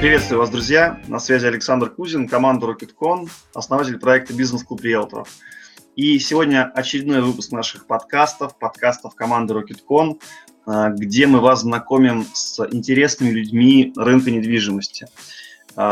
Приветствую 0.00 0.38
вас, 0.38 0.48
друзья! 0.48 0.98
На 1.08 1.18
связи 1.18 1.44
Александр 1.44 1.90
Кузин, 1.90 2.26
команда 2.26 2.66
RocketCon, 2.66 3.28
основатель 3.52 3.98
проекта 3.98 4.32
«Бизнес-клуб 4.32 4.80
риэлторов». 4.80 5.28
И 5.94 6.18
сегодня 6.18 6.72
очередной 6.74 7.20
выпуск 7.20 7.52
наших 7.52 7.86
подкастов, 7.86 8.58
подкастов 8.58 9.14
команды 9.14 9.52
RocketCon, 9.52 10.18
а, 10.64 10.88
где 10.88 11.26
мы 11.26 11.40
вас 11.40 11.60
знакомим 11.60 12.24
с 12.32 12.66
интересными 12.72 13.28
людьми 13.28 13.92
рынка 13.94 14.30
недвижимости– 14.30 15.06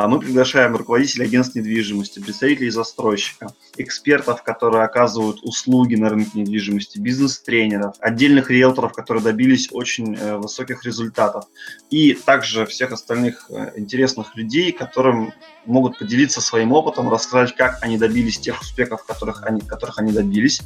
мы 0.07 0.20
приглашаем 0.20 0.77
руководителей 0.77 1.25
агентств 1.25 1.55
недвижимости, 1.55 2.20
представителей 2.20 2.70
застройщика, 2.70 3.55
экспертов, 3.79 4.43
которые 4.43 4.84
оказывают 4.84 5.38
услуги 5.43 5.95
на 5.95 6.11
рынке 6.11 6.41
недвижимости, 6.41 6.98
бизнес-тренеров, 6.98 7.95
отдельных 8.01 8.51
риэлторов, 8.51 8.93
которые 8.93 9.23
добились 9.23 9.69
очень 9.73 10.15
э, 10.15 10.37
высоких 10.37 10.84
результатов, 10.84 11.45
и 11.91 12.12
также 12.12 12.66
всех 12.66 12.93
остальных 12.93 13.46
э, 13.51 13.73
интересных 13.77 14.37
людей, 14.37 14.73
которым 14.73 15.32
могут 15.65 15.98
поделиться 15.98 16.41
своим 16.41 16.73
опытом, 16.73 17.09
рассказать, 17.09 17.55
как 17.57 17.79
они 17.82 17.98
добились 17.98 18.38
тех 18.38 18.60
успехов, 18.60 19.05
которых 19.05 19.45
они, 19.46 19.60
которых 19.60 19.98
они 19.98 20.12
добились, 20.12 20.60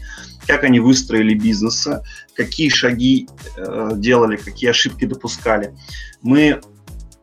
как 0.46 0.64
они 0.64 0.80
выстроили 0.80 1.34
бизнесы, 1.34 2.02
какие 2.34 2.70
шаги 2.70 3.28
э, 3.56 3.92
делали, 3.94 4.36
какие 4.36 4.70
ошибки 4.70 5.04
допускали. 5.04 5.74
Мы 6.22 6.60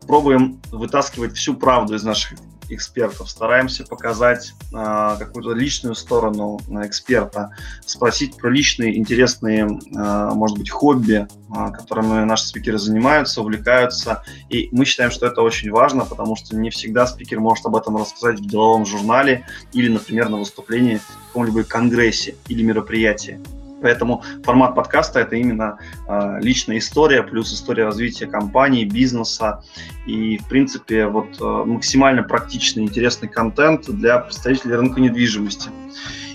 пробуем 0.10 0.60
вытаскивать 0.72 1.38
всю 1.38 1.54
правду 1.54 1.94
из 1.94 2.04
наших 2.04 2.34
экспертов, 2.68 3.30
стараемся 3.30 3.86
показать 3.86 4.54
э, 4.74 5.16
какую-то 5.20 5.54
личную 5.54 5.94
сторону 5.94 6.60
э, 6.68 6.88
эксперта, 6.88 7.52
спросить 7.86 8.36
про 8.36 8.50
личные 8.50 8.98
интересные, 8.98 9.68
э, 9.68 10.30
может 10.34 10.58
быть, 10.58 10.72
хобби, 10.72 11.28
э, 11.28 11.72
которыми 11.72 12.26
наши 12.26 12.48
спикеры 12.48 12.80
занимаются, 12.80 13.42
увлекаются. 13.42 14.24
И 14.50 14.70
мы 14.72 14.86
считаем, 14.86 15.12
что 15.12 15.28
это 15.28 15.44
очень 15.44 15.70
важно, 15.70 16.06
потому 16.06 16.36
что 16.36 16.56
не 16.56 16.72
всегда 16.72 17.06
спикер 17.06 17.40
может 17.40 17.68
об 17.68 17.76
этом 17.76 17.96
рассказать 17.96 18.40
в 18.40 18.48
деловом 18.48 18.88
журнале 18.88 19.46
или, 19.74 19.90
например, 19.90 20.30
на 20.30 20.38
выступлении 20.38 20.96
в 20.96 21.28
каком-либо 21.28 21.64
конгрессе 21.64 22.36
или 22.48 22.64
мероприятии. 22.64 23.40
Поэтому 23.82 24.24
формат 24.44 24.76
подкаста 24.76 25.20
это 25.20 25.36
именно 25.36 25.80
э, 26.08 26.40
личная 26.42 26.78
история 26.78 27.24
плюс 27.24 27.54
история 27.54 27.86
развития 27.86 28.28
компании, 28.28 28.86
бизнеса 28.86 29.64
и, 30.06 30.38
в 30.38 30.48
принципе, 30.48 31.08
вот 31.08 31.40
э, 31.40 31.44
максимально 31.44 32.24
практичный, 32.24 32.84
интересный 32.84 33.30
контент 33.30 33.90
для 33.90 34.20
представителей 34.20 34.76
рынка 34.76 35.00
недвижимости. 35.00 35.70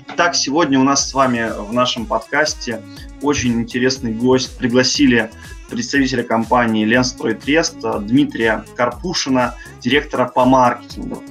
Итак, 0.08 0.34
сегодня 0.34 0.78
у 0.78 0.84
нас 0.84 1.08
с 1.08 1.14
вами 1.14 1.50
в 1.58 1.72
нашем 1.72 2.06
подкасте 2.06 2.82
очень 3.22 3.60
интересный 3.60 4.12
гость. 4.12 4.56
Пригласили 4.58 5.30
представителя 5.70 6.22
компании 6.22 6.84
Ленстрой 6.84 7.34
Трест 7.34 7.78
Дмитрия 7.80 8.64
Карпушина, 8.76 9.54
директора 9.80 10.26
по 10.26 10.44
маркетингу. 10.44 11.22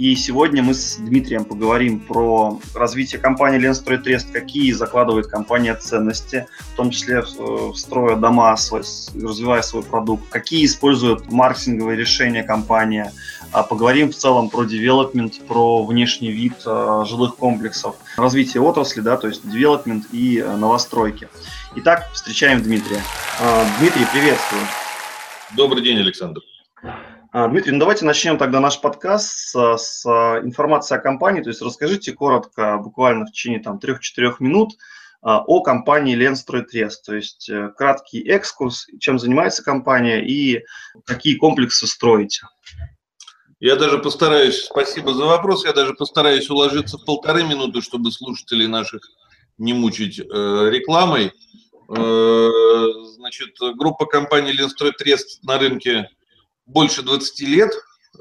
И 0.00 0.16
сегодня 0.16 0.62
мы 0.62 0.72
с 0.72 0.96
Дмитрием 0.96 1.44
поговорим 1.44 2.00
про 2.00 2.58
развитие 2.74 3.20
компании 3.20 3.58
Ленстрой 3.58 3.98
Трест, 3.98 4.32
какие 4.32 4.72
закладывает 4.72 5.26
компания 5.26 5.74
ценности, 5.74 6.46
в 6.72 6.76
том 6.76 6.88
числе 6.88 7.22
строя 7.74 8.16
дома, 8.16 8.56
свой, 8.56 8.80
развивая 8.80 9.60
свой 9.60 9.82
продукт, 9.82 10.24
какие 10.30 10.64
используют 10.64 11.30
маркетинговые 11.30 11.98
решения 11.98 12.42
компания. 12.42 13.12
А 13.52 13.62
поговорим 13.62 14.10
в 14.10 14.14
целом 14.14 14.48
про 14.48 14.64
девелопмент, 14.64 15.38
про 15.46 15.84
внешний 15.84 16.32
вид 16.32 16.54
а, 16.64 17.04
жилых 17.04 17.36
комплексов, 17.36 17.96
развитие 18.16 18.62
отрасли, 18.62 19.02
да, 19.02 19.18
то 19.18 19.28
есть 19.28 19.46
девелопмент 19.46 20.06
и 20.12 20.40
а, 20.40 20.56
новостройки. 20.56 21.28
Итак, 21.76 22.08
встречаем 22.14 22.62
Дмитрия. 22.62 23.02
Дмитрий, 23.78 24.06
приветствую. 24.10 24.62
Добрый 25.54 25.82
день, 25.82 25.98
Александр. 25.98 26.40
А, 27.32 27.46
Дмитрий, 27.46 27.72
ну 27.72 27.78
давайте 27.78 28.04
начнем 28.04 28.38
тогда 28.38 28.58
наш 28.58 28.80
подкаст 28.80 29.30
с, 29.30 29.76
с 29.76 30.04
информации 30.42 30.96
о 30.96 30.98
компании. 30.98 31.42
То 31.42 31.50
есть 31.50 31.62
расскажите 31.62 32.12
коротко, 32.12 32.78
буквально 32.78 33.24
в 33.24 33.30
течение 33.30 33.60
там 33.60 33.78
3-4 33.78 34.34
минут, 34.40 34.72
а, 35.22 35.40
о 35.46 35.62
компании 35.62 36.16
Ленстройтрес. 36.16 37.00
То 37.02 37.14
есть 37.14 37.48
э, 37.48 37.68
краткий 37.76 38.20
экскурс, 38.28 38.88
чем 38.98 39.20
занимается 39.20 39.62
компания 39.62 40.26
и 40.26 40.64
какие 41.06 41.36
комплексы 41.36 41.86
строите. 41.86 42.48
Я 43.60 43.76
даже 43.76 43.98
постараюсь, 43.98 44.64
спасибо 44.64 45.14
за 45.14 45.26
вопрос, 45.26 45.64
я 45.64 45.72
даже 45.72 45.94
постараюсь 45.94 46.50
уложиться 46.50 46.98
в 46.98 47.04
полторы 47.04 47.44
минуты, 47.44 47.80
чтобы 47.80 48.10
слушателей 48.10 48.66
наших 48.66 49.02
не 49.56 49.72
мучить 49.72 50.18
э, 50.18 50.22
рекламой. 50.24 51.30
Э, 51.96 52.50
значит, 53.14 53.50
группа 53.76 54.06
компании 54.06 54.50
Ленстройтрес 54.50 55.38
на 55.42 55.58
рынке 55.58 56.08
больше 56.70 57.02
20 57.02 57.40
лет. 57.48 57.72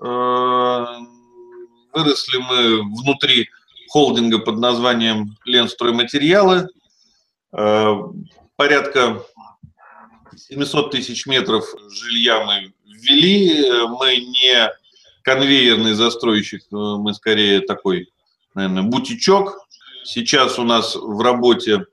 Э, 0.02 0.86
выросли 1.94 2.38
мы 2.38 2.82
внутри 3.02 3.50
холдинга 3.90 4.40
под 4.40 4.60
названием 4.60 5.38
Ленстройматериалы. 5.46 6.68
Э, 7.54 7.96
порядка 8.56 9.24
700 10.36 10.92
тысяч 10.92 11.26
метров 11.26 11.66
жилья 11.90 12.44
мы 12.46 12.74
ввели. 12.86 13.88
Мы 13.88 14.18
не 14.18 14.72
конвейерный 15.24 15.94
застройщик, 15.94 16.64
мы 16.72 17.14
скорее 17.14 17.62
такой, 17.62 18.10
наверное, 18.56 18.84
бутичок. 18.84 19.58
Сейчас 20.04 20.58
у 20.58 20.64
нас 20.64 20.96
в 20.96 21.22
работе 21.22 21.86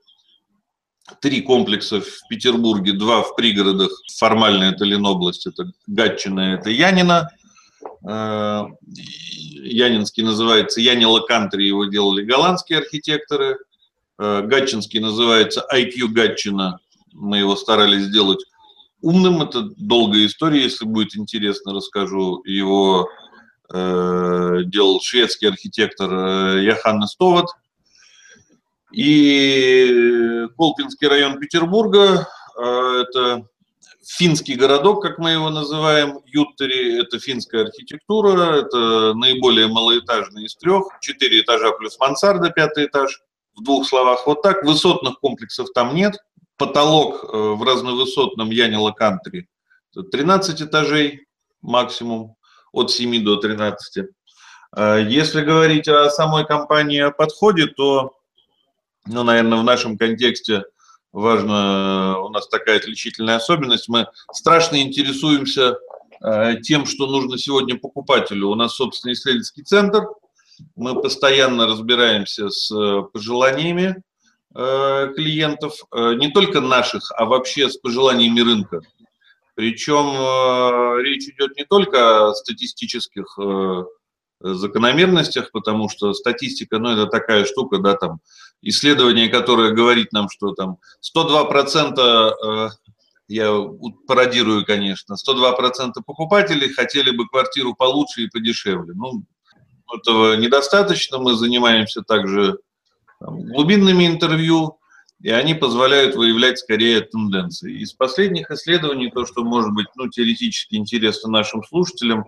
три 1.21 1.41
комплекса 1.41 2.01
в 2.01 2.27
Петербурге, 2.29 2.93
два 2.93 3.21
в 3.21 3.35
пригородах. 3.35 3.91
Формально 4.17 4.65
это 4.65 4.85
Ленобласть, 4.85 5.47
это 5.47 5.71
Гатчина, 5.87 6.55
это 6.55 6.69
Янина. 6.69 7.29
Э, 8.07 8.65
Янинский 8.85 10.23
называется 10.23 10.81
Янила 10.81 11.21
Кантри, 11.21 11.65
его 11.65 11.85
делали 11.85 12.23
голландские 12.23 12.79
архитекторы. 12.79 13.57
Э, 14.19 14.41
Гатчинский 14.43 14.99
называется 14.99 15.65
IQ 15.73 16.07
Гатчина, 16.09 16.79
мы 17.13 17.39
его 17.39 17.55
старались 17.55 18.03
сделать 18.03 18.43
умным. 19.01 19.41
Это 19.41 19.69
долгая 19.77 20.25
история, 20.25 20.63
если 20.63 20.85
будет 20.85 21.15
интересно, 21.15 21.73
расскажу. 21.73 22.41
Его 22.45 23.09
э, 23.73 24.59
делал 24.65 25.01
шведский 25.01 25.47
архитектор 25.47 26.57
Яханнес 26.57 27.15
Товат– 27.15 27.47
и 28.91 30.47
Колпинский 30.57 31.07
район 31.07 31.39
Петербурга, 31.39 32.27
э, 32.57 33.03
это 33.03 33.47
финский 34.05 34.55
городок, 34.55 35.01
как 35.01 35.17
мы 35.17 35.31
его 35.31 35.49
называем, 35.49 36.19
Юттери, 36.25 37.01
это 37.01 37.19
финская 37.19 37.63
архитектура, 37.63 38.55
это 38.55 39.13
наиболее 39.13 39.67
малоэтажный 39.67 40.45
из 40.45 40.55
трех, 40.55 40.85
четыре 41.01 41.41
этажа 41.41 41.71
плюс 41.71 41.99
мансарда, 41.99 42.49
пятый 42.49 42.85
этаж, 42.85 43.21
в 43.55 43.63
двух 43.63 43.87
словах 43.87 44.25
вот 44.25 44.41
так, 44.41 44.63
высотных 44.63 45.19
комплексов 45.19 45.69
там 45.73 45.93
нет, 45.93 46.15
потолок 46.57 47.23
э, 47.23 47.37
в 47.37 47.63
разновысотном 47.63 48.49
Янила 48.51 48.91
Кантри 48.91 49.47
13 50.03 50.61
этажей 50.61 51.27
максимум, 51.61 52.35
от 52.71 52.91
7 52.91 53.23
до 53.23 53.37
13. 53.37 54.05
Э, 54.75 55.05
если 55.07 55.41
говорить 55.41 55.87
о 55.87 56.09
самой 56.09 56.45
компании 56.45 56.99
о 57.01 57.11
подходе, 57.11 57.67
то 57.67 58.16
ну, 59.07 59.23
наверное, 59.23 59.59
в 59.59 59.63
нашем 59.63 59.97
контексте 59.97 60.63
важно, 61.11 62.19
у 62.19 62.29
нас 62.29 62.47
такая 62.47 62.77
отличительная 62.77 63.37
особенность, 63.37 63.89
мы 63.89 64.07
страшно 64.31 64.81
интересуемся 64.81 65.77
э, 66.23 66.61
тем, 66.61 66.85
что 66.85 67.07
нужно 67.07 67.37
сегодня 67.37 67.77
покупателю. 67.77 68.49
У 68.49 68.55
нас 68.55 68.75
собственный 68.75 69.13
исследовательский 69.13 69.63
центр, 69.63 70.07
мы 70.75 70.99
постоянно 71.01 71.67
разбираемся 71.67 72.49
с 72.49 72.71
э, 72.71 73.03
пожеланиями 73.11 74.01
э, 74.55 75.13
клиентов, 75.15 75.73
не 75.93 76.29
только 76.31 76.61
наших, 76.61 77.11
а 77.11 77.25
вообще 77.25 77.69
с 77.69 77.77
пожеланиями 77.77 78.41
рынка. 78.41 78.81
Причем 79.55 81.01
речь 81.01 81.27
идет 81.29 81.57
не 81.57 81.65
только 81.65 82.27
о 82.27 82.35
статистических 82.35 83.39
закономерностях, 84.39 85.49
потому 85.51 85.89
что 85.89 86.13
статистика, 86.13 86.77
ну, 86.77 86.89
это 86.89 87.07
такая 87.07 87.43
штука, 87.43 87.79
да, 87.79 87.95
там, 87.95 88.19
исследование, 88.61 89.29
которое 89.29 89.71
говорит 89.71 90.11
нам, 90.11 90.29
что 90.29 90.53
там 90.53 90.77
102%, 91.01 91.99
э, 91.99 92.69
я 93.27 93.53
пародирую, 94.07 94.65
конечно, 94.65 95.15
102% 95.15 95.93
покупателей 96.05 96.69
хотели 96.73 97.11
бы 97.11 97.27
квартиру 97.27 97.75
получше 97.75 98.23
и 98.23 98.29
подешевле. 98.29 98.93
Ну, 98.93 99.23
этого 99.93 100.35
недостаточно, 100.35 101.17
мы 101.17 101.35
занимаемся 101.35 102.01
также 102.01 102.59
там, 103.19 103.41
глубинными 103.43 104.07
интервью, 104.07 104.79
и 105.21 105.29
они 105.29 105.55
позволяют 105.55 106.15
выявлять 106.15 106.59
скорее 106.59 107.01
тенденции. 107.01 107.79
Из 107.79 107.93
последних 107.93 108.51
исследований, 108.51 109.09
то, 109.09 109.25
что 109.25 109.43
может 109.43 109.73
быть 109.73 109.87
ну, 109.95 110.07
теоретически 110.09 110.75
интересно 110.75 111.29
нашим 111.29 111.63
слушателям, 111.63 112.25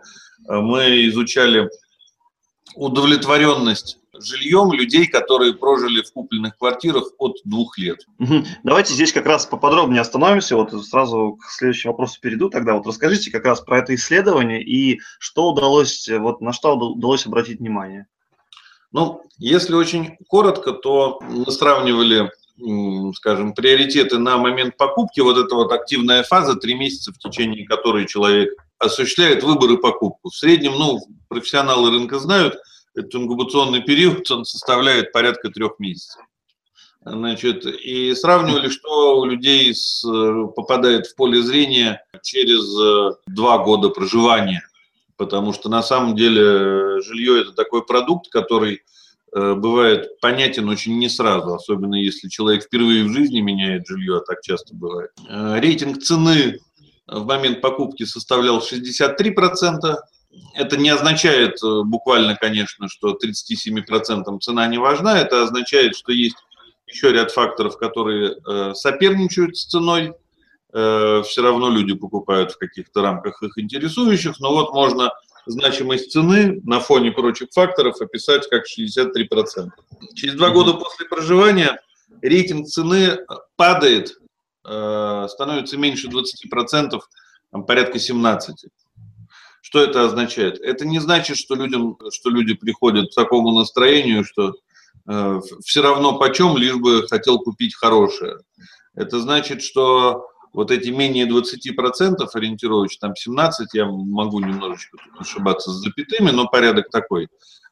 э, 0.48 0.56
мы 0.56 1.06
изучали 1.08 1.70
удовлетворенность 2.76 4.00
жильем 4.22 4.74
людей, 4.74 5.08
которые 5.08 5.54
прожили 5.54 6.02
в 6.02 6.12
купленных 6.12 6.58
квартирах 6.58 7.12
от 7.18 7.38
двух 7.46 7.78
лет. 7.78 8.06
Давайте 8.64 8.94
здесь 8.94 9.14
как 9.14 9.26
раз 9.26 9.46
поподробнее 9.46 10.02
остановимся. 10.02 10.56
Вот 10.56 10.72
сразу 10.86 11.38
к 11.42 11.50
следующему 11.50 11.94
вопросу 11.94 12.20
перейду. 12.20 12.50
Тогда 12.50 12.74
вот 12.74 12.86
расскажите 12.86 13.32
как 13.32 13.46
раз 13.46 13.62
про 13.62 13.80
это 13.80 13.96
исследование 13.96 14.62
и 14.62 15.00
что 15.20 15.52
удалось, 15.52 16.10
вот 16.10 16.42
на 16.42 16.54
что 16.54 16.76
удалось 16.76 17.26
обратить 17.26 17.60
внимание. 17.60 18.08
Ну, 18.92 19.22
если 19.38 19.76
очень 19.76 20.18
коротко, 20.28 20.72
то 20.74 21.20
мы 21.22 21.50
сравнивали, 21.52 22.32
скажем, 23.16 23.54
приоритеты 23.54 24.18
на 24.18 24.38
момент 24.38 24.78
покупки. 24.78 25.20
Вот 25.22 25.38
эта 25.38 25.56
вот 25.56 25.72
активная 25.72 26.24
фаза, 26.24 26.56
три 26.56 26.74
месяца, 26.74 27.14
в 27.14 27.20
течение 27.20 27.66
которой 27.66 28.08
человек 28.08 28.50
осуществляет 28.80 29.44
выбор 29.44 29.72
и 29.72 29.78
покупку. 29.78 30.30
В 30.30 30.36
среднем, 30.36 30.74
ну, 30.74 31.00
профессионалы 31.28 31.92
рынка 31.92 32.20
знают, 32.20 32.58
этот 32.96 33.14
инкубационный 33.16 33.82
период, 33.82 34.30
он 34.32 34.46
составляет 34.46 35.12
порядка 35.12 35.50
трех 35.50 35.80
месяцев. 35.80 36.22
Значит, 37.06 37.66
и 37.66 38.14
сравнивали, 38.14 38.70
что 38.70 39.20
у 39.20 39.26
людей 39.26 39.74
с, 39.74 40.04
попадает 40.56 41.08
в 41.08 41.16
поле 41.16 41.42
зрения 41.42 42.04
через 42.24 42.78
э, 42.78 43.16
два 43.28 43.60
года 43.60 43.90
проживания 43.90 44.62
потому 45.20 45.52
что 45.52 45.68
на 45.70 45.84
самом 45.84 46.16
деле 46.16 47.02
жилье 47.02 47.42
это 47.42 47.52
такой 47.52 47.86
продукт, 47.86 48.30
который 48.30 48.82
э, 49.36 49.54
бывает 49.54 50.18
понятен 50.22 50.70
очень 50.70 50.98
не 50.98 51.10
сразу, 51.10 51.54
особенно 51.54 51.96
если 51.96 52.30
человек 52.30 52.64
впервые 52.64 53.04
в 53.04 53.10
жизни 53.10 53.42
меняет 53.42 53.86
жилье, 53.86 54.18
а 54.18 54.22
так 54.22 54.42
часто 54.42 54.74
бывает. 54.74 55.12
Э, 55.28 55.60
рейтинг 55.60 56.02
цены 56.02 56.60
в 57.12 57.26
момент 57.26 57.62
покупки 57.62 58.04
составлял 58.04 58.60
63%. 58.60 59.96
Это 60.56 60.78
не 60.78 60.90
означает 60.90 61.58
буквально, 61.62 62.36
конечно, 62.36 62.88
что 62.88 63.18
37% 63.18 64.40
цена 64.40 64.68
не 64.68 64.78
важна, 64.78 65.20
это 65.20 65.44
означает, 65.44 65.96
что 65.96 66.12
есть 66.12 66.38
еще 66.88 67.12
ряд 67.12 67.32
факторов, 67.32 67.78
которые 67.78 68.36
соперничают 68.76 69.58
с 69.58 69.66
ценой, 69.66 70.14
Э, 70.72 71.24
все 71.26 71.42
равно 71.42 71.70
люди 71.70 71.96
покупают 71.96 72.52
в 72.52 72.58
каких-то 72.58 73.02
рамках 73.02 73.42
их 73.42 73.58
интересующих, 73.58 74.40
но 74.40 74.54
вот 74.54 74.74
можно 74.74 75.12
значимость 75.48 76.12
цены 76.12 76.62
на 76.64 76.80
фоне 76.80 77.12
прочих 77.12 77.50
факторов 77.52 78.00
описать 78.02 78.48
как 78.50 78.66
63%. 78.68 79.70
Через 80.14 80.36
два 80.36 80.52
года 80.52 80.74
после 80.74 81.08
проживания 81.08 81.80
рейтинг 82.22 82.68
цены 82.68 83.18
падает, 83.56 84.19
э, 84.66 85.28
становится 85.30 85.78
меньше 85.78 86.08
20%, 86.08 87.00
там, 87.52 87.66
порядка 87.66 87.98
17%. 87.98 88.40
Что 89.62 89.84
это 89.84 90.06
означает? 90.06 90.60
Это 90.62 90.86
не 90.86 91.00
значит, 91.00 91.38
что, 91.38 91.56
людям, 91.56 91.98
что 92.12 92.30
люди 92.30 92.54
приходят 92.54 93.12
к 93.12 93.16
такому 93.16 93.52
настроению, 93.52 94.24
что 94.24 94.56
э, 95.08 95.42
все 95.64 95.82
равно 95.82 96.18
почем, 96.18 96.58
лишь 96.58 96.76
бы 96.76 97.08
хотел 97.08 97.40
купить 97.40 97.76
хорошее. 97.76 98.38
Это 98.96 99.20
значит, 99.20 99.62
что 99.62 100.28
вот 100.54 100.72
эти 100.72 100.90
менее 100.90 101.28
20% 101.28 102.28
ориентировочно, 102.34 103.10
там 103.10 103.16
17, 103.16 103.74
я 103.74 103.86
могу 103.86 104.40
немножечко 104.40 104.98
ошибаться 105.18 105.72
с 105.72 105.76
запятыми, 105.76 106.32
но 106.32 106.48
порядок 106.48 106.90
такой. 106.90 107.28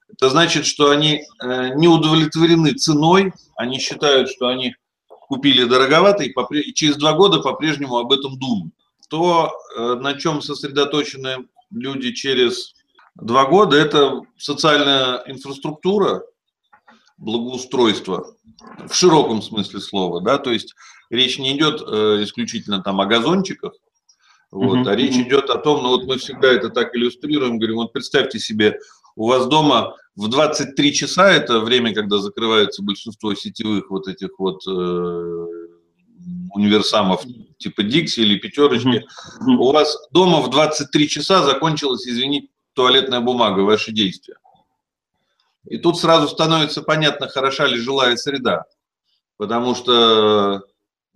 Это 0.09 0.29
значит, 0.29 0.65
что 0.65 0.89
они 0.89 1.21
э, 1.41 1.69
не 1.75 1.87
удовлетворены 1.87 2.73
ценой, 2.73 3.33
они 3.55 3.79
считают, 3.79 4.29
что 4.29 4.47
они 4.47 4.75
купили 5.27 5.65
дороговато 5.65 6.23
и, 6.23 6.33
и 6.59 6.73
через 6.73 6.95
два 6.95 7.13
года 7.13 7.39
по-прежнему 7.39 7.97
об 7.97 8.11
этом 8.11 8.39
думают. 8.39 8.73
То, 9.09 9.51
э, 9.77 9.95
на 9.95 10.15
чем 10.15 10.41
сосредоточены 10.41 11.47
люди 11.71 12.11
через 12.13 12.73
два 13.15 13.45
года, 13.45 13.77
это 13.77 14.21
социальная 14.37 15.23
инфраструктура, 15.27 16.23
благоустройство 17.17 18.35
в 18.87 18.93
широком 18.93 19.41
смысле 19.41 19.79
слова, 19.79 20.21
да, 20.21 20.37
то 20.37 20.51
есть 20.51 20.75
речь 21.09 21.39
не 21.39 21.57
идет 21.57 21.81
э, 21.81 22.23
исключительно 22.23 22.81
там 22.81 23.01
о 23.01 23.05
газончиках, 23.05 23.73
вот, 24.51 24.79
mm-hmm. 24.79 24.89
а 24.89 24.95
речь 24.95 25.15
идет 25.15 25.49
о 25.49 25.57
том, 25.57 25.83
ну 25.83 25.89
вот 25.89 26.05
мы 26.05 26.17
всегда 26.17 26.49
это 26.49 26.69
так 26.69 26.95
иллюстрируем, 26.95 27.57
говорим, 27.57 27.77
вот 27.77 27.91
представьте 27.91 28.39
себе, 28.39 28.79
у 29.15 29.27
вас 29.27 29.47
дома 29.47 29.95
в 30.17 30.29
23 30.29 30.93
часа, 30.93 31.29
это 31.29 31.59
время, 31.59 31.93
когда 31.93 32.17
закрывается 32.17 32.81
большинство 32.81 33.35
сетевых 33.35 33.91
вот 33.91 34.07
этих 34.07 34.29
вот 34.39 34.65
э, 34.67 35.45
универсамов 36.53 37.23
типа 37.59 37.83
Дикси 37.83 38.21
или 38.21 38.39
Пятерочки, 38.39 39.05
mm-hmm. 39.05 39.57
у 39.59 39.71
вас 39.71 39.95
дома 40.11 40.41
в 40.41 40.49
23 40.49 41.07
часа 41.07 41.43
закончилась, 41.43 42.07
извините, 42.07 42.47
туалетная 42.73 43.19
бумага, 43.19 43.59
ваши 43.61 43.91
действия. 43.91 44.37
И 45.65 45.77
тут 45.77 45.99
сразу 45.99 46.27
становится 46.27 46.81
понятно, 46.81 47.27
хороша 47.27 47.67
ли 47.67 47.77
жилая 47.77 48.15
среда. 48.15 48.65
Потому 49.37 49.75
что 49.75 50.63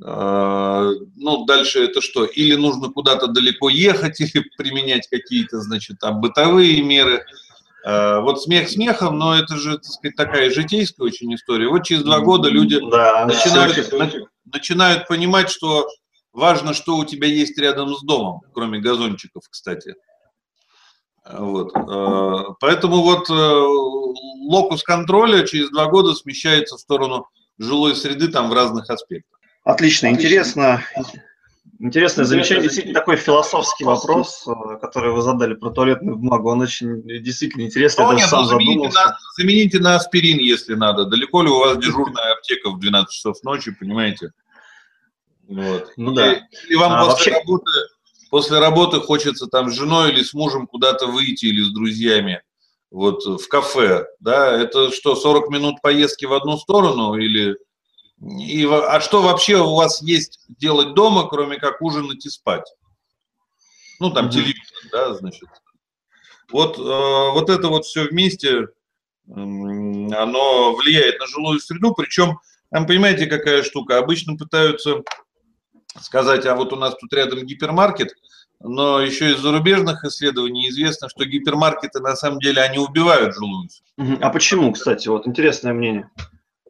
э, 0.03 0.91
ну, 1.15 1.45
дальше 1.45 1.83
это 1.85 2.01
что? 2.01 2.25
Или 2.25 2.53
нужно 2.53 2.89
куда-то 2.89 3.25
далеко 3.25 3.69
ехать, 3.69 4.19
или 4.21 4.47
применять 4.57 5.07
какие-то, 5.07 5.59
значит, 5.59 5.97
там 5.99 6.21
бытовые 6.21 6.83
меры. 6.83 7.25
Э, 7.83 8.19
вот 8.19 8.41
смех 8.41 8.69
смехом, 8.69 9.17
но 9.17 9.35
это 9.35 9.57
же, 9.57 9.75
так 9.75 9.85
сказать, 9.85 10.15
такая 10.15 10.51
житейская 10.51 11.05
очень 11.05 11.33
история. 11.33 11.67
Вот 11.67 11.83
через 11.83 12.03
два 12.03 12.19
года 12.19 12.49
люди 12.49 12.79
да, 12.91 13.25
начинают, 13.25 13.89
да, 13.89 13.97
на, 13.97 14.11
начинают 14.45 15.07
понимать, 15.07 15.49
что 15.49 15.87
важно, 16.31 16.73
что 16.73 16.97
у 16.97 17.05
тебя 17.05 17.27
есть 17.27 17.57
рядом 17.57 17.95
с 17.95 18.01
домом, 18.03 18.41
кроме 18.53 18.79
газончиков, 18.79 19.43
кстати. 19.49 19.95
Вот. 21.27 21.75
Э, 21.75 22.53
поэтому 22.59 23.01
вот 23.01 23.29
э, 23.29 23.33
локус 23.33 24.83
контроля 24.83 25.45
через 25.47 25.69
два 25.69 25.87
года 25.87 26.13
смещается 26.13 26.77
в 26.77 26.79
сторону 26.79 27.27
жилой 27.57 27.95
среды 27.95 28.27
там 28.27 28.49
в 28.49 28.53
разных 28.53 28.89
аспектах. 28.89 29.39
Отлично, 29.63 30.07
интересно. 30.07 30.83
Интересное 31.83 32.25
замечание. 32.25 32.63
Действительно, 32.63 32.99
такой 32.99 33.15
философский 33.15 33.85
вопрос, 33.85 34.47
э, 34.47 34.77
который 34.79 35.11
вы 35.11 35.23
задали 35.23 35.55
про 35.55 35.71
туалетную 35.71 36.15
бумагу, 36.15 36.51
он 36.51 36.61
очень 36.61 37.01
действительно 37.23 37.63
интересный. 37.63 38.05
Ну, 38.05 38.13
нет, 38.13 38.27
сам 38.29 38.43
ну, 38.43 38.49
замените, 38.49 38.89
на, 38.89 39.17
замените 39.35 39.79
на 39.79 39.95
аспирин, 39.95 40.37
если 40.37 40.75
надо. 40.75 41.05
Далеко 41.05 41.41
ли 41.41 41.49
у 41.49 41.57
вас 41.57 41.77
дежурная 41.77 42.33
аптека 42.33 42.69
в 42.69 42.79
12 42.79 43.11
часов 43.11 43.41
ночи, 43.43 43.71
понимаете? 43.71 44.31
Вот. 45.47 45.91
Ну 45.97 46.11
да. 46.11 46.47
Или 46.67 46.75
вам 46.75 46.93
а, 46.93 47.05
после 47.05 47.31
вообще... 47.31 47.31
работы 47.31 47.71
после 48.29 48.59
работы 48.59 48.99
хочется 49.01 49.47
там 49.47 49.69
с 49.69 49.75
женой 49.75 50.11
или 50.11 50.23
с 50.23 50.33
мужем 50.33 50.65
куда-то 50.65 51.07
выйти 51.07 51.45
или 51.45 51.61
с 51.61 51.71
друзьями, 51.71 52.41
вот 52.89 53.23
в 53.25 53.47
кафе, 53.47 54.05
да, 54.19 54.51
это 54.51 54.91
что, 54.91 55.15
40 55.15 55.49
минут 55.49 55.81
поездки 55.81 56.25
в 56.25 56.33
одну 56.33 56.57
сторону 56.57 57.15
или... 57.15 57.57
И, 58.21 58.65
а 58.65 58.99
что 59.01 59.21
вообще 59.21 59.57
у 59.57 59.75
вас 59.75 60.01
есть 60.01 60.45
делать 60.47 60.93
дома, 60.93 61.27
кроме 61.27 61.57
как 61.57 61.81
ужинать 61.81 62.25
и 62.25 62.29
спать? 62.29 62.71
Ну, 63.99 64.11
там 64.11 64.27
mm-hmm. 64.27 64.31
телевизор, 64.31 64.77
да, 64.91 65.13
значит. 65.15 65.49
Вот, 66.51 66.77
э, 66.77 66.81
вот 66.81 67.49
это 67.49 67.69
вот 67.69 67.85
все 67.85 68.03
вместе, 68.07 68.49
э, 68.59 68.67
оно 69.27 70.75
влияет 70.75 71.19
на 71.19 71.27
жилую 71.27 71.59
среду, 71.59 71.93
причем, 71.93 72.39
там, 72.69 72.85
понимаете, 72.85 73.25
какая 73.25 73.63
штука, 73.63 73.97
обычно 73.97 74.37
пытаются 74.37 75.01
сказать, 75.99 76.45
а 76.45 76.55
вот 76.55 76.73
у 76.73 76.75
нас 76.75 76.95
тут 76.95 77.11
рядом 77.13 77.45
гипермаркет, 77.45 78.13
но 78.59 79.01
еще 79.01 79.31
из 79.31 79.39
зарубежных 79.39 80.03
исследований 80.05 80.69
известно, 80.69 81.09
что 81.09 81.25
гипермаркеты 81.25 81.99
на 81.99 82.15
самом 82.15 82.39
деле 82.39 82.61
они 82.61 82.77
убивают 82.77 83.33
жилую 83.33 83.67
А 84.19 84.29
почему, 84.29 84.71
кстати, 84.73 85.07
вот 85.07 85.27
интересное 85.27 85.73
мнение? 85.73 86.09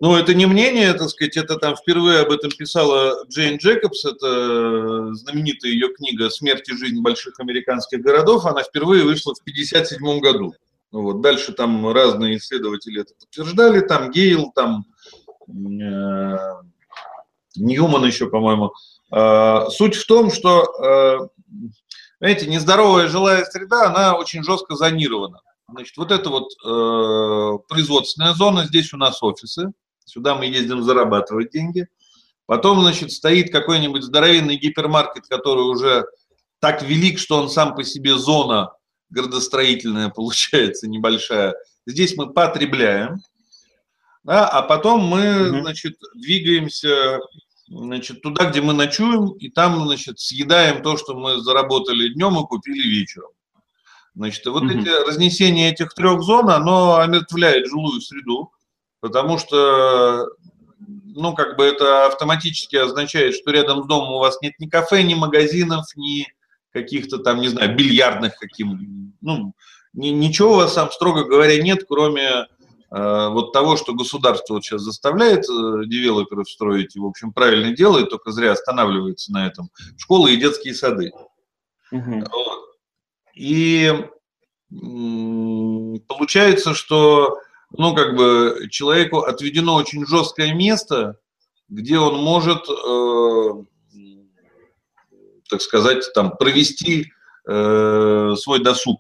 Ну, 0.02 0.16
это 0.16 0.34
не 0.34 0.48
мнение, 0.48 0.96
так 0.96 1.10
сказать, 1.10 1.38
это 1.38 1.58
там 1.58 1.76
впервые 1.76 2.22
об 2.22 2.32
этом 2.32 2.50
писала 2.50 3.24
Джейн 3.28 3.58
Джекобс, 3.58 4.04
это 4.04 5.14
знаменитая 5.14 5.72
ее 5.72 5.94
книга 5.94 6.32
«Смерть 6.32 6.68
и 6.70 6.76
жизнь 6.76 7.02
больших 7.02 7.40
американских 7.40 8.02
городов», 8.02 8.48
она 8.48 8.64
впервые 8.64 9.04
вышла 9.04 9.36
в 9.36 9.42
1957 9.42 10.20
году. 10.20 10.56
Вот. 10.92 11.22
Дальше 11.22 11.54
там 11.54 11.88
разные 11.94 12.38
исследователи 12.38 13.02
это 13.02 13.14
подтверждали, 13.14 13.82
там 13.82 14.10
Гейл, 14.10 14.52
там 14.56 14.86
э, 15.48 16.38
Ньюман 17.56 18.04
еще, 18.04 18.28
по-моему. 18.28 18.74
Э, 19.12 19.68
суть 19.70 19.94
в 19.94 20.08
том, 20.08 20.32
что, 20.32 20.64
э, 20.84 21.20
знаете, 22.20 22.48
нездоровая 22.48 23.08
жилая 23.08 23.46
среда, 23.46 23.92
она 23.92 24.16
очень 24.16 24.44
жестко 24.44 24.74
зонирована. 24.74 25.42
Значит, 25.70 25.96
вот 25.96 26.12
это 26.12 26.30
вот 26.32 26.50
э, 26.66 27.64
производственная 27.70 28.34
зона, 28.34 28.66
здесь 28.66 28.94
у 28.94 28.98
нас 28.98 29.22
офисы, 29.22 29.72
сюда 30.06 30.36
мы 30.36 30.46
ездим 30.46 30.84
зарабатывать 30.84 31.52
деньги. 31.52 31.88
Потом, 32.46 32.82
значит, 32.82 33.12
стоит 33.12 33.52
какой-нибудь 33.52 34.04
здоровенный 34.04 34.58
гипермаркет, 34.58 35.28
который 35.28 35.64
уже 35.64 36.06
так 36.60 36.84
велик, 36.84 37.18
что 37.20 37.38
он 37.38 37.50
сам 37.50 37.76
по 37.76 37.84
себе 37.84 38.18
зона 38.18 38.72
градостроительная 39.10 40.10
получается 40.16 40.88
небольшая. 40.88 41.56
Здесь 41.86 42.16
мы 42.16 42.32
потребляем, 42.32 43.22
да, 44.24 44.48
а 44.48 44.62
потом 44.62 45.02
мы, 45.02 45.50
значит, 45.62 45.98
двигаемся 46.14 47.20
значит, 47.68 48.22
туда, 48.22 48.46
где 48.46 48.62
мы 48.62 48.74
ночуем, 48.74 49.30
и 49.32 49.50
там, 49.50 49.84
значит, 49.86 50.20
съедаем 50.20 50.84
то, 50.84 50.98
что 50.98 51.16
мы 51.16 51.42
заработали 51.42 52.14
днем 52.14 52.38
и 52.38 52.48
купили 52.48 52.88
вечером. 52.88 53.30
Значит, 54.14 54.46
вот 54.46 54.64
mm-hmm. 54.64 54.82
эти 54.82 55.08
разнесение 55.08 55.72
этих 55.72 55.94
трех 55.94 56.22
зон, 56.22 56.50
оно 56.50 56.98
омертвляет 56.98 57.68
жилую 57.68 58.02
среду, 58.02 58.52
потому 59.02 59.38
что, 59.38 60.30
ну, 60.80 61.34
как 61.34 61.58
бы 61.58 61.66
это 61.66 62.06
автоматически 62.06 62.78
означает, 62.78 63.36
что 63.36 63.52
рядом 63.52 63.84
с 63.84 63.88
домом 63.88 64.14
у 64.14 64.20
вас 64.20 64.42
нет 64.42 64.54
ни 64.60 64.68
кафе, 64.68 65.04
ни 65.04 65.16
магазинов, 65.16 65.86
ни 65.96 66.28
каких-то 66.72 67.18
там, 67.18 67.42
не 67.42 67.50
знаю, 67.50 67.76
бильярдных 67.76 68.38
каким, 68.38 69.14
ну, 69.20 69.54
ни, 69.94 70.08
ничего 70.08 70.54
у 70.54 70.56
вас 70.56 70.74
там, 70.74 70.90
строго 70.92 71.26
говоря, 71.26 71.62
нет, 71.62 71.84
кроме 71.88 72.24
э, 72.24 72.46
вот 72.90 73.52
того, 73.52 73.76
что 73.76 73.94
государство 73.94 74.54
вот 74.54 74.64
сейчас 74.64 74.82
заставляет 74.82 75.44
э, 75.50 75.86
девелоперов 75.86 76.50
строить, 76.50 76.96
и, 76.96 77.00
в 77.00 77.06
общем, 77.06 77.34
правильно 77.34 77.76
делает, 77.76 78.10
только 78.10 78.32
зря 78.32 78.54
останавливается 78.54 79.34
на 79.34 79.48
этом, 79.48 79.70
школы 79.98 80.34
и 80.34 80.38
детские 80.38 80.74
сады. 80.74 81.12
Угу. 81.92 82.24
Вот. 82.32 82.72
И 83.36 83.94
получается, 86.08 86.74
что 86.74 87.38
ну, 87.78 87.96
как 87.96 88.16
бы 88.16 88.68
человеку 88.70 89.20
отведено 89.20 89.76
очень 89.76 90.06
жесткое 90.06 90.54
место, 90.54 91.18
где 91.70 91.98
он 91.98 92.22
может, 92.22 92.68
э, 92.70 93.64
так 95.50 95.62
сказать, 95.62 96.12
там, 96.14 96.36
провести 96.38 97.12
э, 97.48 98.34
свой 98.38 98.64
досуг. 98.64 99.00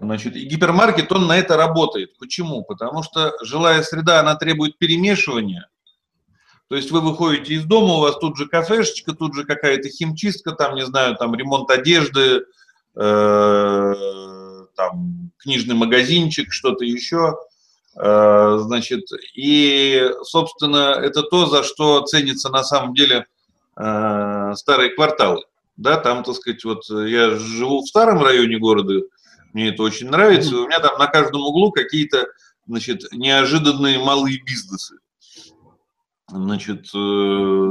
Значит, 0.00 0.36
и 0.36 0.44
гипермаркет, 0.44 1.10
он 1.12 1.26
на 1.26 1.38
это 1.38 1.56
работает. 1.56 2.16
Почему? 2.18 2.62
Потому 2.62 3.02
что 3.02 3.32
жилая 3.42 3.82
среда, 3.82 4.20
она 4.20 4.36
требует 4.36 4.78
перемешивания. 4.78 5.68
То 6.68 6.76
есть 6.76 6.90
вы 6.90 7.00
выходите 7.00 7.54
из 7.54 7.64
дома, 7.64 7.94
у 7.94 8.00
вас 8.00 8.18
тут 8.18 8.36
же 8.36 8.46
кафешечка, 8.46 9.14
тут 9.14 9.34
же 9.34 9.44
какая-то 9.44 9.88
химчистка, 9.88 10.52
там, 10.52 10.74
не 10.74 10.84
знаю, 10.84 11.16
там 11.16 11.34
ремонт 11.34 11.70
одежды, 11.70 12.44
э, 12.94 13.94
там 14.76 15.32
книжный 15.38 15.74
магазинчик, 15.74 16.52
что-то 16.52 16.84
еще. 16.84 17.36
Э, 18.00 18.58
значит, 18.60 19.08
и, 19.34 20.08
собственно, 20.22 20.94
это 21.02 21.22
то, 21.22 21.46
за 21.46 21.64
что 21.64 22.02
ценится 22.02 22.48
на 22.48 22.62
самом 22.62 22.94
деле 22.94 23.26
э, 23.76 24.52
старые 24.54 24.90
кварталы. 24.90 25.42
Да, 25.76 25.96
там, 25.96 26.22
так 26.22 26.36
сказать, 26.36 26.64
вот 26.64 26.88
я 26.88 27.30
живу 27.30 27.82
в 27.82 27.88
старом 27.88 28.22
районе 28.22 28.58
города, 28.58 29.02
мне 29.52 29.68
это 29.70 29.82
очень 29.82 30.08
нравится, 30.10 30.56
у 30.56 30.66
меня 30.66 30.80
там 30.80 30.98
на 30.98 31.06
каждом 31.06 31.42
углу 31.42 31.72
какие-то, 31.72 32.26
значит, 32.66 33.10
неожиданные 33.12 33.98
малые 33.98 34.40
бизнесы. 34.42 34.98
Значит, 36.28 36.86
э, 36.94 37.68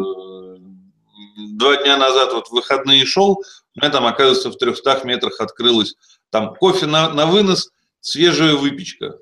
два 1.53 1.83
дня 1.83 1.97
назад 1.97 2.33
вот 2.33 2.47
в 2.47 2.51
выходные 2.51 3.05
шел, 3.05 3.43
у 3.75 3.79
меня 3.79 3.89
там, 3.91 4.05
оказывается, 4.05 4.51
в 4.51 4.57
300 4.57 5.01
метрах 5.05 5.39
открылось 5.39 5.95
там 6.31 6.55
кофе 6.55 6.85
на, 6.85 7.09
на 7.13 7.27
вынос, 7.27 7.69
свежая 8.01 8.55
выпечка. 8.55 9.17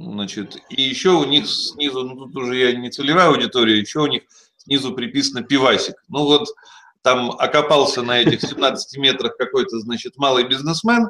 Значит, 0.00 0.58
и 0.70 0.80
еще 0.80 1.10
у 1.10 1.24
них 1.24 1.48
снизу, 1.48 2.04
ну 2.04 2.14
тут 2.14 2.36
уже 2.36 2.56
я 2.56 2.72
не 2.72 2.88
целевая 2.88 3.28
аудитория, 3.28 3.78
еще 3.78 4.00
у 4.00 4.06
них 4.06 4.22
снизу 4.56 4.94
приписано 4.94 5.42
пивасик. 5.42 5.96
Ну 6.08 6.24
вот 6.24 6.48
там 7.02 7.32
окопался 7.32 8.02
на 8.02 8.20
этих 8.20 8.40
17 8.40 8.96
метрах 8.98 9.36
какой-то, 9.36 9.80
значит, 9.80 10.16
малый 10.16 10.46
бизнесмен, 10.46 11.08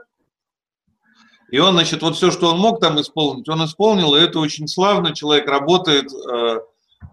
и 1.50 1.58
он, 1.58 1.74
значит, 1.74 2.00
вот 2.00 2.16
все, 2.16 2.30
что 2.30 2.50
он 2.50 2.58
мог 2.60 2.80
там 2.80 2.98
исполнить, 3.00 3.48
он 3.48 3.64
исполнил, 3.64 4.14
и 4.14 4.20
это 4.20 4.38
очень 4.38 4.68
славно, 4.68 5.14
человек 5.14 5.48
работает, 5.48 6.10
э, 6.12 6.58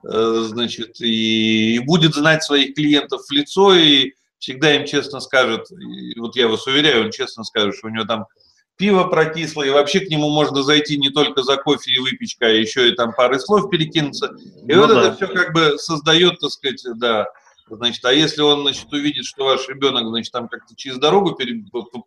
э, 0.03 0.45
значит, 0.47 1.01
и, 1.01 1.79
будет 1.79 2.15
знать 2.15 2.43
своих 2.43 2.73
клиентов 2.75 3.21
в 3.27 3.31
лицо, 3.31 3.75
и 3.75 4.13
всегда 4.39 4.75
им 4.75 4.85
честно 4.85 5.19
скажет, 5.19 5.71
и 5.71 6.17
вот 6.19 6.37
я 6.37 6.47
вас 6.47 6.67
уверяю, 6.67 7.05
он 7.05 7.11
честно 7.11 7.43
скажет, 7.43 7.75
что 7.75 7.87
у 7.87 7.89
него 7.89 8.05
там 8.05 8.25
пиво 8.77 9.05
прокисло, 9.05 9.63
и 9.63 9.69
вообще 9.69 10.01
к 10.01 10.09
нему 10.09 10.29
можно 10.29 10.63
зайти 10.63 10.97
не 10.97 11.09
только 11.09 11.43
за 11.43 11.57
кофе 11.57 11.91
и 11.91 11.99
выпечка, 11.99 12.47
а 12.47 12.49
еще 12.49 12.89
и 12.89 12.95
там 12.95 13.13
пары 13.13 13.39
слов 13.39 13.69
перекинуться. 13.69 14.31
И 14.67 14.73
ну, 14.73 14.81
вот 14.81 14.89
да. 14.89 15.01
это 15.01 15.15
все 15.15 15.27
как 15.27 15.53
бы 15.53 15.77
создает, 15.77 16.39
так 16.39 16.51
сказать, 16.51 16.83
да, 16.95 17.25
значит, 17.69 18.03
а 18.05 18.13
если 18.13 18.41
он, 18.41 18.61
значит, 18.61 18.91
увидит, 18.91 19.25
что 19.25 19.45
ваш 19.45 19.67
ребенок, 19.67 20.07
значит, 20.07 20.31
там 20.31 20.47
как-то 20.47 20.75
через 20.75 20.97
дорогу 20.97 21.37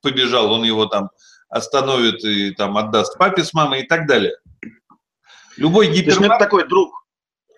побежал, 0.03 0.53
он 0.53 0.65
его 0.65 0.87
там 0.87 1.11
остановит 1.49 2.23
и 2.25 2.51
там 2.53 2.77
отдаст 2.77 3.17
папе 3.17 3.45
с 3.45 3.55
мамой 3.55 3.83
и 3.83 3.87
так 3.87 4.07
далее. 4.07 4.35
Любой 5.57 5.89
гипермаркет... 5.89 6.31
это 6.31 6.39
такой 6.39 6.69
друг. 6.69 6.93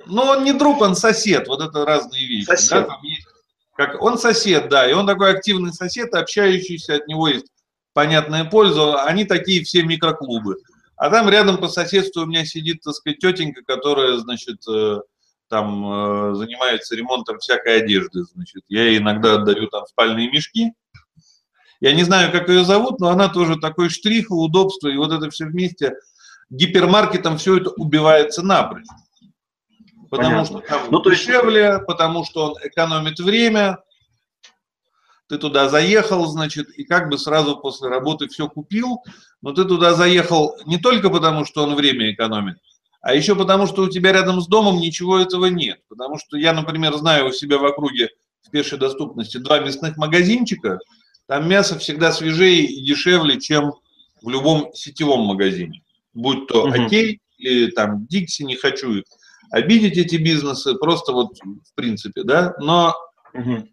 Ну, 0.07 0.23
он 0.23 0.45
не 0.45 0.53
друг, 0.53 0.81
он 0.81 0.95
сосед, 0.97 1.47
вот 1.49 1.61
это 1.61 1.85
разные 1.85 2.27
вещи. 2.27 2.47
Сосед. 2.47 2.71
Да, 2.71 2.83
там 2.83 3.03
есть, 3.03 3.27
как, 3.77 4.01
он 4.01 4.19
сосед, 4.19 4.69
да, 4.71 4.89
и 4.89 4.95
он 4.95 5.07
такой 5.07 5.33
активный 5.33 5.73
сосед, 5.73 6.15
общающийся, 6.15 6.95
от 6.95 7.07
него 7.07 7.29
есть 7.29 7.47
понятная 7.93 8.45
польза, 8.45 9.03
они 9.05 9.25
такие 9.25 9.65
все 9.65 9.83
микроклубы. 9.83 10.57
А 10.97 11.11
там 11.11 11.29
рядом 11.29 11.59
по 11.59 11.69
соседству 11.69 12.23
у 12.23 12.27
меня 12.27 12.45
сидит, 12.45 12.83
так 12.83 12.95
сказать, 12.95 13.19
тетенька, 13.19 13.63
которая, 13.63 14.19
значит, 14.19 14.59
э, 14.69 15.01
там 15.49 16.31
э, 16.31 16.35
занимается 16.35 16.95
ремонтом 16.95 17.39
всякой 17.39 17.83
одежды, 17.83 18.25
значит. 18.35 18.63
Я 18.69 18.85
ей 18.85 18.99
иногда 18.99 19.37
отдаю 19.37 19.69
там 19.69 19.87
спальные 19.87 20.31
мешки. 20.31 20.73
Я 21.81 21.95
не 21.95 22.03
знаю, 22.03 22.31
как 22.31 22.49
ее 22.49 22.65
зовут, 22.65 23.01
но 23.01 23.09
она 23.09 23.29
тоже 23.29 23.57
такой 23.57 23.89
штрих 23.89 24.31
и 24.31 24.35
удобство, 24.35 24.89
и 24.89 24.97
вот 24.97 25.13
это 25.13 25.31
все 25.31 25.47
вместе 25.47 25.95
гипермаркетом 26.51 27.39
все 27.39 27.57
это 27.57 27.71
убивается 27.71 28.43
напрочь. 28.43 28.87
Потому 30.11 30.31
Понятно. 30.31 30.59
что 30.59 30.69
там 30.69 30.83
ну, 30.91 31.01
то 31.01 31.11
дешевле, 31.11 31.63
есть... 31.63 31.87
потому 31.87 32.25
что 32.25 32.51
он 32.51 32.55
экономит 32.63 33.19
время, 33.21 33.79
ты 35.31 35.39
туда 35.39 35.69
заехал, 35.69 36.27
значит, 36.27 36.71
и 36.71 36.83
как 36.83 37.09
бы 37.09 37.17
сразу 37.17 37.57
после 37.57 37.89
работы 37.89 38.27
все 38.27 38.49
купил, 38.49 39.05
но 39.43 39.53
ты 39.53 39.65
туда 39.65 39.95
заехал 39.95 40.57
не 40.67 40.77
только 40.77 41.09
потому, 41.09 41.45
что 41.45 41.63
он 41.63 41.77
время 41.77 42.13
экономит, 42.13 42.57
а 43.01 43.15
еще 43.15 43.37
потому, 43.37 43.69
что 43.69 43.83
у 43.83 43.89
тебя 43.89 44.11
рядом 44.11 44.41
с 44.41 44.49
домом 44.49 44.79
ничего 44.79 45.21
этого 45.21 45.47
нет. 45.47 45.79
Потому 45.89 46.19
что 46.19 46.37
я, 46.37 46.53
например, 46.53 46.95
знаю 46.97 47.29
у 47.29 47.33
себя 47.33 47.59
в 47.59 47.65
округе 47.65 48.09
в 48.43 48.51
пешей 48.51 48.77
доступности 48.77 49.37
два 49.39 49.61
мясных 49.61 49.97
магазинчика, 49.97 50.81
там 51.29 51.49
мясо 51.49 51.79
всегда 51.79 52.11
свежее 52.11 52.65
и 52.65 52.85
дешевле, 52.85 53.41
чем 53.41 53.75
в 54.23 54.29
любом 54.31 54.75
сетевом 54.75 55.21
магазине. 55.21 55.85
Будь 56.13 56.49
то 56.49 56.65
угу. 56.65 56.73
Окей 56.73 57.21
или 57.39 57.71
там 57.71 58.05
Дикси, 58.07 58.43
не 58.43 58.57
хочу 58.57 59.05
обидеть 59.53 59.97
эти 59.97 60.17
бизнесы, 60.17 60.75
просто 60.75 61.13
вот 61.13 61.39
в 61.39 61.75
принципе, 61.77 62.25
да, 62.25 62.53
но 62.59 62.97
угу. 63.33 63.69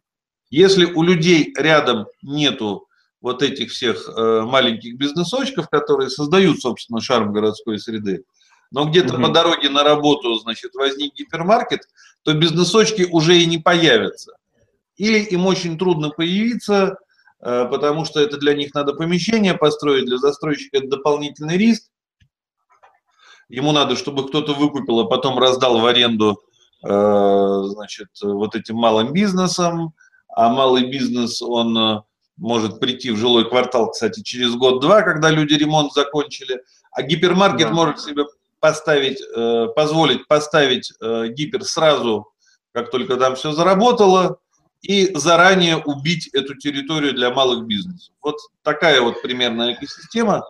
Если 0.49 0.85
у 0.85 1.03
людей 1.03 1.53
рядом 1.57 2.07
нету 2.21 2.87
вот 3.21 3.43
этих 3.43 3.71
всех 3.71 4.07
э, 4.07 4.41
маленьких 4.41 4.95
бизнесочков, 4.95 5.69
которые 5.69 6.09
создают, 6.09 6.61
собственно, 6.61 7.01
шарм 7.01 7.33
городской 7.33 7.79
среды, 7.79 8.23
но 8.71 8.85
где-то 8.85 9.15
угу. 9.15 9.23
по 9.23 9.29
дороге 9.29 9.69
на 9.69 9.83
работу, 9.83 10.35
значит, 10.35 10.75
возник 10.75 11.13
гипермаркет, 11.15 11.81
то 12.23 12.33
бизнесочки 12.33 13.07
уже 13.09 13.37
и 13.37 13.45
не 13.45 13.57
появятся. 13.57 14.33
Или 14.97 15.19
им 15.19 15.45
очень 15.45 15.77
трудно 15.77 16.09
появиться, 16.09 16.97
э, 17.41 17.65
потому 17.69 18.05
что 18.05 18.19
это 18.19 18.37
для 18.37 18.53
них 18.53 18.73
надо 18.73 18.93
помещение 18.93 19.55
построить, 19.55 20.05
для 20.05 20.17
застройщика 20.17 20.77
это 20.77 20.87
дополнительный 20.87 21.57
риск. 21.57 21.89
Ему 23.49 23.71
надо, 23.71 23.95
чтобы 23.95 24.27
кто-то 24.27 24.53
выкупил, 24.53 24.99
а 24.99 25.07
потом 25.07 25.39
раздал 25.39 25.79
в 25.79 25.85
аренду, 25.85 26.41
э, 26.83 27.61
значит, 27.65 28.09
вот 28.21 28.55
этим 28.55 28.75
малым 28.75 29.13
бизнесом, 29.13 29.93
а 30.37 30.49
малый 30.49 30.85
бизнес, 30.85 31.41
он 31.41 31.75
э, 31.75 32.01
может 32.37 32.79
прийти 32.79 33.09
в 33.09 33.17
жилой 33.17 33.49
квартал, 33.49 33.89
кстати, 33.89 34.21
через 34.21 34.53
год-два, 34.53 35.01
когда 35.01 35.31
люди 35.31 35.55
ремонт 35.55 35.93
закончили, 35.93 36.61
а 36.91 37.01
гипермаркет 37.01 37.69
да. 37.69 37.73
может 37.73 37.99
себе 37.99 38.25
поставить, 38.59 39.19
э, 39.19 39.67
позволить 39.75 40.27
поставить 40.27 40.93
э, 41.01 41.29
гипер 41.29 41.63
сразу, 41.63 42.31
как 42.71 42.91
только 42.91 43.17
там 43.17 43.35
все 43.35 43.51
заработало, 43.51 44.37
и 44.83 45.11
заранее 45.15 45.77
убить 45.77 46.27
эту 46.27 46.53
территорию 46.53 47.13
для 47.13 47.31
малых 47.31 47.65
бизнесов. 47.65 48.13
Вот 48.21 48.35
такая 48.61 49.01
вот 49.01 49.23
примерная 49.23 49.73
экосистема. 49.73 50.43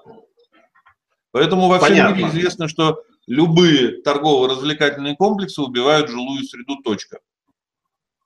Поэтому 1.32 1.70
во 1.70 1.78
всем 1.78 1.90
Понятно. 1.92 2.16
мире 2.16 2.28
известно, 2.28 2.68
что 2.68 3.04
любые 3.26 4.02
торгово-развлекательные 4.02 5.16
комплексы 5.16 5.62
убивают 5.62 6.10
жилую 6.10 6.44
среду. 6.44 6.76
Точка. 6.84 7.20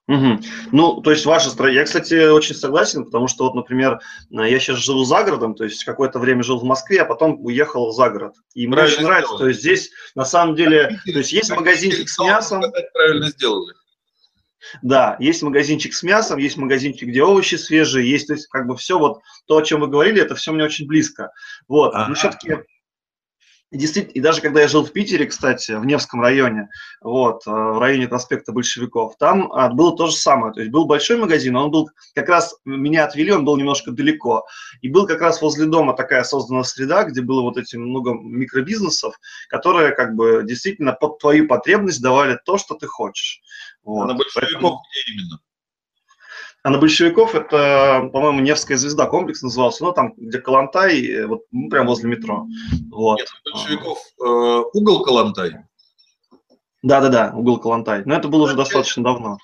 Угу. 0.08 0.40
Ну, 0.72 1.02
то 1.02 1.12
есть 1.12 1.26
ваша 1.26 1.50
страна. 1.50 1.72
Я, 1.72 1.86
кстати, 1.86 2.30
очень 2.30 2.56
согласен, 2.56 3.06
потому 3.06 3.28
что, 3.28 3.46
вот, 3.46 3.56
например, 3.56 4.00
я 4.30 4.60
сейчас 4.60 4.80
живу 4.80 5.06
за 5.06 5.24
городом, 5.24 5.56
то 5.56 5.64
есть 5.64 5.84
какое-то 5.84 6.20
время 6.20 6.44
жил 6.44 6.60
в 6.60 6.64
Москве, 6.64 7.02
а 7.02 7.06
потом 7.06 7.38
уехал 7.46 7.92
за 7.92 8.10
город. 8.10 8.34
И 8.54 8.68
мне 8.68 8.82
очень 8.82 9.04
нравится, 9.04 9.38
то 9.38 9.48
есть 9.48 9.62
здесь 9.62 9.92
на 10.16 10.26
самом 10.26 10.56
деле, 10.56 11.00
то 11.06 11.20
есть 11.20 11.32
есть 11.32 11.50
магазинчик 11.52 12.10
с 12.10 12.20
мясом. 12.20 12.64
Правильно 12.94 13.30
сделали. 13.30 13.74
Да, 14.82 15.18
есть 15.20 15.42
магазинчик 15.42 15.94
с 15.94 16.04
мясом, 16.04 16.38
есть 16.38 16.58
магазинчик, 16.58 17.08
где 17.08 17.24
овощи 17.24 17.56
свежие, 17.56 18.10
есть, 18.10 18.28
то 18.28 18.34
есть 18.34 18.48
как 18.48 18.68
бы 18.68 18.76
все 18.78 19.00
вот 19.00 19.22
то, 19.48 19.58
о 19.58 19.64
чем 19.64 19.82
вы 19.82 19.88
говорили, 19.88 20.22
это 20.22 20.36
все 20.36 20.52
мне 20.52 20.64
очень 20.64 20.88
близко. 20.88 21.32
Вот, 21.68 21.94
но 21.94 22.14
все-таки 22.16 22.58
действительно, 23.78 24.14
и 24.14 24.20
даже 24.20 24.42
когда 24.42 24.62
я 24.62 24.68
жил 24.68 24.84
в 24.84 24.92
Питере, 24.92 25.26
кстати, 25.26 25.72
в 25.72 25.86
Невском 25.86 26.22
районе, 26.22 26.70
вот, 27.02 27.48
э, 27.48 27.50
в 27.50 27.80
районе 27.80 28.08
проспекта 28.08 28.52
Большевиков, 28.52 29.16
там 29.18 29.52
а, 29.54 29.70
было 29.70 29.96
то 29.96 30.08
же 30.08 30.14
самое. 30.14 30.54
То 30.54 30.60
есть 30.60 30.72
был 30.72 30.86
большой 30.86 31.18
магазин, 31.18 31.56
он 31.56 31.72
был 31.72 31.90
как 32.14 32.28
раз, 32.30 32.56
меня 32.66 33.06
отвели, 33.06 33.32
он 33.32 33.46
был 33.46 33.58
немножко 33.58 33.92
далеко. 33.92 34.46
И 34.82 34.90
был 34.90 35.08
как 35.08 35.22
раз 35.22 35.42
возле 35.42 35.66
дома 35.66 35.94
такая 35.94 36.24
создана 36.24 36.64
среда, 36.64 37.06
где 37.06 37.22
было 37.22 37.42
вот 37.42 37.58
эти 37.58 37.78
много 37.78 38.14
микробизнесов, 38.14 39.16
которые 39.50 39.92
как 39.92 40.16
бы 40.16 40.44
действительно 40.46 40.94
под 40.94 41.20
твою 41.20 41.48
потребность 41.48 42.02
давали 42.02 42.38
то, 42.46 42.58
что 42.58 42.76
ты 42.76 42.88
хочешь. 42.88 43.42
Вот. 43.84 44.04
А 44.04 44.08
на 44.08 44.14
Большевиков 44.16 44.52
Поэтому... 44.52 44.82
где 44.92 45.14
именно? 45.14 45.40
А 46.64 46.70
на 46.70 46.78
большевиков 46.78 47.34
это, 47.34 48.10
по-моему, 48.14 48.42
Невская 48.42 48.78
звезда 48.78 49.08
комплекс 49.08 49.42
назывался, 49.42 49.84
ну, 49.84 49.94
там, 49.94 50.14
где 50.16 50.38
Калантай, 50.38 51.26
вот 51.26 51.42
ну, 51.52 51.70
прямо 51.70 51.90
возле 51.90 52.10
метро. 52.10 52.46
Вот. 52.92 53.18
Нет, 53.20 53.30
большевиков 53.52 53.98
э, 54.24 54.64
угол 54.74 55.04
Калантай? 55.04 55.56
Да-да-да, 56.84 57.34
угол 57.36 57.58
Калантай. 57.60 58.04
Но 58.06 58.14
это 58.14 58.28
было 58.28 58.44
уже 58.44 58.56
часть, 58.56 58.70
достаточно 58.70 59.04
давно. 59.04 59.38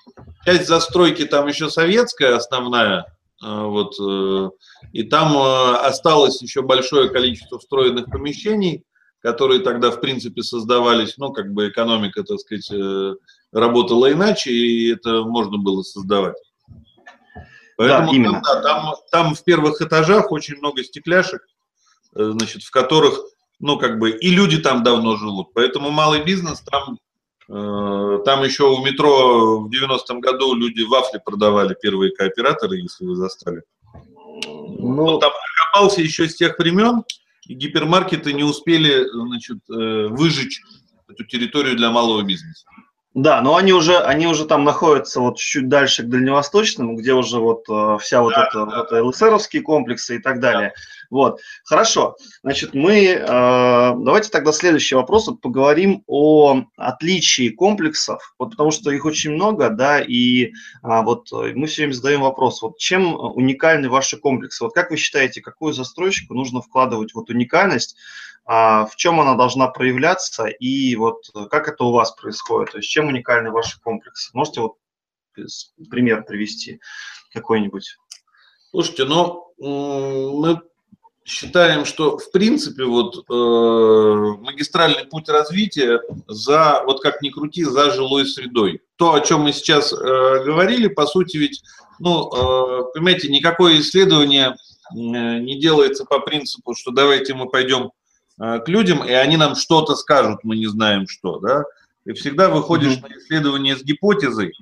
Часть 0.44 0.68
застройки 0.68 1.24
там 1.24 1.48
еще 1.48 1.70
советская 1.70 2.36
основная, 2.36 3.06
э, 3.44 3.62
вот, 3.64 3.94
э, 4.00 4.50
и 4.92 5.02
там 5.02 5.36
э, 5.36 5.76
осталось 5.78 6.40
еще 6.40 6.62
большое 6.62 7.08
количество 7.08 7.58
встроенных 7.58 8.06
помещений, 8.06 8.84
которые 9.20 9.60
тогда, 9.60 9.90
в 9.90 10.00
принципе, 10.00 10.44
создавались, 10.44 11.14
ну, 11.18 11.32
как 11.32 11.52
бы 11.52 11.68
экономика, 11.68 12.22
так 12.22 12.38
сказать, 12.38 12.70
э, 12.70 13.14
работала 13.52 14.12
иначе, 14.12 14.52
и 14.52 14.92
это 14.92 15.24
можно 15.24 15.58
было 15.58 15.82
создавать. 15.82 16.36
Поэтому 17.78 18.10
да, 18.10 18.16
именно. 18.16 18.42
Там, 18.42 18.42
да, 18.42 18.62
там, 18.62 18.94
там 19.12 19.34
в 19.36 19.44
первых 19.44 19.80
этажах 19.80 20.32
очень 20.32 20.56
много 20.56 20.82
стекляшек, 20.82 21.46
э, 22.16 22.30
значит, 22.32 22.64
в 22.64 22.70
которых, 22.72 23.20
ну, 23.60 23.78
как 23.78 24.00
бы, 24.00 24.10
и 24.10 24.30
люди 24.30 24.58
там 24.58 24.82
давно 24.82 25.16
живут. 25.16 25.54
Поэтому 25.54 25.90
малый 25.90 26.24
бизнес 26.24 26.60
там, 26.62 26.98
э, 27.48 28.18
там 28.24 28.42
еще 28.42 28.64
у 28.64 28.84
метро 28.84 29.60
в 29.60 29.70
90-м 29.70 30.18
году 30.18 30.54
люди 30.54 30.82
вафли 30.82 31.22
продавали, 31.24 31.76
первые 31.80 32.10
кооператоры, 32.10 32.78
если 32.78 33.06
вы 33.06 33.14
застали. 33.14 33.62
Ну, 34.44 35.04
Он 35.04 35.20
там 35.20 35.30
окопался 35.70 36.02
еще 36.02 36.28
с 36.28 36.34
тех 36.34 36.58
времен, 36.58 37.04
и 37.46 37.54
гипермаркеты 37.54 38.32
не 38.32 38.42
успели, 38.42 39.08
значит, 39.08 39.58
э, 39.70 40.08
выжечь 40.08 40.62
эту 41.08 41.24
территорию 41.24 41.76
для 41.76 41.90
малого 41.90 42.22
бизнеса. 42.22 42.66
Да, 43.14 43.40
но 43.40 43.56
они 43.56 43.72
уже, 43.72 43.98
они 43.98 44.26
уже 44.26 44.44
там 44.44 44.64
находятся 44.64 45.20
вот 45.20 45.38
чуть 45.38 45.68
дальше 45.68 46.02
к 46.02 46.08
дальневосточному, 46.08 46.94
где 46.94 47.14
уже 47.14 47.38
вот 47.38 47.64
э, 47.68 47.98
вся 48.00 48.20
вот 48.20 48.34
да, 48.34 48.46
эта, 48.46 48.66
да. 48.66 48.76
вот 48.78 48.92
ЛСРовские 48.92 49.62
комплексы 49.62 50.16
и 50.16 50.18
так 50.18 50.40
далее. 50.40 50.74
Да. 50.74 50.82
Вот, 51.10 51.40
хорошо. 51.64 52.16
Значит, 52.42 52.74
мы, 52.74 53.04
э, 53.06 53.24
давайте 53.26 54.28
тогда 54.28 54.52
следующий 54.52 54.94
вопрос, 54.94 55.26
вот 55.26 55.40
поговорим 55.40 56.04
о 56.06 56.64
отличии 56.76 57.48
комплексов, 57.48 58.34
вот 58.38 58.50
потому 58.50 58.70
что 58.70 58.90
их 58.90 59.06
очень 59.06 59.32
много, 59.32 59.70
да, 59.70 60.00
и 60.00 60.52
а, 60.82 61.02
вот 61.02 61.30
мы 61.32 61.66
все 61.66 61.82
время 61.82 61.94
задаем 61.94 62.20
вопрос, 62.20 62.60
вот 62.60 62.78
чем 62.78 63.14
уникальны 63.14 63.88
ваши 63.88 64.18
комплексы? 64.18 64.64
Вот 64.64 64.74
как 64.74 64.90
вы 64.90 64.96
считаете, 64.96 65.40
какую 65.40 65.72
застройщику 65.72 66.34
нужно 66.34 66.60
вкладывать 66.60 67.14
вот 67.14 67.30
уникальность, 67.30 67.96
а 68.44 68.86
в 68.86 68.96
чем 68.96 69.20
она 69.20 69.34
должна 69.34 69.68
проявляться 69.68 70.46
и 70.46 70.94
вот 70.96 71.30
как 71.50 71.68
это 71.68 71.84
у 71.84 71.92
вас 71.92 72.12
происходит, 72.12 72.72
то 72.72 72.78
есть 72.78 72.90
чем 72.90 73.08
уникальны 73.08 73.50
ваши 73.50 73.80
комплексы? 73.80 74.30
Можете 74.34 74.60
вот 74.60 74.74
пример 75.90 76.24
привести 76.24 76.80
какой-нибудь? 77.32 77.96
Слушайте, 78.70 79.04
ну, 79.04 79.54
мы 79.58 80.60
считаем, 81.28 81.84
что 81.84 82.18
в 82.18 82.30
принципе 82.30 82.84
вот 82.84 83.16
э, 83.16 84.42
магистральный 84.42 85.04
путь 85.04 85.28
развития 85.28 86.00
за, 86.26 86.82
вот 86.84 87.02
как 87.02 87.22
ни 87.22 87.30
крути, 87.30 87.64
за 87.64 87.90
жилой 87.90 88.26
средой. 88.26 88.80
То, 88.96 89.14
о 89.14 89.20
чем 89.20 89.42
мы 89.42 89.52
сейчас 89.52 89.92
э, 89.92 89.96
говорили, 89.96 90.88
по 90.88 91.06
сути 91.06 91.36
ведь, 91.36 91.62
ну, 91.98 92.28
э, 92.32 92.84
понимаете, 92.94 93.28
никакое 93.28 93.78
исследование 93.78 94.48
э, 94.48 94.96
не 94.96 95.60
делается 95.60 96.04
по 96.04 96.20
принципу, 96.20 96.74
что 96.74 96.90
давайте 96.90 97.34
мы 97.34 97.48
пойдем 97.48 97.90
Э, 98.40 98.60
к 98.60 98.68
людям, 98.68 99.04
и 99.04 99.12
они 99.12 99.36
нам 99.36 99.54
что-то 99.56 99.96
скажут, 99.96 100.40
мы 100.44 100.56
не 100.56 100.66
знаем 100.66 101.06
что, 101.08 101.38
да. 101.40 101.64
И 102.04 102.12
всегда 102.12 102.48
выходишь 102.48 102.96
mm-hmm. 102.96 103.08
на 103.08 103.18
исследование 103.18 103.76
с 103.76 103.82
гипотезой, 103.82 104.52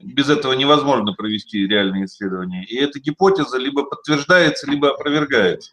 без 0.00 0.28
этого 0.28 0.52
невозможно 0.52 1.12
провести 1.12 1.66
реальные 1.66 2.06
исследования. 2.06 2.64
И 2.64 2.76
эта 2.76 2.98
гипотеза 2.98 3.58
либо 3.58 3.84
подтверждается, 3.84 4.68
либо 4.68 4.90
опровергается. 4.90 5.72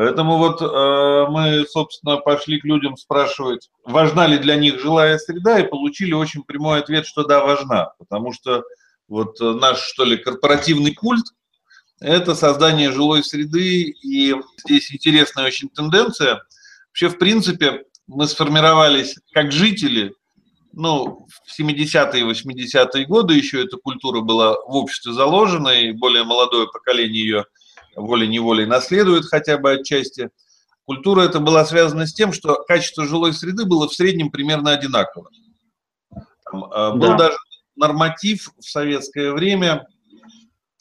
Поэтому 0.00 0.38
вот 0.38 0.62
э, 0.62 1.26
мы, 1.28 1.66
собственно, 1.68 2.16
пошли 2.16 2.58
к 2.58 2.64
людям 2.64 2.96
спрашивать, 2.96 3.68
важна 3.84 4.26
ли 4.26 4.38
для 4.38 4.56
них 4.56 4.80
жилая 4.80 5.18
среда, 5.18 5.60
и 5.60 5.68
получили 5.68 6.14
очень 6.14 6.42
прямой 6.42 6.78
ответ, 6.78 7.04
что 7.04 7.22
да, 7.22 7.44
важна. 7.44 7.92
Потому 7.98 8.32
что 8.32 8.62
вот 9.08 9.38
наш, 9.40 9.78
что 9.78 10.04
ли, 10.04 10.16
корпоративный 10.16 10.94
культ– 10.94 11.26
это 12.00 12.34
создание 12.34 12.92
жилой 12.92 13.22
среды, 13.22 13.94
и 14.02 14.34
здесь 14.64 14.90
интересная 14.90 15.44
очень 15.44 15.68
тенденция. 15.68 16.44
Вообще, 16.88 17.10
в 17.10 17.18
принципе, 17.18 17.84
мы 18.06 18.26
сформировались 18.26 19.16
как 19.34 19.52
жители, 19.52 20.14
ну, 20.72 21.26
в 21.44 21.60
70-е 21.60 22.20
и 22.20 22.24
80-е 22.24 23.04
годы 23.04 23.34
еще 23.34 23.62
эта 23.62 23.76
культура 23.76 24.22
была 24.22 24.54
в 24.54 24.76
обществе 24.76 25.12
заложена, 25.12 25.78
и 25.78 25.92
более 25.92 26.24
молодое 26.24 26.68
поколение 26.68 27.22
ее 27.22 27.44
волей-неволей 28.06 28.66
наследует 28.66 29.24
хотя 29.26 29.58
бы 29.58 29.72
отчасти. 29.72 30.30
Культура 30.84 31.22
эта 31.22 31.40
была 31.40 31.64
связана 31.64 32.06
с 32.06 32.12
тем, 32.12 32.32
что 32.32 32.54
качество 32.66 33.04
жилой 33.04 33.32
среды 33.32 33.64
было 33.64 33.88
в 33.88 33.94
среднем 33.94 34.30
примерно 34.30 34.72
одинаково. 34.72 35.30
Там, 36.44 36.64
э, 36.64 36.92
был 36.92 37.10
да. 37.10 37.16
даже 37.16 37.36
норматив 37.76 38.50
в 38.58 38.64
советское 38.64 39.32
время– 39.32 39.86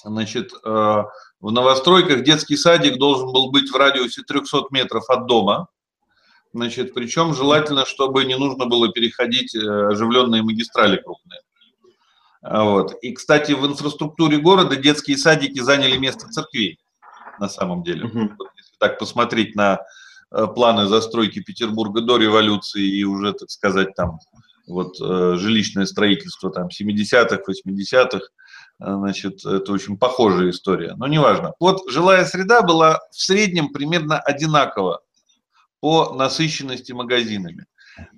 Значит, 0.04 0.54
э, 0.54 0.68
в 1.42 1.52
новостройках 1.52 2.24
детский 2.24 2.56
садик 2.56 2.98
должен 2.98 3.32
был 3.34 3.52
быть 3.52 3.70
в 3.70 3.76
радиусе 3.76 4.22
300 4.24 4.68
метров 4.72 5.10
от 5.10 5.26
дома. 5.26 5.68
Значит, 6.54 6.94
причем 6.94 7.34
желательно, 7.34 7.86
чтобы 7.86 8.24
не 8.24 8.38
нужно 8.38 8.66
было 8.66 8.92
переходить 8.92 9.54
э, 9.54 9.60
оживленные 9.60 10.42
магистрали 10.42 10.98
крупные. 10.98 11.42
А 12.42 12.64
вот. 12.64 12.94
И, 13.02 13.12
кстати, 13.12 13.52
в 13.52 13.66
инфраструктуре 13.66 14.38
города 14.38 14.78
детские 14.78 15.18
садики 15.18 15.60
заняли 15.60 15.98
место 15.98 16.30
церквей, 16.30 16.80
на 17.40 17.50
самом 17.50 17.84
деле. 17.84 18.06
Угу. 18.06 18.20
Вот, 18.38 18.48
если 18.58 18.76
так 18.80 19.00
посмотреть 19.00 19.56
на 19.56 19.80
э, 20.32 20.48
планы 20.48 20.88
застройки 20.88 21.42
Петербурга 21.42 22.02
до 22.02 22.18
революции 22.18 22.84
и 22.84 23.04
уже, 23.04 23.34
так 23.34 23.50
сказать, 23.50 23.96
там 23.96 24.20
вот 24.68 24.98
жилищное 25.00 25.88
строительство 25.88 26.52
там 26.52 26.68
70-х, 26.68 27.42
80-х, 27.48 28.20
Значит, 28.80 29.46
это 29.46 29.74
очень 29.74 29.98
похожая 29.98 30.52
история, 30.52 30.96
но 30.96 31.06
неважно. 31.08 31.54
Вот 31.60 31.82
жилая 31.90 32.24
среда 32.24 32.62
была 32.62 33.00
в 33.12 33.20
среднем 33.20 33.74
примерно 33.74 34.20
одинакова 34.20 35.02
по 35.82 36.14
насыщенности 36.14 36.94
магазинами. 36.94 37.66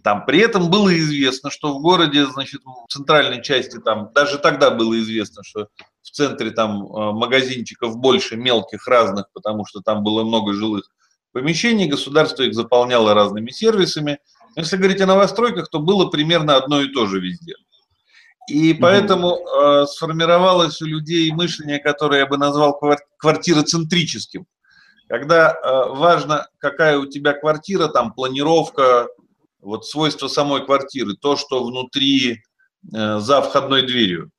Там 0.04 0.26
при 0.26 0.40
этом 0.40 0.70
было 0.70 0.96
известно, 0.98 1.50
что 1.50 1.74
в 1.74 1.82
городе, 1.82 2.26
значит, 2.26 2.62
в 2.64 2.92
центральной 2.92 3.44
части 3.44 3.80
там, 3.80 4.12
даже 4.14 4.38
тогда 4.38 4.72
было 4.72 5.00
известно, 5.00 5.44
что 5.44 5.68
в 6.02 6.10
центре 6.10 6.52
там 6.52 6.86
э, 6.86 7.12
магазинчиков 7.12 7.98
больше 7.98 8.36
мелких 8.36 8.88
разных, 8.88 9.28
потому 9.34 9.66
что 9.66 9.82
там 9.82 10.04
было 10.04 10.24
много 10.24 10.54
жилых 10.54 10.90
помещений, 11.32 11.88
государство 11.88 12.44
их 12.44 12.54
заполняло 12.54 13.14
разными 13.14 13.52
сервисами. 13.52 14.20
Если 14.56 14.78
говорить 14.78 15.02
о 15.02 15.06
новостройках, 15.06 15.70
то 15.70 15.80
было 15.80 16.10
примерно 16.10 16.58
одно 16.58 16.82
и 16.82 16.90
то 16.90 17.06
же 17.06 17.20
везде. 17.20 17.54
И 18.50 18.74
поэтому 18.74 19.38
э, 19.38 19.86
сформировалось 19.86 20.82
у 20.82 20.86
людей 20.86 21.32
мышление, 21.32 21.80
которое 21.80 22.22
я 22.22 22.26
бы 22.26 22.38
назвал 22.38 22.78
квартироцентрическим. 23.18 24.46
Когда 25.08 25.52
э, 25.52 25.90
важно, 25.90 26.48
какая 26.58 26.98
у 26.98 27.06
тебя 27.06 27.34
квартира, 27.34 27.88
там 27.88 28.14
планировка, 28.14 29.08
вот 29.62 29.86
свойства 29.86 30.28
самой 30.28 30.66
квартиры, 30.66 31.16
то, 31.16 31.36
что 31.36 31.64
внутри 31.64 32.44
э, 32.94 33.20
за 33.20 33.42
входной 33.42 33.84
дверью. 33.84 34.32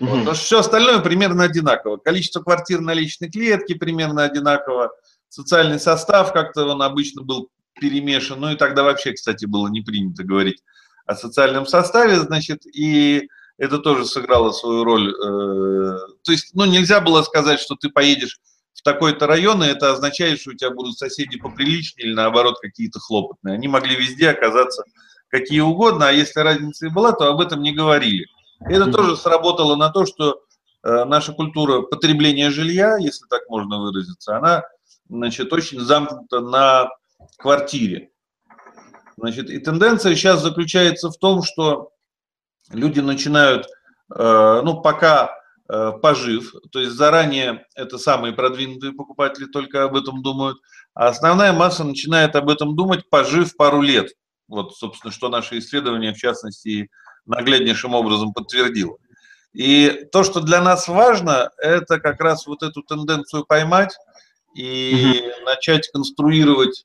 Угу. 0.00 0.08
Вот, 0.08 0.18
потому 0.18 0.34
что 0.34 0.44
все 0.44 0.58
остальное 0.60 1.00
примерно 1.00 1.44
одинаково. 1.44 1.96
Количество 1.96 2.40
квартир 2.42 2.80
на 2.80 2.94
личной 2.94 3.30
клетке 3.30 3.74
примерно 3.74 4.24
одинаково. 4.24 4.92
Социальный 5.28 5.80
состав 5.80 6.32
как-то 6.32 6.66
он 6.66 6.82
обычно 6.82 7.22
был 7.22 7.50
перемешан. 7.80 8.40
Ну 8.40 8.52
и 8.52 8.56
тогда 8.56 8.82
вообще, 8.82 9.12
кстати, 9.12 9.46
было 9.46 9.68
не 9.68 9.80
принято 9.80 10.24
говорить 10.24 10.62
о 11.06 11.14
социальном 11.14 11.66
составе, 11.66 12.18
значит, 12.20 12.66
и 12.66 13.28
это 13.58 13.78
тоже 13.78 14.04
сыграло 14.04 14.52
свою 14.52 14.84
роль. 14.84 15.10
Э, 15.10 15.98
то 16.22 16.32
есть, 16.32 16.50
ну, 16.54 16.64
нельзя 16.64 17.00
было 17.00 17.22
сказать, 17.22 17.60
что 17.60 17.74
ты 17.76 17.88
поедешь 17.88 18.40
в 18.76 18.82
такой-то 18.82 19.26
район, 19.26 19.64
и 19.64 19.68
это 19.68 19.90
означает, 19.90 20.38
что 20.38 20.50
у 20.50 20.54
тебя 20.54 20.70
будут 20.70 20.98
соседи 20.98 21.38
поприличнее 21.38 22.08
или, 22.08 22.14
наоборот, 22.14 22.58
какие-то 22.60 23.00
хлопотные. 23.00 23.54
Они 23.54 23.68
могли 23.68 23.96
везде 23.96 24.28
оказаться 24.30 24.84
какие 25.28 25.60
угодно, 25.60 26.08
а 26.08 26.12
если 26.12 26.40
разница 26.40 26.86
и 26.86 26.90
была, 26.90 27.12
то 27.12 27.28
об 27.28 27.40
этом 27.40 27.62
не 27.62 27.72
говорили. 27.72 28.26
И 28.68 28.72
это 28.72 28.92
тоже 28.92 29.16
сработало 29.16 29.76
на 29.76 29.88
то, 29.88 30.04
что 30.04 30.42
э, 30.82 31.04
наша 31.04 31.32
культура 31.32 31.82
потребления 31.82 32.50
жилья, 32.50 32.98
если 32.98 33.26
так 33.28 33.48
можно 33.48 33.80
выразиться, 33.80 34.36
она, 34.36 34.62
значит, 35.08 35.52
очень 35.54 35.80
замкнута 35.80 36.40
на 36.40 36.90
квартире. 37.38 38.10
Значит, 39.16 39.48
и 39.48 39.58
тенденция 39.58 40.14
сейчас 40.14 40.42
заключается 40.42 41.10
в 41.10 41.16
том, 41.16 41.42
что 41.42 41.92
люди 42.70 43.00
начинают, 43.00 43.66
э, 44.14 44.60
ну, 44.62 44.82
пока 44.82 45.34
пожив, 45.66 46.52
то 46.70 46.80
есть 46.80 46.92
заранее 46.92 47.66
это 47.74 47.98
самые 47.98 48.32
продвинутые 48.32 48.92
покупатели 48.92 49.46
только 49.46 49.84
об 49.84 49.96
этом 49.96 50.22
думают, 50.22 50.58
а 50.94 51.08
основная 51.08 51.52
масса 51.52 51.84
начинает 51.84 52.36
об 52.36 52.48
этом 52.48 52.76
думать, 52.76 53.08
пожив 53.10 53.56
пару 53.56 53.80
лет. 53.80 54.12
Вот, 54.48 54.76
собственно, 54.76 55.12
что 55.12 55.28
наше 55.28 55.58
исследование, 55.58 56.12
в 56.12 56.18
частности, 56.18 56.88
нагляднейшим 57.24 57.94
образом 57.94 58.32
подтвердило. 58.32 58.96
И 59.52 60.06
то, 60.12 60.22
что 60.22 60.40
для 60.40 60.60
нас 60.60 60.86
важно, 60.86 61.50
это 61.58 61.98
как 61.98 62.20
раз 62.20 62.46
вот 62.46 62.62
эту 62.62 62.82
тенденцию 62.82 63.44
поймать 63.44 63.96
и 64.54 65.22
угу. 65.22 65.44
начать 65.46 65.88
конструировать 65.92 66.84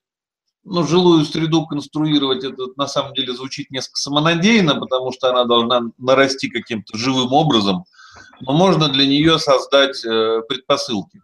ну, 0.64 0.84
жилую 0.84 1.26
среду 1.26 1.66
конструировать, 1.66 2.44
это 2.44 2.68
на 2.76 2.88
самом 2.88 3.14
деле 3.14 3.34
звучит 3.34 3.72
несколько 3.72 3.98
самонадеянно, 3.98 4.76
потому 4.76 5.12
что 5.12 5.30
она 5.30 5.46
должна 5.46 5.82
нарасти 5.98 6.50
каким-то 6.50 6.96
живым 6.98 7.34
образом, 7.34 7.86
но 8.42 8.54
можно 8.54 8.90
для 8.90 9.06
нее 9.06 9.40
создать 9.40 10.04
э, 10.06 10.42
предпосылки. 10.48 11.22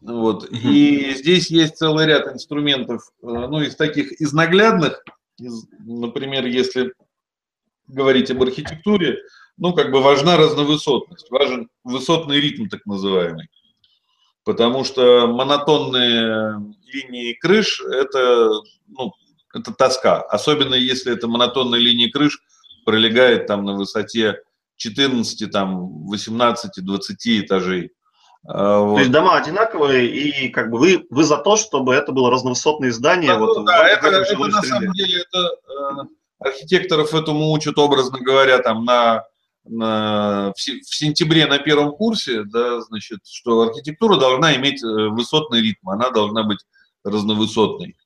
Вот. 0.00 0.48
И 0.50 1.14
здесь 1.14 1.50
есть 1.50 1.76
целый 1.76 2.06
ряд 2.06 2.28
инструментов, 2.28 3.10
э, 3.22 3.26
ну, 3.26 3.60
из 3.60 3.76
таких, 3.76 4.12
из 4.20 4.32
наглядных, 4.32 5.04
из, 5.38 5.66
например, 5.78 6.46
если 6.46 6.92
говорить 7.88 8.30
об 8.30 8.42
архитектуре, 8.42 9.18
ну, 9.56 9.72
как 9.72 9.90
бы 9.90 10.02
важна 10.02 10.36
разновысотность, 10.36 11.30
важен 11.30 11.68
высотный 11.84 12.40
ритм 12.40 12.66
так 12.68 12.84
называемый 12.86 13.48
потому 14.46 14.84
что 14.84 15.26
монотонные 15.26 16.62
линии 16.86 17.34
крыш– 17.34 17.82
это, 17.92 18.52
ну, 18.86 19.12
это 19.52 19.72
тоска, 19.74 20.22
особенно 20.22 20.76
если 20.76 21.12
это 21.12 21.26
монотонная 21.26 21.80
линия 21.80 22.10
крыш 22.10 22.40
пролегает 22.84 23.48
там 23.48 23.64
на 23.64 23.74
высоте 23.74 24.40
14, 24.76 25.50
там, 25.50 26.06
18, 26.06 26.84
20 26.84 27.26
этажей. 27.40 27.92
А, 28.48 28.80
вот. 28.80 28.94
То 28.94 29.00
есть 29.00 29.10
дома 29.10 29.36
одинаковые, 29.36 30.06
и 30.08 30.48
как 30.48 30.70
бы 30.70 30.78
вы, 30.78 31.06
вы 31.10 31.24
за 31.24 31.38
то, 31.38 31.56
чтобы 31.56 31.94
это 31.94 32.12
было 32.12 32.30
разновысотное 32.30 32.92
здание? 32.92 33.32
Да, 33.32 33.38
вот, 33.38 33.64
да, 33.64 33.88
это, 33.88 34.08
это 34.08 34.38
на 34.38 34.62
самом 34.62 34.92
деле 34.92 35.22
это, 35.22 35.38
э, 35.38 36.04
архитекторов 36.38 37.14
этому 37.14 37.50
учат, 37.50 37.78
образно 37.78 38.18
говоря, 38.20 38.58
там 38.58 38.84
на 38.84 39.24
в 39.68 40.54
сентябре 40.56 41.46
на 41.46 41.58
первом 41.58 41.90
курсе, 41.90 42.44
да, 42.44 42.80
значит, 42.82 43.20
что 43.24 43.62
архитектура 43.62 44.16
должна 44.16 44.54
иметь 44.56 44.82
э, 44.82 44.86
высотный 44.86 45.60
ритм, 45.60 45.90
она 45.90 46.10
должна 46.10 46.44
быть 46.44 46.60
разновысотной. 47.02 47.96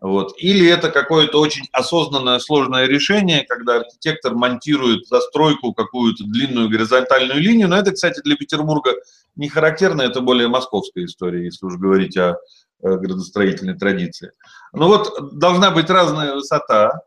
Вот. 0.00 0.32
Или 0.38 0.66
это 0.66 0.90
какое-то 0.90 1.40
очень 1.40 1.68
осознанное 1.72 2.38
сложное 2.38 2.86
решение, 2.86 3.44
когда 3.44 3.76
архитектор 3.76 4.34
монтирует 4.34 5.06
застройку 5.06 5.74
какую-то 5.74 6.24
длинную 6.24 6.70
горизонтальную 6.70 7.40
линию. 7.40 7.68
Но 7.68 7.76
это, 7.76 7.92
кстати, 7.92 8.20
для 8.22 8.36
Петербурга 8.36 8.94
не 9.36 9.48
характерно, 9.48 10.02
это 10.02 10.20
более 10.20 10.48
московская 10.48 11.04
история, 11.04 11.44
если 11.44 11.66
уж 11.66 11.76
говорить 11.76 12.16
о 12.16 12.36
градостроительной 12.82 13.76
традиции. 13.76 14.32
Ну 14.72 14.88
вот 14.88 15.38
должна 15.38 15.70
быть 15.70 15.90
разная 15.90 16.34
высота, 16.34 17.02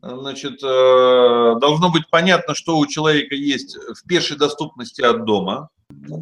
значит, 0.00 0.62
э, 0.62 1.54
должно 1.60 1.90
быть 1.90 2.10
понятно, 2.10 2.54
что 2.54 2.78
у 2.78 2.86
человека 2.86 3.34
есть 3.34 3.76
в 3.76 4.06
пешей 4.06 4.36
доступности 4.36 5.00
от 5.00 5.24
дома. 5.24 5.68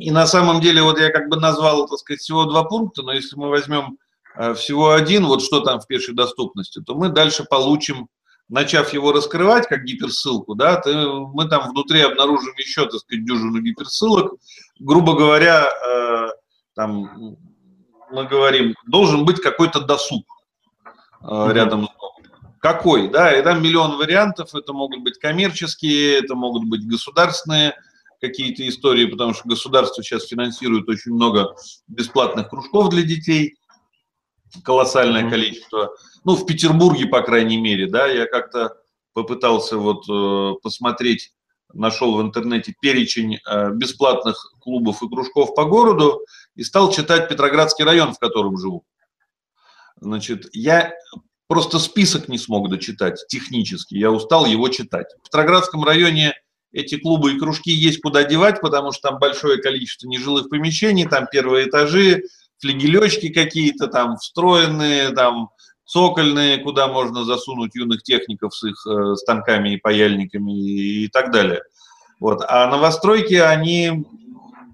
И 0.01 0.11
на 0.11 0.27
самом 0.27 0.61
деле, 0.61 0.83
вот 0.83 0.99
я 0.99 1.11
как 1.11 1.29
бы 1.29 1.37
назвал, 1.37 1.89
так 1.89 1.99
сказать, 1.99 2.21
всего 2.21 2.45
два 2.45 2.65
пункта, 2.65 3.03
но 3.03 3.13
если 3.13 3.37
мы 3.37 3.49
возьмем 3.49 3.97
э, 3.97 4.10
всего 4.55 4.93
один, 4.93 5.27
вот 5.27 5.43
что 5.43 5.61
там 5.61 5.81
в 5.81 5.87
пешей 5.87 6.15
доступности, 6.15 6.81
то 6.81 6.95
мы 6.95 7.09
дальше 7.09 7.45
получим, 7.45 8.09
начав 8.49 8.93
его 8.93 9.13
раскрывать 9.13 9.67
как 9.69 9.85
гиперссылку, 9.85 10.55
да, 10.55 10.77
то 10.77 11.27
мы 11.33 11.49
там 11.49 11.71
внутри 11.71 12.01
обнаружим 12.01 12.55
еще, 12.57 12.87
так 12.87 13.01
сказать, 13.01 13.25
дюжину 13.25 13.61
гиперссылок. 13.61 14.33
Грубо 14.79 15.15
говоря, 15.15 15.69
э, 15.69 16.29
там 16.75 17.37
мы 18.11 18.27
говорим, 18.27 18.75
должен 18.87 19.25
быть 19.25 19.41
какой-то 19.41 19.81
досуг 19.81 20.25
рядом 21.23 21.87
с 21.87 21.91
какой, 22.61 23.09
да, 23.09 23.37
и 23.37 23.43
там 23.43 23.63
миллион 23.63 23.97
вариантов, 23.97 24.55
это 24.55 24.73
могут 24.73 25.03
быть 25.03 25.19
коммерческие, 25.19 26.19
это 26.19 26.35
могут 26.35 26.65
быть 26.65 26.87
государственные 26.87 27.75
какие-то 28.21 28.69
истории, 28.69 29.07
потому 29.07 29.33
что 29.33 29.49
государство 29.49 30.05
сейчас 30.05 30.27
финансирует 30.27 30.87
очень 30.89 31.13
много 31.13 31.55
бесплатных 31.89 32.51
кружков 32.51 32.91
для 32.91 33.03
детей, 33.03 33.57
колоссальное 34.65 35.25
mm-hmm. 35.25 35.31
количество. 35.31 35.91
Ну, 36.25 36.37
в 36.37 36.47
Петербурге, 36.47 37.07
по 37.07 37.23
крайней 37.23 37.61
мере, 37.61 37.89
да, 37.89 38.07
я 38.07 38.27
как-то 38.27 38.77
попытался 39.13 39.77
вот 39.77 40.05
э, 40.09 40.55
посмотреть, 40.63 41.33
нашел 41.73 42.17
в 42.17 42.23
интернете 42.23 42.75
перечень 42.81 43.37
э, 43.37 43.71
бесплатных 43.73 44.55
клубов 44.61 45.03
и 45.03 45.09
кружков 45.09 45.55
по 45.55 45.65
городу 45.65 46.25
и 46.55 46.63
стал 46.63 46.93
читать 46.93 47.29
Петроградский 47.29 47.85
район, 47.85 48.13
в 48.13 48.19
котором 48.19 48.59
живу. 48.59 48.85
Значит, 50.01 50.49
я 50.53 50.93
просто 51.47 51.79
список 51.79 52.29
не 52.29 52.39
смог 52.39 52.71
дочитать 52.71 53.25
технически, 53.29 53.95
я 53.95 54.11
устал 54.11 54.47
его 54.47 54.69
читать. 54.69 55.09
В 55.21 55.25
Петроградском 55.25 55.85
районе 55.85 56.35
эти 56.73 56.97
клубы 56.97 57.33
и 57.33 57.39
кружки 57.39 57.73
есть 57.73 58.01
куда 58.01 58.25
девать, 58.25 58.61
потому 58.61 58.93
что 58.93 59.09
там 59.09 59.19
большое 59.19 59.61
количество 59.61 60.07
нежилых 60.07 60.49
помещений, 60.49 61.07
там 61.07 61.27
первые 61.31 61.69
этажи, 61.69 62.23
флигелечки 62.61 63.31
какие-то 63.31 63.87
там 63.89 64.17
встроенные, 64.17 65.11
там 65.11 65.51
цокольные, 65.85 66.59
куда 66.59 66.89
можно 66.89 67.25
засунуть 67.25 67.75
юных 67.75 68.03
техников 68.03 68.55
с 68.55 68.65
их 68.65 68.87
э, 68.87 69.17
станками 69.17 69.75
и 69.75 69.77
паяльниками 69.77 70.53
и, 70.53 71.05
и 71.05 71.09
так 71.09 71.33
далее. 71.33 71.63
Вот. 72.21 72.43
А 72.47 72.69
новостройки, 72.69 73.35
они 73.35 74.05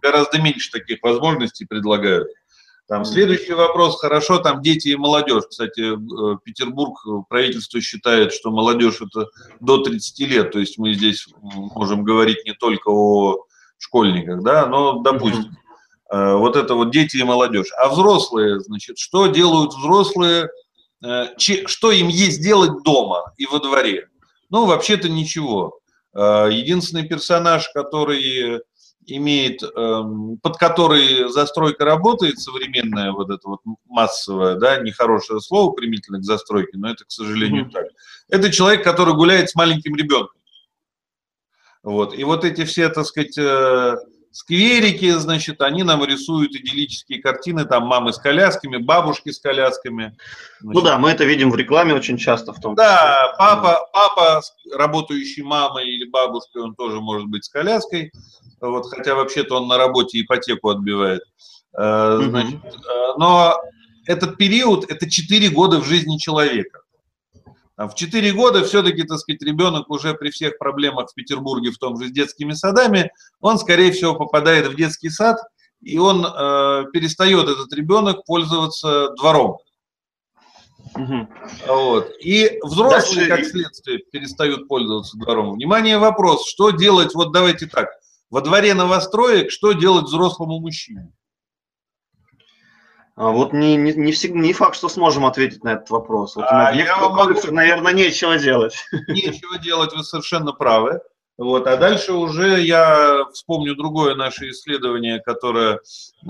гораздо 0.03 0.41
меньше 0.43 0.71
таких 0.71 1.03
возможностей 1.03 1.65
предлагают. 1.65 2.29
Там 2.89 3.05
следующий 3.05 3.53
вопрос, 3.53 3.99
хорошо, 3.99 4.39
там 4.39 4.63
дети 4.63 4.89
и 4.89 4.97
молодежь. 4.97 5.45
Кстати, 5.49 5.95
э, 5.95 6.39
Петербург, 6.45 6.99
э, 7.07 7.23
правительство 7.29 7.81
считает, 7.81 8.33
что 8.33 8.51
молодежь 8.51 9.01
это 9.01 9.29
до 9.61 9.79
30 9.79 10.27
лет, 10.27 10.53
то 10.53 10.61
есть 10.61 10.79
мы 10.79 10.93
здесь 10.93 11.27
можем 11.41 12.05
говорить 12.05 12.45
не 12.45 12.53
только 12.53 12.91
о 12.91 13.45
школьниках, 13.79 14.43
да, 14.43 14.67
но, 14.67 15.01
допустим. 15.01 15.57
Вот 16.11 16.57
это 16.57 16.75
вот 16.75 16.91
дети 16.91 17.17
и 17.17 17.23
молодежь. 17.23 17.69
А 17.79 17.89
взрослые, 17.89 18.61
значит, 18.61 18.99
что 18.99 19.27
делают 19.27 19.75
взрослые, 19.75 20.49
что 21.45 21.91
им 21.91 22.09
есть 22.09 22.41
делать 22.41 22.83
дома 22.85 23.33
и 23.37 23.47
во 23.47 23.59
дворе? 23.59 24.09
Ну, 24.51 24.67
вообще-то 24.67 25.09
ничего. 25.09 25.81
Единственный 26.15 27.07
персонаж, 27.07 27.69
который 27.75 28.61
имеет, 29.07 29.63
эм, 29.63 30.39
под 30.39 30.57
который 30.57 31.31
застройка 31.31 31.85
работает, 31.85 32.41
современная, 32.41 33.13
вот 33.13 33.31
это 33.31 33.49
вот 33.49 33.61
массовая, 33.87 34.57
да, 34.57 34.79
нехорошее 34.79 35.41
слово 35.41 35.73
примительно 35.73 36.19
к 36.19 36.25
застройке, 36.25 36.77
но 36.77 36.91
это, 36.91 37.05
к 37.05 37.11
сожалению, 37.11 37.67
mm-hmm. 37.67 37.71
так. 37.71 37.87
Это 38.29 38.51
человек, 38.51 38.83
который 38.83 39.15
гуляет 39.15 39.51
с 39.51 39.55
маленьким 39.55 39.95
ребенком. 39.95 40.41
Вот. 41.83 42.19
И 42.19 42.25
вот 42.25 42.45
эти 42.45 42.65
все, 42.65 42.89
так 42.89 43.07
сказать, 43.07 43.39
э, 43.39 43.97
скверики, 44.37 45.11
значит, 45.13 45.61
они 45.61 45.83
нам 45.83 46.05
рисуют 46.05 46.55
идиллические 46.55 47.21
картины, 47.21 47.65
там 47.65 47.87
мамы 47.87 48.13
с 48.13 48.19
колясками, 48.19 48.77
бабушки 48.77 49.31
с 49.31 49.39
колясками. 49.39 50.17
Значит. 50.61 50.75
Ну 50.75 50.81
да, 50.83 50.99
мы 50.99 51.11
это 51.11 51.25
видим 51.25 51.51
в 51.51 51.57
рекламе 51.57 51.95
очень 51.95 52.19
часто 52.19 52.53
в 52.53 52.61
том 52.61 52.75
числе. 52.75 52.85
Да, 52.87 53.35
папа, 53.39 53.89
папа, 53.93 54.43
работающий 54.75 55.43
мамой 55.43 55.89
или 55.89 56.09
бабушкой, 56.09 56.63
он 56.63 56.75
тоже 56.75 57.01
может 57.01 57.29
быть 57.29 57.45
с 57.45 57.49
коляской 57.49 58.13
вот, 58.61 58.87
хотя 58.91 59.15
вообще-то 59.15 59.57
он 59.57 59.69
на 59.69 59.77
работе 59.77 60.21
ипотеку 60.21 60.71
отбивает. 60.71 61.23
Э, 61.77 62.19
значит, 62.23 62.55
mm 62.55 62.73
но 63.19 63.57
этот 64.05 64.37
период– 64.37 64.85
это 64.91 65.11
4 65.11 65.49
года 65.49 65.81
в 65.81 65.87
жизни 65.87 66.19
человека. 66.19 66.81
В 67.77 67.95
4 67.95 68.33
года 68.33 68.65
все-таки, 68.65 69.03
так 69.03 69.19
сказать, 69.19 69.43
ребенок 69.43 69.91
уже 69.91 70.15
при 70.15 70.31
всех 70.31 70.59
проблемах 70.59 71.11
в 71.11 71.15
Петербурге, 71.15 71.71
в 71.71 71.79
том 71.79 72.01
же 72.01 72.09
с 72.09 72.11
детскими 72.11 72.53
садами, 72.53 73.11
он, 73.41 73.59
скорее 73.59 73.93
всего, 73.93 74.15
попадает 74.15 74.69
в 74.69 74.75
детский 74.75 75.11
сад, 75.11 75.37
и 75.83 75.99
он 75.99 76.25
э, 76.25 76.85
перестает, 76.93 77.49
этот 77.49 77.73
ребенок, 77.75 78.25
пользоваться 78.25 79.11
двором. 79.19 79.59
Угу. 80.95 81.29
Вот. 81.67 82.13
И 82.21 82.59
взрослые, 82.63 83.29
Дальше... 83.29 83.43
как 83.43 83.45
следствие, 83.45 83.99
перестают 84.11 84.69
пользоваться 84.69 85.19
двором. 85.19 85.53
Внимание, 85.53 85.99
вопрос, 85.99 86.49
что 86.49 86.71
делать, 86.71 87.15
вот 87.15 87.33
давайте 87.33 87.67
так– 87.67 87.89
во 88.31 88.41
дворе 88.41 88.75
новостроек 88.75 89.51
что 89.51 89.73
делать 89.73 90.07
взрослому 90.07 90.59
мужчине? 90.59 91.13
А 93.17 93.31
вот 93.31 93.55
не, 93.55 93.77
не, 93.77 93.95
не, 93.95 94.13
всегда, 94.13 94.39
не 94.39 94.53
факт, 94.53 94.77
что 94.77 94.91
сможем 94.91 95.25
ответить 95.25 95.65
на 95.65 95.73
этот 95.73 95.89
вопрос. 95.89 96.37
Вот 96.37 96.45
а, 96.51 96.71
я 96.75 96.99
вам 96.99 97.15
могу... 97.15 97.41
наверное, 97.51 97.95
нечего 97.95 98.39
делать. 98.39 98.77
Нечего 99.09 99.59
делать, 99.59 99.95
вы 99.95 100.05
совершенно 100.05 100.53
правы. 100.53 101.01
Вот, 101.39 101.67
а 101.67 101.79
дальше 101.79 102.13
уже 102.13 102.61
я 102.61 103.25
вспомню 103.33 103.75
другое 103.75 104.15
наше 104.15 104.51
исследование, 104.51 105.21
которое 105.21 105.81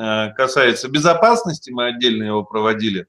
э, 0.00 0.32
касается 0.34 0.88
безопасности, 0.88 1.70
мы 1.70 1.86
отдельно 1.86 2.24
его 2.24 2.44
проводили. 2.44 3.06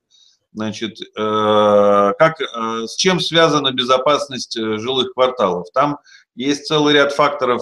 значит, 0.53 0.99
э, 0.99 2.13
как, 2.17 2.41
э, 2.41 2.87
с 2.87 2.95
чем 2.95 3.19
связана 3.19 3.71
безопасность 3.71 4.57
жилых 4.57 5.13
кварталов. 5.13 5.67
Там 5.71 5.99
есть 6.35 6.65
целый 6.65 6.95
ряд 6.95 7.13
факторов, 7.13 7.61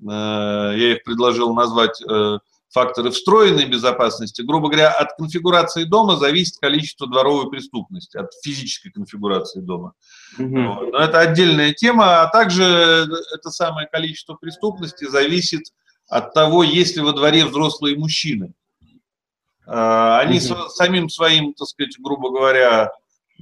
я 0.00 0.92
их 0.92 1.04
предложил 1.04 1.54
назвать 1.54 2.02
факторы 2.72 3.10
встроенной 3.10 3.66
безопасности. 3.66 4.42
Грубо 4.42 4.68
говоря, 4.68 4.90
от 4.90 5.14
конфигурации 5.16 5.84
дома 5.84 6.16
зависит 6.16 6.56
количество 6.58 7.06
дворовой 7.06 7.50
преступности, 7.50 8.16
от 8.16 8.32
физической 8.42 8.90
конфигурации 8.90 9.60
дома. 9.60 9.92
Угу. 10.38 10.46
Но 10.92 10.98
это 10.98 11.20
отдельная 11.20 11.72
тема, 11.72 12.22
а 12.22 12.28
также 12.28 12.64
это 13.34 13.50
самое 13.50 13.86
количество 13.86 14.34
преступности 14.34 15.04
зависит 15.08 15.64
от 16.08 16.32
того, 16.34 16.62
есть 16.62 16.96
ли 16.96 17.02
во 17.02 17.12
дворе 17.12 17.44
взрослые 17.44 17.96
мужчины. 17.96 18.54
А, 19.66 20.20
они 20.20 20.38
угу. 20.38 20.68
самим 20.70 21.08
своим, 21.08 21.52
так 21.52 21.68
сказать, 21.68 21.96
грубо 21.98 22.30
говоря, 22.30 22.90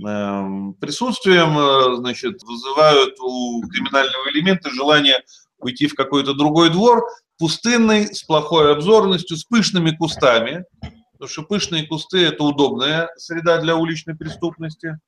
эм, 0.05 0.75
присутствием, 0.75 1.57
э, 1.57 1.97
значит, 1.97 2.43
вызывают 2.43 3.19
у 3.21 3.63
криминального 3.69 4.31
элемента 4.31 4.71
желание 4.71 5.23
уйти 5.65 5.87
в 5.87 5.95
какой-то 5.95 6.35
другой 6.35 6.71
двор, 6.71 7.05
пустынный, 7.39 8.15
с 8.15 8.23
плохой 8.23 8.73
обзорностью, 8.73 9.37
с 9.37 9.45
пышными 9.45 9.91
кустами, 9.91 10.65
потому 11.13 11.29
что 11.29 11.43
пышные 11.43 11.87
кусты– 11.87 12.25
это 12.27 12.45
удобная 12.45 13.09
среда 13.17 13.59
для 13.61 13.77
уличной 13.77 14.17
преступности. 14.17 14.99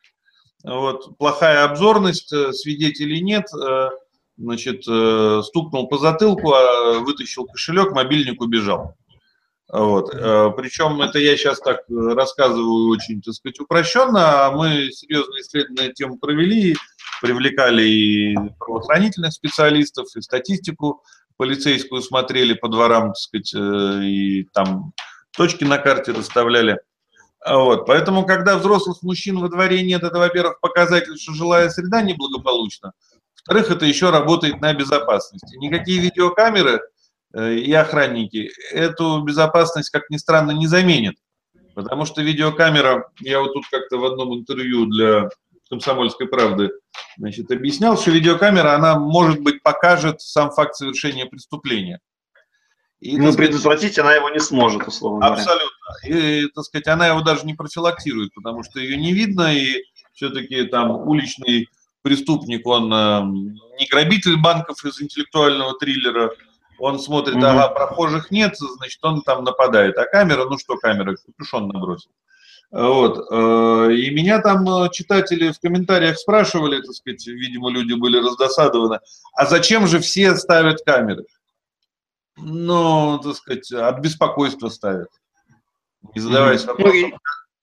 Вот. 0.64 1.18
Плохая 1.18 1.64
обзорность, 1.64 2.32
э, 2.32 2.52
свидетелей 2.52 3.20
нет, 3.20 3.46
э, 3.52 3.88
значит, 4.38 4.82
стукнул 4.82 5.88
по 5.88 5.98
затылку, 5.98 6.52
а 6.52 7.00
вытащил 7.00 7.46
кошелек, 7.46 7.92
мобильник 7.92 8.40
убежал. 8.40 8.94
Вот. 9.72 10.14
Э, 10.14 10.50
Причем 10.56 11.00
это 11.00 11.18
я 11.18 11.36
сейчас 11.36 11.58
так 11.60 11.80
рассказываю 11.88 12.90
очень, 12.90 13.22
так 13.22 13.34
сказать, 13.34 13.58
упрощенно, 13.58 14.46
а 14.46 14.50
мы 14.50 14.90
серьезные 14.92 15.40
исследования 15.40 15.88
на 15.88 15.94
тему 15.94 16.18
провели, 16.18 16.76
привлекали 17.22 17.82
и 17.82 18.36
правоохранительных 18.58 19.32
специалистов, 19.32 20.08
и 20.14 20.20
статистику 20.20 21.02
полицейскую 21.38 22.02
смотрели 22.02 22.52
по 22.52 22.68
дворам, 22.68 23.08
так 23.08 23.16
сказать, 23.16 23.54
э, 23.54 24.04
и 24.04 24.44
там 24.52 24.92
точки 25.34 25.64
на 25.64 25.78
карте 25.78 26.12
расставляли. 26.12 26.78
Вот. 27.48 27.86
Поэтому, 27.86 28.26
когда 28.26 28.58
взрослых 28.58 29.02
мужчин 29.02 29.38
во 29.38 29.48
дворе 29.48 29.82
нет, 29.82 30.02
это, 30.02 30.18
во-первых, 30.18 30.60
показатель, 30.60 31.18
что 31.18 31.32
жилая 31.32 31.70
среда 31.70 32.02
неблагополучна. 32.02 32.92
Во-вторых, 33.46 33.70
это 33.70 33.86
еще 33.86 34.10
работает 34.10 34.60
на 34.60 34.74
безопасности. 34.74 35.56
Никакие 35.56 36.00
видеокамеры– 36.00 36.80
Э, 37.34 37.54
и 37.54 37.72
охранники 37.72 38.50
эту 38.72 39.22
безопасность, 39.22 39.90
как 39.90 40.10
ни 40.10 40.16
странно, 40.16 40.50
не 40.52 40.66
заменят. 40.66 41.16
Потому 41.74 42.04
что 42.04 42.22
видеокамера, 42.22 43.10
я 43.20 43.40
вот 43.40 43.54
тут 43.54 43.64
как-то 43.70 43.96
в 43.96 44.04
одном 44.04 44.34
интервью 44.34 44.86
для 44.86 45.30
«Комсомольской 45.72 46.28
правды» 46.28 46.70
значит, 47.16 47.50
объяснял, 47.50 47.96
что 47.96 48.10
видеокамера, 48.10 48.74
она, 48.74 48.98
может 48.98 49.40
быть, 49.40 49.62
покажет 49.62 50.20
сам 50.20 50.50
факт 50.50 50.74
совершения 50.74 51.24
преступления. 51.24 51.98
И, 53.00 53.16
Но 53.16 53.32
предотвратить 53.32 53.98
она 53.98 54.14
его 54.14 54.28
не 54.28 54.38
сможет, 54.38 54.86
условно 54.86 55.26
говоря. 55.26 55.42
Абсолютно. 55.42 55.68
И, 56.06 56.46
так 56.48 56.64
сказать, 56.64 56.88
она 56.88 57.06
его 57.06 57.22
даже 57.22 57.46
не 57.46 57.54
профилактирует, 57.54 58.34
потому 58.34 58.62
что 58.62 58.80
ее 58.80 58.98
не 58.98 59.14
видно, 59.14 59.52
и 59.52 59.82
все-таки 60.12 60.64
там 60.64 60.90
уличный 61.08 61.68
преступник, 62.02 62.66
он 62.66 62.92
э, 62.92 63.22
не 63.78 63.86
грабитель 63.90 64.36
банков 64.36 64.84
из 64.84 65.00
интеллектуального 65.00 65.78
триллера, 65.78 66.32
он 66.78 66.98
смотрит, 66.98 67.36
угу. 67.36 67.46
ага, 67.46 67.68
прохожих 67.68 68.30
нет, 68.30 68.56
значит, 68.58 69.02
он 69.02 69.22
там 69.22 69.42
нападает. 69.42 69.96
А 69.96 70.04
камера, 70.04 70.44
ну 70.44 70.58
что 70.58 70.76
камера, 70.76 71.16
капюшон 71.16 71.68
набросил. 71.68 72.10
Вот. 72.72 73.26
Э, 73.30 73.92
и 73.92 74.10
меня 74.10 74.40
там 74.40 74.66
э, 74.66 74.88
читатели 74.90 75.52
в 75.52 75.60
комментариях 75.60 76.18
спрашивали, 76.18 76.80
так 76.80 76.94
сказать, 76.94 77.26
видимо, 77.26 77.70
люди 77.70 77.92
были 77.92 78.16
раздосадованы, 78.16 79.00
а 79.34 79.46
зачем 79.46 79.86
же 79.86 80.00
все 80.00 80.34
ставят 80.36 80.82
камеры? 80.82 81.26
Ну, 82.38 83.20
так 83.22 83.36
сказать, 83.36 83.70
от 83.72 84.00
беспокойства 84.00 84.70
ставят. 84.70 85.10
Не 86.14 86.20
задаваясь 86.22 86.64
вопросом. 86.64 86.92
Ну, 86.92 87.08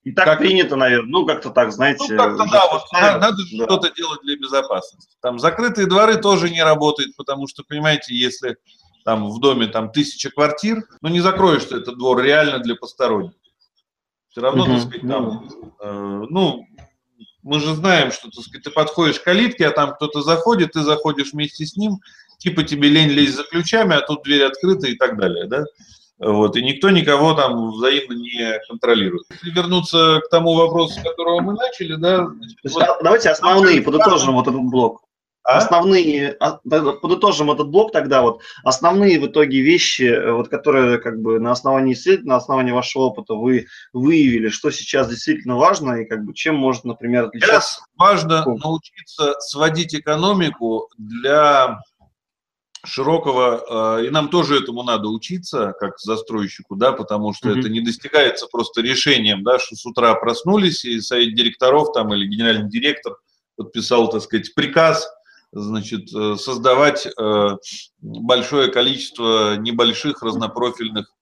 и, 0.05 0.09
и 0.11 0.11
так 0.11 0.25
как... 0.25 0.37
принято, 0.37 0.75
наверное, 0.75 1.09
ну, 1.09 1.25
как-то 1.25 1.49
так, 1.49 1.71
знаете. 1.71 2.05
Ну, 2.07 2.15
как-то, 2.15 2.45
да, 2.45 2.67
вот 2.71 2.83
ставят, 2.85 3.19
надо 3.19 3.37
да. 3.37 3.65
что-то 3.65 3.91
делать 3.91 4.21
для 4.21 4.37
безопасности. 4.37 5.17
Там 5.21 5.39
закрытые 5.39 5.87
дворы 5.87 6.17
тоже 6.17 6.51
не 6.51 6.63
работают, 6.63 7.15
потому 7.15 7.47
что, 7.47 7.63
понимаете, 7.63 8.13
если 8.15 8.57
там 9.05 9.27
в 9.31 9.39
доме 9.39 9.65
там 9.65 9.91
тысяча 9.91 10.29
квартир, 10.29 10.83
но 11.01 11.09
не 11.09 11.19
закроешь 11.19 11.63
ты 11.63 11.77
этот 11.77 11.97
двор 11.97 12.21
реально 12.21 12.59
для 12.59 12.75
посторонних. 12.75 13.33
Все 14.39 14.45
равно, 14.45 14.65
uh-huh. 14.65 14.73
так 14.75 14.81
сказать, 14.83 15.01
там, 15.01 15.49
э, 15.81 16.25
ну, 16.29 16.65
мы 17.43 17.59
же 17.59 17.75
знаем, 17.75 18.13
что, 18.13 18.29
так 18.29 18.41
сказать, 18.41 18.63
ты 18.63 18.71
подходишь 18.71 19.19
к 19.19 19.25
калитке, 19.25 19.67
а 19.67 19.71
там 19.71 19.95
кто-то 19.95 20.21
заходит, 20.21 20.71
ты 20.71 20.81
заходишь 20.81 21.33
вместе 21.33 21.65
с 21.65 21.75
ним, 21.75 21.97
типа 22.37 22.63
тебе 22.63 22.87
лень 22.87 23.09
лезть 23.09 23.35
за 23.35 23.43
ключами, 23.43 23.97
а 23.97 23.99
тут 23.99 24.23
дверь 24.23 24.43
открыта 24.43 24.87
и 24.87 24.95
так 24.95 25.17
далее, 25.17 25.45
да? 25.47 25.65
Вот, 26.19 26.55
и 26.55 26.63
никто 26.63 26.89
никого 26.89 27.33
там 27.33 27.71
взаимно 27.71 28.13
не 28.13 28.57
контролирует. 28.69 29.23
Если 29.29 29.49
вернуться 29.49 30.21
к 30.25 30.29
тому 30.29 30.53
вопросу, 30.53 30.97
с 30.97 31.03
которого 31.03 31.41
мы 31.41 31.53
начали, 31.55 31.95
да. 31.95 32.27
Значит, 32.27 32.59
вот, 32.63 32.85
давайте 33.03 33.31
основные, 33.31 33.81
подытожим 33.81 34.35
вот 34.35 34.47
этот 34.47 34.61
блок. 34.61 35.01
А? 35.43 35.57
Основные, 35.57 36.35
а, 36.39 36.59
подытожим 36.61 37.49
этот 37.49 37.69
блок 37.69 37.91
тогда, 37.91 38.21
вот 38.21 38.41
основные 38.63 39.19
в 39.19 39.27
итоге 39.27 39.61
вещи, 39.61 40.03
э, 40.03 40.31
вот, 40.31 40.49
которые 40.49 40.99
как 40.99 41.21
бы 41.21 41.39
на 41.39 41.51
основании 41.51 41.93
исследований, 41.93 42.29
на 42.29 42.35
основании 42.35 42.71
вашего 42.71 43.03
опыта 43.03 43.33
вы 43.33 43.67
выявили, 43.93 44.49
что 44.49 44.69
сейчас 44.69 45.09
действительно 45.09 45.55
важно 45.55 46.01
и 46.01 46.05
как 46.05 46.25
бы 46.25 46.33
чем 46.33 46.55
может, 46.55 46.83
например, 46.83 47.25
отличаться? 47.25 47.55
Сейчас 47.55 47.81
важно 47.97 48.45
научиться 48.45 49.35
сводить 49.39 49.95
экономику 49.95 50.89
для 50.97 51.79
широкого, 52.85 53.99
э, 53.99 54.07
и 54.07 54.09
нам 54.09 54.29
тоже 54.29 54.57
этому 54.57 54.83
надо 54.83 55.07
учиться, 55.07 55.73
как 55.79 55.99
застройщику, 55.99 56.75
да, 56.75 56.91
потому 56.91 57.33
что 57.33 57.49
mm-hmm. 57.49 57.59
это 57.59 57.69
не 57.69 57.81
достигается 57.81 58.47
просто 58.47 58.81
решением, 58.81 59.43
да, 59.43 59.59
что 59.59 59.75
с 59.75 59.85
утра 59.85 60.13
проснулись, 60.15 60.85
и 60.85 60.99
совет 61.01 61.33
директоров 61.35 61.93
там 61.93 62.13
или 62.13 62.27
генеральный 62.27 62.69
директор 62.69 63.17
подписал, 63.57 64.09
так 64.09 64.21
сказать, 64.21 64.53
приказ, 64.55 65.09
значит, 65.51 66.13
э, 66.13 66.35
создавать 66.35 67.07
э, 67.07 67.57
большое 67.99 68.71
количество 68.71 69.55
небольших 69.57 70.21
разнопрофильных 70.21 71.13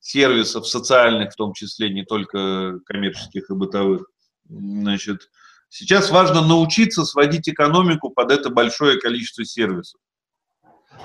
сервисов, 0.00 0.66
социальных 0.66 1.32
в 1.32 1.36
том 1.36 1.52
числе, 1.52 1.90
не 1.90 2.04
только 2.04 2.78
коммерческих 2.86 3.50
и 3.50 3.54
бытовых. 3.54 4.06
Значит, 4.48 5.30
сейчас 5.68 6.10
важно 6.10 6.46
научиться 6.46 7.04
сводить 7.04 7.48
экономику 7.48 8.10
под 8.10 8.30
это 8.30 8.50
большое 8.50 8.98
количество 9.00 9.44
сервисов. 9.44 10.00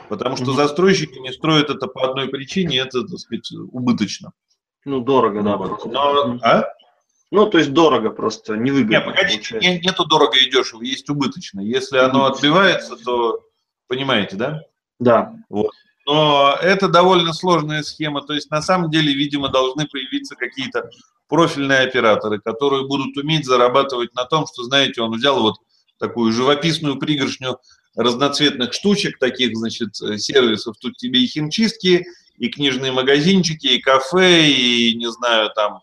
Потому 0.07 0.35
что 0.37 0.53
застройщики 0.53 1.17
не 1.19 1.33
строят 1.33 1.69
это 1.69 1.87
по 1.87 2.09
одной 2.09 2.27
причине, 2.27 2.79
это, 2.79 3.01
так 3.01 3.17
сказать, 3.17 3.51
убыточно. 3.71 4.31
Ну, 4.85 5.01
дорого, 5.01 5.41
да. 5.41 5.57
Но, 5.57 6.39
а? 6.41 6.65
Ну, 7.31 7.47
то 7.47 7.59
есть 7.59 7.73
дорого 7.73 8.09
просто, 8.09 8.55
невыгодно. 8.55 8.91
Нет, 8.91 9.05
погодите, 9.05 9.59
не, 9.59 9.79
нету 9.79 10.05
дорого 10.05 10.37
и 10.37 10.49
дешево, 10.49 10.81
есть 10.81 11.09
убыточно. 11.09 11.61
Если 11.61 11.97
оно 11.97 12.25
отбивается, 12.25 12.95
то 12.95 13.45
понимаете, 13.87 14.35
да? 14.35 14.61
Да. 14.99 15.35
Вот. 15.49 15.71
Но 16.07 16.57
это 16.59 16.87
довольно 16.87 17.33
сложная 17.33 17.83
схема. 17.83 18.21
То 18.23 18.33
есть 18.33 18.49
на 18.49 18.63
самом 18.63 18.89
деле, 18.89 19.13
видимо, 19.13 19.49
должны 19.49 19.87
появиться 19.87 20.35
какие-то 20.35 20.89
профильные 21.27 21.81
операторы, 21.81 22.39
которые 22.39 22.87
будут 22.87 23.15
уметь 23.15 23.45
зарабатывать 23.45 24.15
на 24.15 24.25
том, 24.25 24.47
что, 24.47 24.63
знаете, 24.63 25.01
он 25.01 25.11
взял 25.11 25.39
вот 25.39 25.57
такую 25.99 26.31
живописную 26.31 26.97
пригоршню 26.97 27.59
разноцветных 27.95 28.73
штучек, 28.73 29.19
таких, 29.19 29.55
значит, 29.55 29.95
сервисов. 29.95 30.77
Тут 30.79 30.97
тебе 30.97 31.21
и 31.21 31.27
химчистки, 31.27 32.07
и 32.37 32.47
книжные 32.49 32.91
магазинчики, 32.91 33.67
и 33.67 33.79
кафе, 33.79 34.47
и, 34.47 34.95
не 34.95 35.11
знаю, 35.11 35.51
там, 35.53 35.81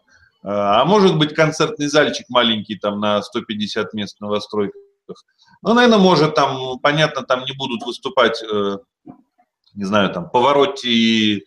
а 0.48 0.84
может 0.84 1.18
быть, 1.18 1.34
концертный 1.34 1.88
зальчик 1.88 2.26
маленький 2.28 2.76
там 2.76 3.00
на 3.00 3.20
150 3.20 3.92
мест 3.94 4.16
в 4.16 4.20
новостройках. 4.20 4.80
Ну, 5.62 5.74
наверное, 5.74 5.98
может, 5.98 6.34
там, 6.34 6.78
понятно, 6.78 7.22
там 7.22 7.44
не 7.44 7.52
будут 7.52 7.82
выступать, 7.82 8.40
э, 8.42 8.78
не 9.74 9.84
знаю, 9.84 10.12
там, 10.12 10.30
Поворотти 10.30 10.86
и, 10.86 11.44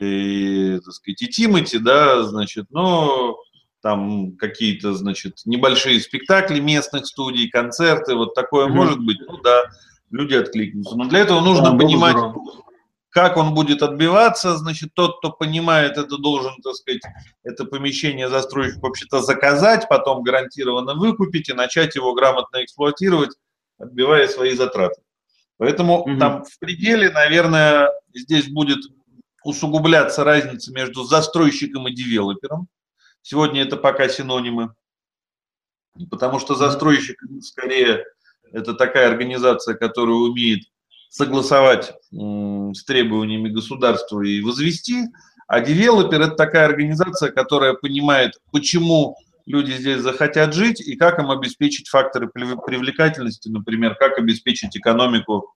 и, 0.00 0.80
так 0.84 0.92
сказать, 0.92 1.22
и 1.22 1.28
Тимати, 1.28 1.78
да, 1.78 2.24
значит, 2.24 2.66
но 2.70 3.36
там 3.82 4.36
какие-то, 4.36 4.94
значит, 4.94 5.42
небольшие 5.44 6.00
спектакли 6.00 6.58
местных 6.58 7.06
студий, 7.06 7.48
концерты, 7.48 8.16
вот 8.16 8.34
такое 8.34 8.66
mm-hmm. 8.66 8.72
может 8.72 8.98
быть, 8.98 9.18
ну 9.26 9.38
да, 9.38 9.64
люди 10.10 10.34
откликнутся. 10.34 10.96
Но 10.96 11.04
для 11.04 11.20
этого 11.20 11.40
нужно 11.40 11.70
да, 11.70 11.78
понимать, 11.78 12.16
как 13.10 13.36
он 13.36 13.54
будет 13.54 13.82
отбиваться, 13.82 14.56
значит, 14.56 14.94
тот, 14.94 15.18
кто 15.18 15.32
понимает, 15.32 15.98
это 15.98 16.16
должен, 16.16 16.54
так 16.62 16.74
сказать, 16.74 17.02
это 17.42 17.64
помещение 17.64 18.28
застройщик 18.28 18.80
вообще-то 18.80 19.20
заказать, 19.20 19.88
потом 19.88 20.22
гарантированно 20.22 20.94
выкупить 20.94 21.48
и 21.48 21.52
начать 21.52 21.96
его 21.96 22.14
грамотно 22.14 22.64
эксплуатировать, 22.64 23.36
отбивая 23.78 24.28
свои 24.28 24.54
затраты. 24.54 25.02
Поэтому 25.58 26.02
угу. 26.02 26.18
там 26.18 26.44
в 26.44 26.58
пределе, 26.60 27.10
наверное, 27.10 27.90
здесь 28.14 28.48
будет 28.48 28.78
усугубляться 29.42 30.22
разница 30.22 30.72
между 30.72 31.02
застройщиком 31.04 31.88
и 31.88 31.92
девелопером. 31.92 32.68
Сегодня 33.22 33.62
это 33.62 33.76
пока 33.76 34.08
синонимы. 34.08 34.74
потому 36.10 36.38
что 36.38 36.54
застройщик 36.54 37.20
скорее 37.42 38.04
это 38.52 38.74
такая 38.74 39.08
организация, 39.08 39.74
которая 39.74 40.16
умеет 40.16 40.69
согласовать 41.10 41.92
с 42.12 42.84
требованиями 42.84 43.50
государства 43.50 44.22
и 44.22 44.40
возвести, 44.40 45.08
а 45.46 45.60
девелопер– 45.60 46.20
это 46.22 46.36
такая 46.36 46.66
организация, 46.66 47.32
которая 47.32 47.74
понимает, 47.74 48.40
почему 48.52 49.16
люди 49.46 49.72
здесь 49.72 50.00
захотят 50.00 50.54
жить 50.54 50.80
и 50.80 50.94
как 50.94 51.18
им 51.18 51.30
обеспечить 51.30 51.88
факторы 51.88 52.28
привлекательности, 52.28 53.48
например, 53.48 53.96
как 53.96 54.18
обеспечить 54.18 54.76
экономику 54.76 55.52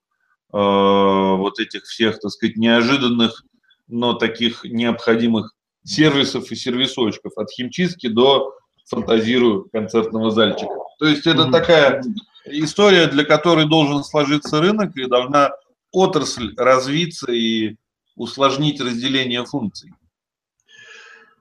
э, 0.53 0.57
вот 0.57 1.61
этих 1.61 1.85
всех, 1.85 2.19
так 2.19 2.33
сказать, 2.33 2.57
неожиданных, 2.57 3.45
но 3.87 4.15
таких 4.15 4.65
необходимых 4.65 5.55
сервисов 5.85 6.51
и 6.51 6.57
сервисочков, 6.57 7.33
от 7.37 7.51
химчистки 7.51 8.09
до, 8.09 8.53
фантазирую, 8.85 9.69
концертного 9.73 10.31
зальчика. 10.31 10.73
То 10.99 11.07
есть 11.07 11.27
это 11.27 11.51
такая 11.51 12.03
история, 12.47 13.07
для 13.07 13.25
которой 13.25 13.67
должен 13.69 14.05
сложиться 14.05 14.61
рынок 14.61 14.97
и 14.97 15.07
должна 15.07 15.51
отрасль 15.93 16.55
развиться 16.57 17.33
и 17.33 17.77
усложнить 18.17 18.81
разделение 18.81 19.45
функций. 19.45 19.93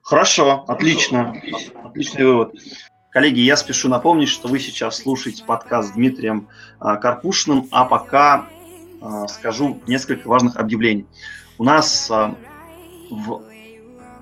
Хорошо, 0.01 0.65
отлично. 0.67 1.33
Отличный 1.83 2.25
вывод. 2.25 2.55
Коллеги, 3.11 3.41
я 3.41 3.55
спешу 3.55 3.89
напомнить, 3.89 4.29
что 4.29 4.47
вы 4.47 4.59
сейчас 4.59 4.97
слушаете 4.97 5.43
подкаст 5.43 5.89
с 5.89 5.91
Дмитрием 5.91 6.49
а, 6.79 6.97
Карпушиным, 6.97 7.67
а 7.71 7.85
пока 7.85 8.49
а, 9.01 9.27
скажу 9.27 9.79
несколько 9.87 10.27
важных 10.27 10.57
объявлений. 10.57 11.05
У 11.59 11.63
нас 11.63 12.09
а, 12.09 12.35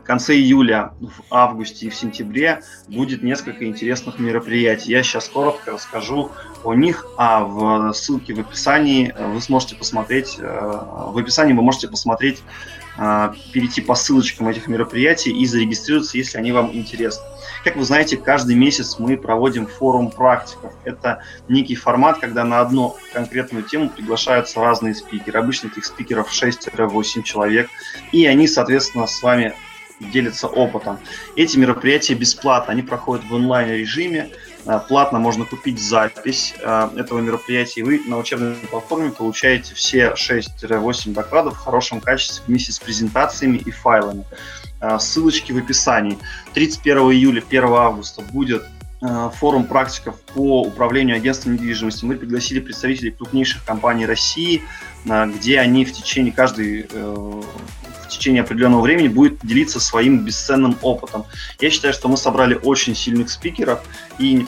в 0.01 0.03
конце 0.03 0.33
июля, 0.33 0.93
в 0.99 1.21
августе 1.29 1.85
и 1.85 1.89
в 1.89 1.95
сентябре 1.95 2.61
будет 2.87 3.21
несколько 3.21 3.65
интересных 3.65 4.17
мероприятий. 4.17 4.91
Я 4.91 5.03
сейчас 5.03 5.29
коротко 5.29 5.73
расскажу 5.73 6.31
о 6.63 6.73
них, 6.73 7.05
а 7.17 7.43
в 7.43 7.93
ссылке 7.93 8.33
в 8.33 8.39
описании 8.39 9.13
вы 9.17 9.39
сможете 9.41 9.75
посмотреть, 9.75 10.37
э, 10.39 10.79
в 11.07 11.17
описании 11.17 11.53
вы 11.53 11.61
можете 11.61 11.87
посмотреть, 11.87 12.41
э, 12.97 13.33
перейти 13.53 13.81
по 13.81 13.93
ссылочкам 13.93 14.47
этих 14.47 14.67
мероприятий 14.67 15.31
и 15.31 15.45
зарегистрироваться, 15.45 16.17
если 16.17 16.37
они 16.39 16.51
вам 16.51 16.73
интересны. 16.73 17.23
Как 17.63 17.75
вы 17.75 17.83
знаете, 17.83 18.17
каждый 18.17 18.55
месяц 18.55 18.97
мы 18.97 19.17
проводим 19.17 19.67
форум 19.67 20.09
практиков. 20.09 20.73
Это 20.83 21.21
некий 21.47 21.75
формат, 21.75 22.19
когда 22.19 22.43
на 22.43 22.59
одну 22.59 22.97
конкретную 23.13 23.63
тему 23.63 23.89
приглашаются 23.89 24.59
разные 24.61 24.95
спикеры. 24.95 25.39
Обычно 25.39 25.67
этих 25.67 25.85
спикеров 25.85 26.31
6-8 26.31 27.21
человек. 27.21 27.69
И 28.11 28.25
они, 28.25 28.47
соответственно, 28.47 29.05
с 29.05 29.21
вами 29.21 29.53
делятся 30.09 30.47
опытом. 30.47 30.99
Эти 31.35 31.57
мероприятия 31.57 32.15
бесплатно, 32.15 32.73
они 32.73 32.81
проходят 32.81 33.25
в 33.25 33.33
онлайн-режиме, 33.33 34.29
а, 34.65 34.79
платно 34.79 35.19
можно 35.19 35.45
купить 35.45 35.79
запись 35.79 36.53
а, 36.63 36.91
этого 36.95 37.19
мероприятия, 37.19 37.81
и 37.81 37.83
вы 37.83 38.01
на 38.05 38.17
учебной 38.17 38.55
платформе 38.55 39.11
получаете 39.11 39.73
все 39.75 40.13
6-8 40.15 41.13
докладов 41.13 41.55
в 41.55 41.57
хорошем 41.57 42.01
качестве 42.01 42.43
вместе 42.47 42.71
с 42.71 42.79
презентациями 42.79 43.57
и 43.57 43.71
файлами. 43.71 44.25
А, 44.79 44.99
ссылочки 44.99 45.51
в 45.51 45.57
описании. 45.57 46.17
31 46.53 46.97
июля, 47.11 47.43
1 47.47 47.63
августа 47.63 48.21
будет 48.21 48.63
форум 49.39 49.65
практиков 49.65 50.15
по 50.35 50.61
управлению 50.61 51.15
агентством 51.15 51.53
недвижимости. 51.53 52.05
Мы 52.05 52.17
пригласили 52.17 52.59
представителей 52.59 53.09
крупнейших 53.09 53.65
компаний 53.65 54.05
России, 54.05 54.61
где 55.03 55.59
они 55.59 55.85
в 55.85 55.91
течение 55.91 56.31
каждой 56.31 56.85
э, 56.87 57.41
течение 58.11 58.43
определенного 58.43 58.81
времени 58.81 59.07
будет 59.07 59.39
делиться 59.43 59.79
своим 59.79 60.23
бесценным 60.25 60.77
опытом. 60.81 61.25
Я 61.59 61.69
считаю, 61.69 61.93
что 61.93 62.07
мы 62.07 62.17
собрали 62.17 62.55
очень 62.55 62.95
сильных 62.95 63.29
спикеров, 63.29 63.81
и 64.19 64.45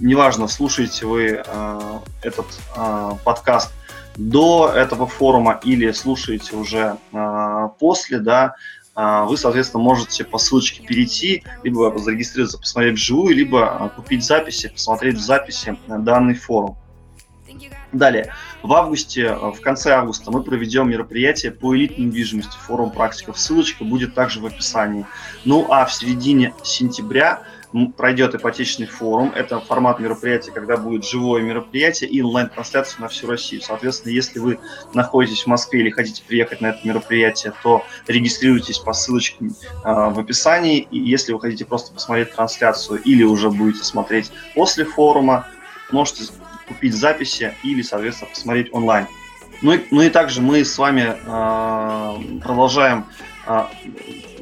неважно, 0.00 0.48
слушаете 0.48 1.06
вы 1.06 1.42
э, 1.44 1.98
этот 2.22 2.46
э, 2.76 3.10
подкаст 3.24 3.72
до 4.16 4.72
этого 4.74 5.06
форума 5.06 5.60
или 5.62 5.92
слушаете 5.92 6.56
уже 6.56 6.98
э, 7.12 7.68
после, 7.78 8.18
да, 8.18 8.54
э, 8.96 9.24
вы, 9.28 9.36
соответственно, 9.36 9.82
можете 9.82 10.24
по 10.24 10.38
ссылочке 10.38 10.82
перейти, 10.82 11.44
либо 11.62 11.96
зарегистрироваться, 11.98 12.58
посмотреть 12.58 12.94
вживую, 12.94 13.34
либо 13.34 13.78
э, 13.80 13.96
купить 13.96 14.24
записи, 14.24 14.68
посмотреть 14.68 15.16
в 15.16 15.20
записи 15.20 15.78
данный 15.86 16.34
форум. 16.34 16.76
Далее, 17.92 18.34
в 18.62 18.72
августе, 18.72 19.22
э, 19.22 19.34
в 19.34 19.60
конце 19.60 19.92
августа 19.92 20.30
мы 20.30 20.42
проведем 20.42 20.90
мероприятие 20.90 21.52
по 21.52 21.76
элитной 21.76 22.06
недвижимости, 22.06 22.56
форум 22.58 22.90
практиков. 22.90 23.38
Ссылочка 23.38 23.84
будет 23.84 24.14
также 24.14 24.40
в 24.40 24.46
описании. 24.46 25.06
Ну 25.44 25.66
а 25.70 25.84
в 25.84 25.92
середине 25.92 26.54
сентября 26.62 27.42
пройдет 27.96 28.34
ипотечный 28.34 28.86
форум. 28.86 29.32
Это 29.34 29.60
формат 29.60 30.00
мероприятия, 30.00 30.50
когда 30.50 30.76
будет 30.76 31.04
живое 31.04 31.42
мероприятие 31.42 32.08
и 32.10 32.22
онлайн-трансляция 32.22 33.02
на 33.02 33.08
всю 33.08 33.26
Россию. 33.26 33.60
Соответственно, 33.62 34.12
если 34.12 34.38
вы 34.38 34.58
находитесь 34.94 35.42
в 35.42 35.46
Москве 35.46 35.80
или 35.80 35.90
хотите 35.90 36.22
приехать 36.26 36.60
на 36.60 36.68
это 36.68 36.86
мероприятие, 36.86 37.52
то 37.62 37.84
регистрируйтесь 38.06 38.78
по 38.78 38.92
ссылочке 38.92 39.36
э, 39.44 39.50
в 39.84 40.18
описании. 40.18 40.88
И 40.90 40.98
если 40.98 41.32
вы 41.32 41.40
хотите 41.40 41.64
просто 41.64 41.92
посмотреть 41.92 42.32
трансляцию 42.32 43.02
или 43.02 43.22
уже 43.22 43.50
будете 43.50 43.84
смотреть 43.84 44.32
после 44.54 44.84
форума, 44.84 45.46
можете 45.90 46.24
купить 46.68 46.94
записи 46.94 47.54
или, 47.62 47.82
соответственно, 47.82 48.30
посмотреть 48.30 48.68
онлайн. 48.72 49.06
Ну 49.62 49.72
и, 49.72 49.84
ну 49.90 50.02
и 50.02 50.10
также 50.10 50.40
мы 50.40 50.64
с 50.64 50.78
вами 50.78 51.16
э, 51.16 52.40
продолжаем 52.40 53.06
э, 53.46 53.64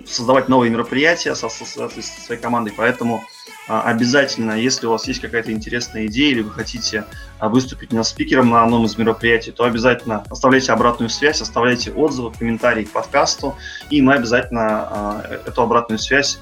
создавать 0.05 0.49
новые 0.49 0.71
мероприятия 0.71 1.35
со, 1.35 1.49
со, 1.49 1.65
со 1.65 1.89
своей 1.91 2.41
командой, 2.41 2.73
поэтому 2.77 3.25
э, 3.69 3.73
обязательно, 3.73 4.53
если 4.53 4.87
у 4.87 4.91
вас 4.91 5.09
есть 5.09 5.21
какая-то 5.21 5.53
интересная 5.53 6.07
идея 6.07 6.33
или 6.33 6.43
вы 6.43 6.51
хотите 6.51 7.07
э, 7.41 7.49
выступить 7.49 7.93
на 7.93 8.05
спикером 8.05 8.51
на 8.51 8.63
одном 8.63 8.85
из 8.85 8.99
мероприятий, 8.99 9.53
то 9.53 9.65
обязательно 9.65 10.25
оставляйте 10.29 10.73
обратную 10.73 11.09
связь, 11.09 11.41
оставляйте 11.41 11.93
отзывы, 11.93 12.33
комментарии 12.33 12.85
к 12.85 12.91
подкасту, 12.91 13.57
и 13.89 14.03
мы 14.03 14.15
обязательно 14.15 15.23
э, 15.31 15.39
эту 15.47 15.63
обратную 15.63 15.99
связь 15.99 16.39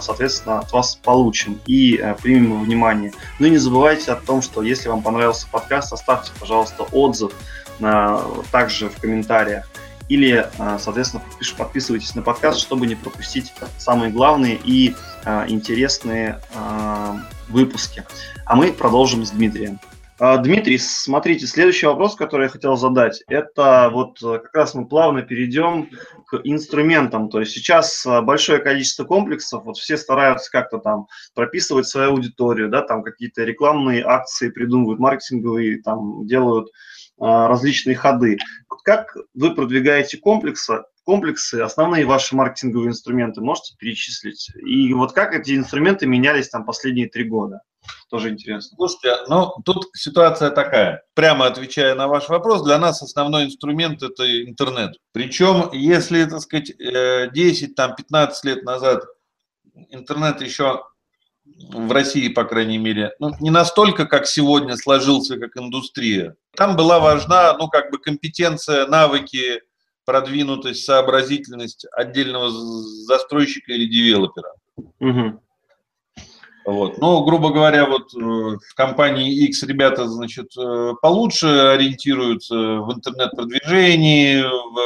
соответственно, 0.00 0.60
от 0.60 0.72
вас 0.72 0.96
получим 0.96 1.60
и 1.66 1.96
э, 1.96 2.14
примем 2.20 2.58
во 2.58 2.64
внимание. 2.64 3.12
Ну 3.38 3.46
и 3.46 3.50
не 3.50 3.58
забывайте 3.58 4.12
о 4.12 4.16
том, 4.16 4.42
что 4.42 4.62
если 4.62 4.88
вам 4.88 5.02
понравился 5.02 5.46
подкаст, 5.50 5.92
оставьте, 5.92 6.32
пожалуйста, 6.38 6.84
отзыв 6.84 7.32
также 8.52 8.88
в 8.88 9.00
комментариях. 9.00 9.68
Или, 10.08 10.46
э, 10.58 10.78
соответственно, 10.80 11.22
подписывайтесь 11.56 12.14
на 12.14 12.22
подкаст, 12.22 12.60
чтобы 12.60 12.86
не 12.86 12.94
пропустить 12.94 13.52
самые 13.78 14.12
главные 14.12 14.58
и 14.62 14.94
э, 15.24 15.44
интересные 15.48 16.40
выпуски. 17.48 18.04
А 18.44 18.56
мы 18.56 18.72
продолжим 18.72 19.24
с 19.24 19.30
Дмитрием. 19.30 19.78
А, 20.24 20.36
Дмитрий, 20.36 20.78
смотрите, 20.78 21.48
следующий 21.48 21.86
вопрос, 21.86 22.14
который 22.14 22.44
я 22.44 22.48
хотел 22.48 22.76
задать, 22.76 23.24
это 23.26 23.90
вот 23.92 24.22
э, 24.22 24.38
как 24.38 24.54
раз 24.54 24.72
мы 24.72 24.86
плавно 24.86 25.22
перейдем 25.22 25.90
к 26.28 26.40
инструментам. 26.44 27.28
То 27.28 27.40
есть 27.40 27.50
сейчас 27.50 28.06
э, 28.06 28.20
большое 28.20 28.60
количество 28.60 29.02
комплексов, 29.02 29.64
вот 29.64 29.78
все 29.78 29.96
стараются 29.96 30.48
как-то 30.52 30.78
там 30.78 31.08
прописывать 31.34 31.88
свою 31.88 32.10
аудиторию, 32.10 32.68
да, 32.68 32.82
там 32.82 33.02
какие-то 33.02 33.42
рекламные 33.42 34.04
акции 34.04 34.50
придумывают, 34.50 35.00
маркетинговые, 35.00 35.82
там 35.82 36.24
делают 36.24 36.70
а, 37.18 37.48
различные 37.48 37.96
ходы. 37.96 38.38
Как 38.84 39.16
вы 39.34 39.56
продвигаете 39.56 40.18
комплексы, 40.18 40.84
комплексы, 41.02 41.56
основные 41.56 42.06
ваши 42.06 42.36
маркетинговые 42.36 42.90
инструменты 42.90 43.40
можете 43.40 43.74
перечислить? 43.76 44.52
И 44.64 44.94
вот 44.94 45.14
как 45.14 45.34
эти 45.34 45.56
инструменты 45.56 46.06
менялись 46.06 46.48
там 46.48 46.64
последние 46.64 47.08
три 47.08 47.24
года? 47.24 47.62
Тоже 48.10 48.30
интересно. 48.30 48.76
Слушайте, 48.76 49.16
ну 49.28 49.52
тут 49.64 49.86
ситуация 49.94 50.50
такая. 50.50 51.02
Прямо 51.14 51.46
отвечая 51.46 51.94
на 51.94 52.08
ваш 52.08 52.28
вопрос, 52.28 52.62
для 52.62 52.78
нас 52.78 53.02
основной 53.02 53.44
инструмент 53.44 54.02
это 54.02 54.42
интернет. 54.44 54.96
Причем, 55.12 55.70
если, 55.72 56.24
так 56.24 56.40
сказать, 56.40 56.72
10, 56.76 57.70
э, 57.70 57.74
там, 57.74 57.94
15 57.94 58.44
лет 58.44 58.64
назад 58.64 59.04
интернет 59.90 60.40
еще 60.42 60.82
в 61.44 61.90
России, 61.92 62.28
по 62.28 62.44
крайней 62.44 62.78
мере, 62.78 63.12
ну, 63.18 63.32
не 63.40 63.50
настолько, 63.50 64.06
как 64.06 64.26
сегодня 64.26 64.76
сложился, 64.76 65.38
как 65.38 65.56
индустрия. 65.56 66.36
Там 66.56 66.76
была 66.76 67.00
важна, 67.00 67.56
ну, 67.58 67.68
как 67.68 67.90
бы 67.90 67.98
компетенция, 67.98 68.86
навыки, 68.86 69.62
продвинутость, 70.04 70.84
сообразительность 70.84 71.86
отдельного 71.92 72.50
застройщика 72.50 73.72
или 73.72 73.86
девелопера. 73.86 74.52
Угу. 75.00 75.40
Вот. 76.64 76.98
Но, 76.98 77.24
грубо 77.24 77.50
говоря, 77.50 77.86
вот 77.86 78.14
э, 78.14 78.18
в 78.18 78.74
компании 78.74 79.46
X 79.46 79.64
ребята, 79.64 80.08
значит, 80.08 80.52
э, 80.56 80.92
получше 81.00 81.46
ориентируются 81.46 82.54
в 82.54 82.92
интернет-продвижении, 82.94 84.42
в, 84.42 84.78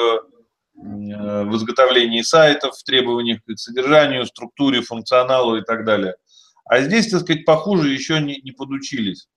э, 0.83 1.45
в 1.45 1.57
изготовлении 1.57 2.23
сайтов, 2.23 2.77
в 2.77 2.85
требованиях 2.85 3.41
к 3.45 3.59
содержанию, 3.59 4.25
структуре, 4.27 4.81
функционалу 4.81 5.57
и 5.57 5.63
так 5.63 5.85
далее. 5.85 6.17
А 6.65 6.81
здесь, 6.81 7.09
так 7.09 7.21
сказать, 7.21 7.45
похуже 7.45 7.93
еще 7.93 8.21
не, 8.21 8.41
не 8.43 8.53
подучились. 8.53 9.29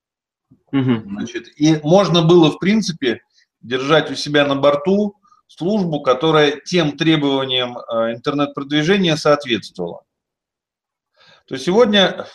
Угу. 0.71 1.09
Значит, 1.09 1.47
и 1.57 1.79
можно 1.83 2.23
было, 2.23 2.51
в 2.51 2.59
принципе, 2.59 3.21
держать 3.61 4.09
у 4.11 4.15
себя 4.15 4.45
на 4.45 4.55
борту 4.55 5.15
службу, 5.47 6.01
которая 6.01 6.59
тем 6.65 6.97
требованиям 6.97 7.77
интернет-продвижения 7.77 9.17
соответствовала 9.17 10.03
то 11.49 11.57
сегодня 11.57 12.27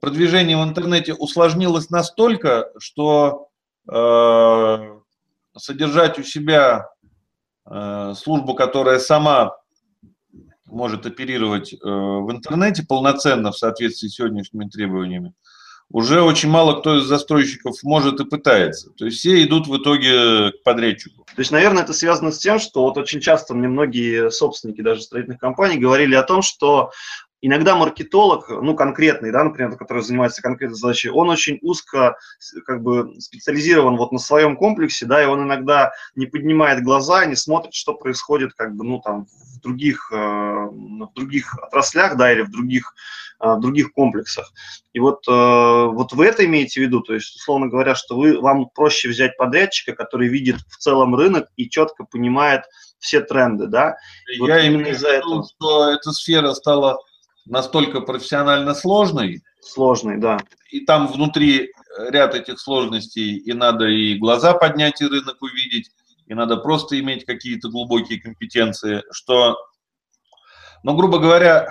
продвижение 0.00 0.56
в 0.56 0.64
интернете 0.64 1.12
усложнилось 1.12 1.90
настолько, 1.90 2.70
что 2.78 3.48
э, 3.86 4.98
содержать 5.56 6.18
у 6.18 6.22
себя 6.22 6.88
э, 7.70 8.14
службу, 8.16 8.54
которая 8.54 8.98
сама 8.98 9.58
может 10.64 11.04
оперировать 11.04 11.74
э, 11.74 11.76
в 11.82 12.32
интернете 12.32 12.82
полноценно 12.82 13.52
в 13.52 13.58
соответствии 13.58 14.08
с 14.08 14.14
сегодняшними 14.14 14.70
требованиями, 14.70 15.34
уже 15.90 16.22
очень 16.22 16.48
мало 16.48 16.80
кто 16.80 16.98
из 16.98 17.04
застройщиков 17.04 17.76
может 17.82 18.20
и 18.20 18.24
пытается. 18.24 18.90
То 18.92 19.04
есть 19.04 19.18
все 19.18 19.42
идут 19.44 19.68
в 19.68 19.76
итоге 19.76 20.52
к 20.52 20.62
подрядчику. 20.64 21.24
То 21.24 21.40
есть, 21.40 21.52
наверное, 21.52 21.84
это 21.84 21.92
связано 21.92 22.32
с 22.32 22.38
тем, 22.38 22.58
что 22.58 22.82
вот 22.82 22.96
очень 22.96 23.20
часто 23.20 23.54
мне 23.54 23.68
многие 23.68 24.30
собственники 24.30 24.80
даже 24.80 25.02
строительных 25.02 25.38
компаний 25.38 25.78
говорили 25.78 26.14
о 26.14 26.22
том, 26.22 26.42
что 26.42 26.90
иногда 27.40 27.76
маркетолог, 27.76 28.48
ну, 28.48 28.74
конкретный, 28.74 29.30
да, 29.30 29.44
например, 29.44 29.76
который 29.76 30.02
занимается 30.02 30.42
конкретной 30.42 30.78
задачей, 30.78 31.10
он 31.10 31.28
очень 31.28 31.58
узко 31.62 32.16
как 32.64 32.82
бы 32.82 33.14
специализирован 33.20 33.96
вот 33.96 34.12
на 34.12 34.18
своем 34.18 34.56
комплексе, 34.56 35.06
да, 35.06 35.22
и 35.22 35.26
он 35.26 35.42
иногда 35.42 35.92
не 36.14 36.26
поднимает 36.26 36.82
глаза, 36.82 37.24
не 37.26 37.36
смотрит, 37.36 37.74
что 37.74 37.94
происходит 37.94 38.54
как 38.54 38.74
бы, 38.74 38.84
ну, 38.84 39.00
там, 39.00 39.26
в 39.26 39.60
других, 39.60 40.10
э, 40.12 40.16
в 40.16 41.12
других 41.14 41.58
отраслях, 41.58 42.16
да, 42.16 42.32
или 42.32 42.42
в 42.42 42.50
других, 42.50 42.94
э, 43.40 43.48
в 43.48 43.60
других 43.60 43.92
комплексах. 43.92 44.52
И 44.92 44.98
вот, 44.98 45.26
э, 45.28 45.30
вот 45.30 46.12
вы 46.12 46.26
это 46.26 46.44
имеете 46.44 46.80
в 46.80 46.82
виду, 46.84 47.00
то 47.00 47.14
есть, 47.14 47.36
условно 47.36 47.68
говоря, 47.68 47.94
что 47.94 48.16
вы, 48.16 48.40
вам 48.40 48.68
проще 48.74 49.08
взять 49.08 49.36
подрядчика, 49.36 49.94
который 49.94 50.28
видит 50.28 50.56
в 50.70 50.78
целом 50.78 51.14
рынок 51.14 51.48
и 51.56 51.68
четко 51.68 52.04
понимает 52.04 52.62
все 52.98 53.20
тренды, 53.20 53.66
да? 53.66 53.96
Я 54.26 54.40
вот 54.40 54.64
именно 54.64 54.86
из-за 54.88 55.08
этого. 55.08 55.44
что 55.44 55.90
эта 55.90 56.12
сфера 56.12 56.54
стала 56.54 56.98
настолько 57.46 58.00
профессионально 58.00 58.74
сложный. 58.74 59.42
Сложный, 59.60 60.18
да. 60.18 60.38
И 60.70 60.80
там 60.80 61.06
внутри 61.06 61.72
ряд 62.10 62.34
этих 62.34 62.60
сложностей, 62.60 63.36
и 63.36 63.52
надо 63.52 63.86
и 63.86 64.18
глаза 64.18 64.52
поднять, 64.52 65.00
и 65.00 65.06
рынок 65.06 65.40
увидеть, 65.40 65.90
и 66.26 66.34
надо 66.34 66.56
просто 66.56 66.98
иметь 67.00 67.24
какие-то 67.24 67.68
глубокие 67.68 68.20
компетенции, 68.20 69.02
что, 69.10 69.56
ну, 70.82 70.94
грубо 70.96 71.18
говоря, 71.18 71.70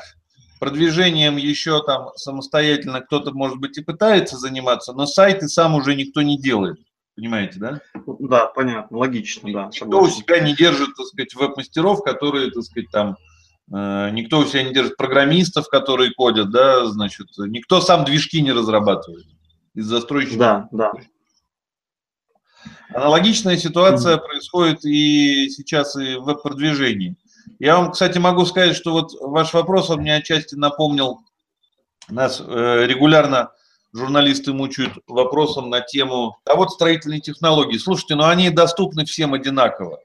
продвижением 0.59 1.37
еще 1.37 1.83
там 1.83 2.09
самостоятельно 2.15 3.01
кто-то, 3.01 3.31
может 3.31 3.59
быть, 3.59 3.77
и 3.77 3.83
пытается 3.83 4.37
заниматься, 4.37 4.93
но 4.93 5.05
сайты 5.05 5.47
сам 5.47 5.75
уже 5.75 5.95
никто 5.95 6.21
не 6.21 6.39
делает. 6.39 6.79
Понимаете, 7.15 7.59
да? 7.59 7.79
Да, 8.19 8.47
понятно, 8.47 8.97
логично, 8.97 9.51
да. 9.53 9.65
Никто 9.67 9.85
согласен. 9.85 10.07
у 10.07 10.17
себя 10.17 10.39
не 10.39 10.53
держит, 10.53 10.95
так 10.97 11.05
сказать, 11.05 11.33
веб-мастеров, 11.33 12.03
которые, 12.03 12.51
так 12.51 12.63
сказать, 12.63 12.89
там 12.91 13.15
Э, 13.15 13.34
никто 13.67 14.39
у 14.39 14.45
себя 14.45 14.63
не 14.63 14.73
держит 14.73 14.97
программистов, 14.97 15.67
которые 15.69 16.11
кодят, 16.11 16.51
да, 16.51 16.85
значит, 16.85 17.27
никто 17.37 17.81
сам 17.81 18.05
движки 18.05 18.41
не 18.41 18.51
разрабатывает 18.51 19.25
из 19.73 19.85
застройщиков. 19.85 20.37
Да, 20.37 20.67
да. 20.71 20.91
Аналогичная 22.93 23.57
ситуация 23.57 24.15
mm-hmm. 24.15 24.25
происходит 24.25 24.85
и 24.85 25.49
сейчас 25.49 25.95
и 25.95 26.15
в 26.15 26.23
веб-продвижении. 26.23 27.15
Я 27.59 27.77
вам, 27.77 27.91
кстати, 27.91 28.17
могу 28.17 28.45
сказать, 28.45 28.75
что 28.75 28.91
вот 28.91 29.11
ваш 29.19 29.53
вопрос, 29.53 29.89
он 29.89 30.01
мне 30.01 30.15
отчасти 30.15 30.55
напомнил, 30.55 31.19
нас 32.09 32.41
э, 32.45 32.85
регулярно 32.85 33.51
журналисты 33.93 34.53
мучают 34.53 34.93
вопросом 35.07 35.69
на 35.69 35.81
тему, 35.81 36.37
а 36.45 36.55
вот 36.55 36.71
строительные 36.71 37.21
технологии. 37.21 37.77
Слушайте, 37.77 38.15
ну 38.15 38.25
они 38.25 38.49
доступны 38.49 39.05
всем 39.05 39.33
одинаково. 39.33 39.99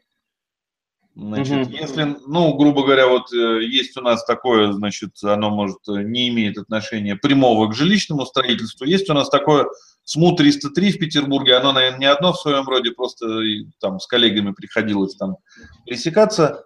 Значит, 1.16 1.66
угу. 1.66 1.76
если, 1.76 2.16
ну, 2.26 2.54
грубо 2.54 2.84
говоря, 2.84 3.08
вот 3.08 3.32
э, 3.32 3.64
есть 3.64 3.96
у 3.96 4.00
нас 4.00 4.24
такое, 4.24 4.72
значит, 4.72 5.10
оно 5.22 5.50
может 5.50 5.78
э, 5.88 6.02
не 6.02 6.28
имеет 6.28 6.56
отношения 6.56 7.16
прямого 7.16 7.68
к 7.68 7.74
жилищному 7.74 8.24
строительству, 8.24 8.86
есть 8.86 9.10
у 9.10 9.14
нас 9.14 9.28
такое 9.28 9.66
СМУ-303 10.04 10.90
в 10.92 10.98
Петербурге, 10.98 11.56
оно, 11.56 11.72
наверное, 11.72 11.98
не 11.98 12.06
одно 12.06 12.32
в 12.32 12.40
своем 12.40 12.66
роде, 12.66 12.92
просто 12.92 13.42
там 13.80 13.98
с 13.98 14.06
коллегами 14.06 14.52
приходилось 14.52 15.16
там 15.16 15.36
пересекаться. 15.84 16.64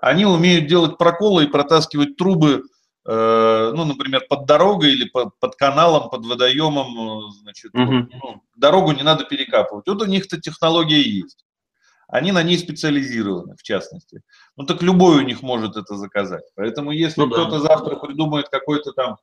Они 0.00 0.26
умеют 0.26 0.66
делать 0.66 0.98
проколы 0.98 1.44
и 1.44 1.48
протаскивать 1.48 2.16
трубы, 2.16 2.62
э, 3.06 3.72
ну, 3.74 3.84
например, 3.86 4.26
под 4.28 4.44
дорогой 4.44 4.92
или 4.92 5.08
под, 5.08 5.30
под 5.40 5.56
каналом, 5.56 6.10
под 6.10 6.26
водоемом, 6.26 7.28
э, 7.28 7.30
значит, 7.40 7.74
угу. 7.74 8.06
ну, 8.12 8.42
дорогу 8.54 8.92
не 8.92 9.02
надо 9.02 9.24
перекапывать. 9.24 9.86
Вот 9.86 10.02
у 10.02 10.06
них-то 10.06 10.38
технология 10.38 11.00
есть 11.00 11.44
они 12.08 12.32
на 12.32 12.42
ней 12.42 12.58
специализированы, 12.58 13.56
в 13.56 13.62
частности. 13.62 14.22
Ну 14.56 14.64
так 14.64 14.82
любой 14.82 15.18
у 15.18 15.26
них 15.26 15.42
может 15.42 15.76
это 15.76 15.96
заказать. 15.96 16.44
Поэтому 16.54 16.90
если 16.90 17.20
ну, 17.20 17.30
кто-то 17.30 17.60
да. 17.60 17.68
завтра 17.68 17.96
придумает 17.96 18.48
какой-то 18.48 18.92
там 18.92 19.16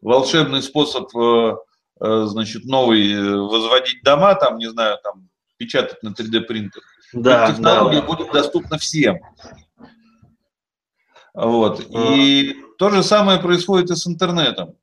волшебный 0.00 0.62
способ, 0.62 1.14
э, 1.16 1.56
э, 2.00 2.24
значит, 2.26 2.64
новый 2.64 3.12
э, 3.12 3.36
возводить 3.36 4.02
дома, 4.02 4.34
там, 4.34 4.58
не 4.58 4.70
знаю, 4.70 4.98
там, 5.02 5.28
печатать 5.56 6.02
на 6.02 6.10
3D 6.10 6.42
принтер, 6.42 6.82
да, 7.12 7.50
технология 7.50 8.00
да, 8.00 8.06
да. 8.06 8.14
будет 8.14 8.32
доступна 8.32 8.78
всем. 8.78 9.18
Вот. 11.34 11.80
И 11.90 12.56
то 12.78 12.90
же 12.90 13.02
самое 13.02 13.40
происходит 13.40 13.90
и 13.90 13.96
с 13.96 14.06
интернетом. 14.06 14.74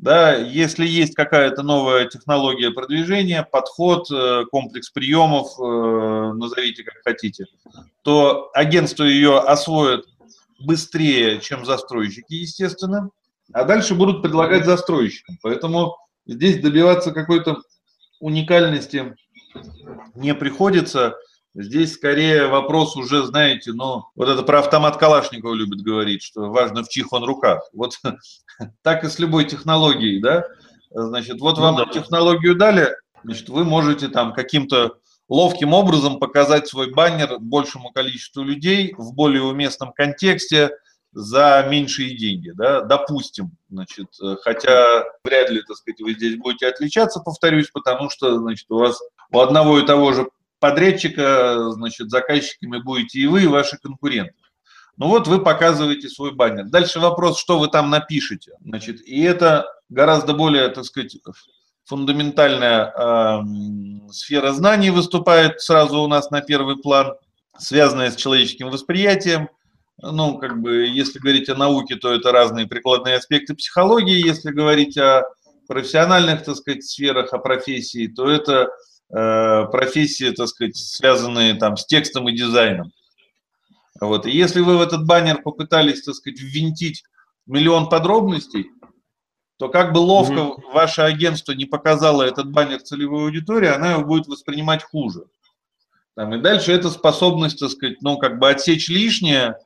Да, 0.00 0.34
если 0.34 0.86
есть 0.86 1.14
какая-то 1.14 1.62
новая 1.62 2.06
технология 2.06 2.70
продвижения, 2.70 3.42
подход, 3.42 4.10
э, 4.10 4.44
комплекс 4.50 4.88
приемов, 4.88 5.48
э, 5.60 6.32
назовите 6.32 6.84
как 6.84 6.94
хотите, 7.04 7.44
то 8.00 8.50
агентство 8.54 9.04
ее 9.04 9.40
освоит 9.40 10.06
быстрее, 10.58 11.38
чем 11.40 11.66
застройщики, 11.66 12.32
естественно, 12.32 13.10
а 13.52 13.64
дальше 13.64 13.94
будут 13.94 14.22
предлагать 14.22 14.64
застройщикам. 14.64 15.38
Поэтому 15.42 15.98
здесь 16.24 16.62
добиваться 16.62 17.12
какой-то 17.12 17.60
уникальности 18.20 19.14
не 20.14 20.34
приходится. 20.34 21.14
Здесь 21.54 21.94
скорее 21.94 22.46
вопрос 22.46 22.96
уже, 22.96 23.24
знаете, 23.24 23.72
ну, 23.72 24.04
вот 24.14 24.28
это 24.28 24.42
про 24.44 24.60
автомат 24.60 24.98
Калашникова 24.98 25.52
любит 25.52 25.80
говорить, 25.80 26.22
что 26.22 26.42
важно 26.42 26.84
в 26.84 26.88
чих 26.88 27.12
он 27.12 27.24
руках. 27.24 27.68
Вот 27.72 27.98
так 28.82 29.02
и 29.02 29.08
с 29.08 29.18
любой 29.18 29.44
технологией, 29.46 30.20
да? 30.20 30.44
Значит, 30.90 31.40
вот 31.40 31.58
вам 31.58 31.76
ну, 31.76 31.86
да. 31.86 31.92
технологию 31.92 32.54
дали, 32.54 32.94
значит, 33.24 33.48
вы 33.48 33.64
можете 33.64 34.08
там 34.08 34.32
каким-то 34.32 34.98
ловким 35.28 35.72
образом 35.72 36.20
показать 36.20 36.68
свой 36.68 36.92
баннер 36.92 37.38
большему 37.40 37.90
количеству 37.90 38.42
людей 38.42 38.94
в 38.96 39.12
более 39.14 39.42
уместном 39.42 39.92
контексте 39.92 40.70
за 41.12 41.66
меньшие 41.68 42.16
деньги, 42.16 42.52
да, 42.52 42.82
допустим, 42.82 43.50
значит, 43.68 44.06
хотя 44.42 45.04
вряд 45.24 45.50
ли, 45.50 45.60
так 45.66 45.76
сказать, 45.76 46.00
вы 46.00 46.12
здесь 46.12 46.36
будете 46.36 46.68
отличаться, 46.68 47.18
повторюсь, 47.18 47.68
потому 47.72 48.10
что, 48.10 48.38
значит, 48.38 48.66
у 48.70 48.78
вас 48.78 49.00
у 49.32 49.40
одного 49.40 49.80
и 49.80 49.86
того 49.86 50.12
же 50.12 50.28
подрядчика, 50.60 51.70
значит, 51.72 52.10
заказчиками 52.10 52.78
будете 52.78 53.18
и 53.18 53.26
вы, 53.26 53.44
и 53.44 53.46
ваши 53.46 53.78
конкуренты. 53.78 54.34
Ну 54.96 55.08
вот 55.08 55.26
вы 55.26 55.42
показываете 55.42 56.08
свой 56.08 56.32
баннер. 56.32 56.64
Дальше 56.66 57.00
вопрос, 57.00 57.40
что 57.40 57.58
вы 57.58 57.68
там 57.68 57.88
напишете. 57.90 58.52
Значит, 58.60 59.00
и 59.00 59.22
это 59.22 59.66
гораздо 59.88 60.34
более, 60.34 60.68
так 60.68 60.84
сказать, 60.84 61.16
фундаментальная 61.84 62.92
э, 62.94 63.40
сфера 64.12 64.52
знаний 64.52 64.90
выступает 64.90 65.60
сразу 65.60 66.00
у 66.02 66.06
нас 66.06 66.30
на 66.30 66.42
первый 66.42 66.76
план, 66.76 67.14
связанная 67.58 68.10
с 68.10 68.16
человеческим 68.16 68.68
восприятием. 68.68 69.48
Ну, 70.02 70.38
как 70.38 70.60
бы, 70.60 70.86
если 70.86 71.18
говорить 71.18 71.48
о 71.48 71.56
науке, 71.56 71.96
то 71.96 72.12
это 72.12 72.30
разные 72.30 72.66
прикладные 72.66 73.16
аспекты 73.16 73.54
психологии. 73.54 74.26
Если 74.26 74.50
говорить 74.50 74.96
о 74.98 75.24
профессиональных, 75.66 76.44
так 76.44 76.56
сказать, 76.56 76.84
сферах, 76.84 77.32
о 77.32 77.38
профессии, 77.38 78.06
то 78.06 78.28
это 78.28 78.68
профессии, 79.10 80.30
так 80.30 80.48
сказать, 80.48 80.76
связанные 80.76 81.54
там 81.54 81.76
с 81.76 81.84
текстом 81.84 82.28
и 82.28 82.36
дизайном. 82.36 82.92
Вот. 84.00 84.26
И 84.26 84.30
если 84.30 84.60
вы 84.60 84.78
в 84.78 84.80
этот 84.80 85.04
баннер 85.04 85.42
попытались, 85.42 86.02
так 86.02 86.14
сказать, 86.14 86.40
ввинтить 86.40 87.04
миллион 87.46 87.88
подробностей, 87.88 88.70
то 89.58 89.68
как 89.68 89.92
бы 89.92 89.98
ловко 89.98 90.34
mm-hmm. 90.34 90.72
ваше 90.72 91.02
агентство 91.02 91.52
не 91.52 91.66
показало 91.66 92.22
этот 92.22 92.50
баннер 92.50 92.80
целевой 92.80 93.24
аудитории, 93.24 93.68
она 93.68 93.92
его 93.92 94.04
будет 94.04 94.26
воспринимать 94.26 94.82
хуже. 94.82 95.24
Там, 96.14 96.34
и 96.34 96.40
дальше 96.40 96.72
это 96.72 96.88
способность, 96.88 97.60
так 97.60 97.70
сказать, 97.70 98.00
ну, 98.00 98.16
как 98.16 98.38
бы 98.38 98.48
отсечь 98.48 98.88
лишнее, 98.88 99.56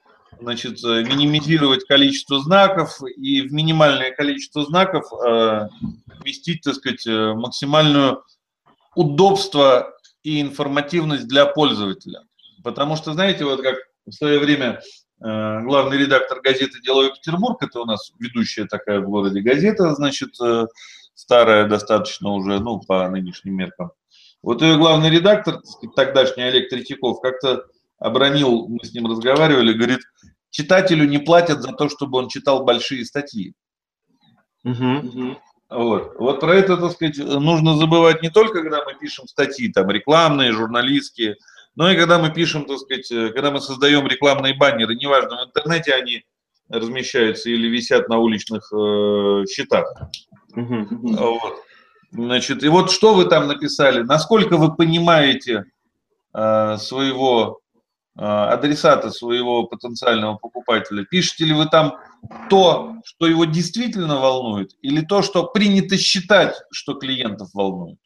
значит, 0.40 0.82
э, 0.84 1.04
минимизировать 1.04 1.84
количество 1.86 2.40
знаков 2.40 3.00
и 3.16 3.42
в 3.42 3.52
минимальное 3.52 4.10
количество 4.10 4.64
знаков 4.64 5.04
э, 5.12 5.68
вместить, 6.18 6.62
так 6.62 6.74
сказать, 6.74 7.06
э, 7.06 7.34
максимальную 7.34 8.24
удобство 8.96 9.94
и 10.22 10.40
информативность 10.40 11.28
для 11.28 11.46
пользователя. 11.46 12.22
Потому 12.62 12.96
что, 12.96 13.12
знаете, 13.12 13.44
вот 13.44 13.62
как 13.62 13.76
в 14.06 14.12
свое 14.12 14.38
время 14.38 14.80
э, 15.20 15.60
главный 15.62 15.98
редактор 15.98 16.40
газеты 16.40 16.80
«Деловой 16.82 17.12
Петербург», 17.12 17.62
это 17.62 17.80
у 17.80 17.84
нас 17.84 18.12
ведущая 18.18 18.66
такая 18.66 19.00
в 19.00 19.08
городе 19.08 19.40
газета, 19.40 19.94
значит, 19.94 20.40
э, 20.40 20.66
старая 21.14 21.68
достаточно 21.68 22.30
уже, 22.30 22.58
ну, 22.60 22.80
по 22.80 23.08
нынешним 23.08 23.56
меркам. 23.56 23.92
Вот 24.42 24.60
ее 24.62 24.76
главный 24.76 25.10
редактор, 25.10 25.62
тогдашний 25.96 26.42
Олег 26.42 26.68
Третьяков, 26.68 27.20
как-то 27.20 27.64
обронил, 27.98 28.68
мы 28.68 28.84
с 28.84 28.92
ним 28.92 29.06
разговаривали, 29.06 29.72
говорит, 29.72 30.00
читателю 30.50 31.08
не 31.08 31.18
платят 31.18 31.62
за 31.62 31.72
то, 31.72 31.88
чтобы 31.88 32.18
он 32.18 32.28
читал 32.28 32.64
большие 32.64 33.04
статьи. 33.04 33.54
Угу. 34.64 35.38
Вот. 35.70 36.14
вот 36.18 36.40
про 36.40 36.54
это, 36.54 36.76
так 36.76 36.92
сказать, 36.92 37.18
нужно 37.18 37.76
забывать 37.76 38.22
не 38.22 38.30
только, 38.30 38.62
когда 38.62 38.84
мы 38.84 38.94
пишем 38.94 39.26
статьи, 39.26 39.72
там, 39.72 39.90
рекламные, 39.90 40.52
журналистские, 40.52 41.36
но 41.74 41.90
и 41.90 41.96
когда 41.96 42.18
мы 42.18 42.32
пишем, 42.32 42.64
так 42.66 42.78
сказать, 42.78 43.08
когда 43.08 43.50
мы 43.50 43.60
создаем 43.60 44.06
рекламные 44.06 44.54
баннеры, 44.54 44.94
неважно, 44.94 45.44
в 45.44 45.48
интернете 45.48 45.94
они 45.94 46.24
размещаются 46.68 47.50
или 47.50 47.68
висят 47.68 48.08
на 48.08 48.18
уличных 48.18 48.72
э, 48.72 49.44
счетах. 49.50 49.86
Угу. 50.54 50.86
Вот. 51.16 51.62
Значит, 52.12 52.62
и 52.62 52.68
вот 52.68 52.90
что 52.90 53.14
вы 53.14 53.24
там 53.24 53.48
написали, 53.48 54.02
насколько 54.02 54.56
вы 54.56 54.74
понимаете 54.74 55.64
э, 56.32 56.76
своего 56.78 57.60
э, 58.16 58.22
адресата, 58.22 59.10
своего 59.10 59.64
потенциального 59.64 60.36
покупателя, 60.36 61.04
пишете 61.04 61.44
ли 61.44 61.54
вы 61.54 61.66
там 61.66 61.98
то, 62.50 62.96
что 63.04 63.26
его 63.26 63.44
действительно 63.44 64.18
волнует, 64.18 64.72
или 64.82 65.00
то, 65.00 65.22
что 65.22 65.44
принято 65.44 65.96
считать, 65.96 66.54
что 66.70 66.94
клиентов 66.94 67.50
волнует? 67.52 67.98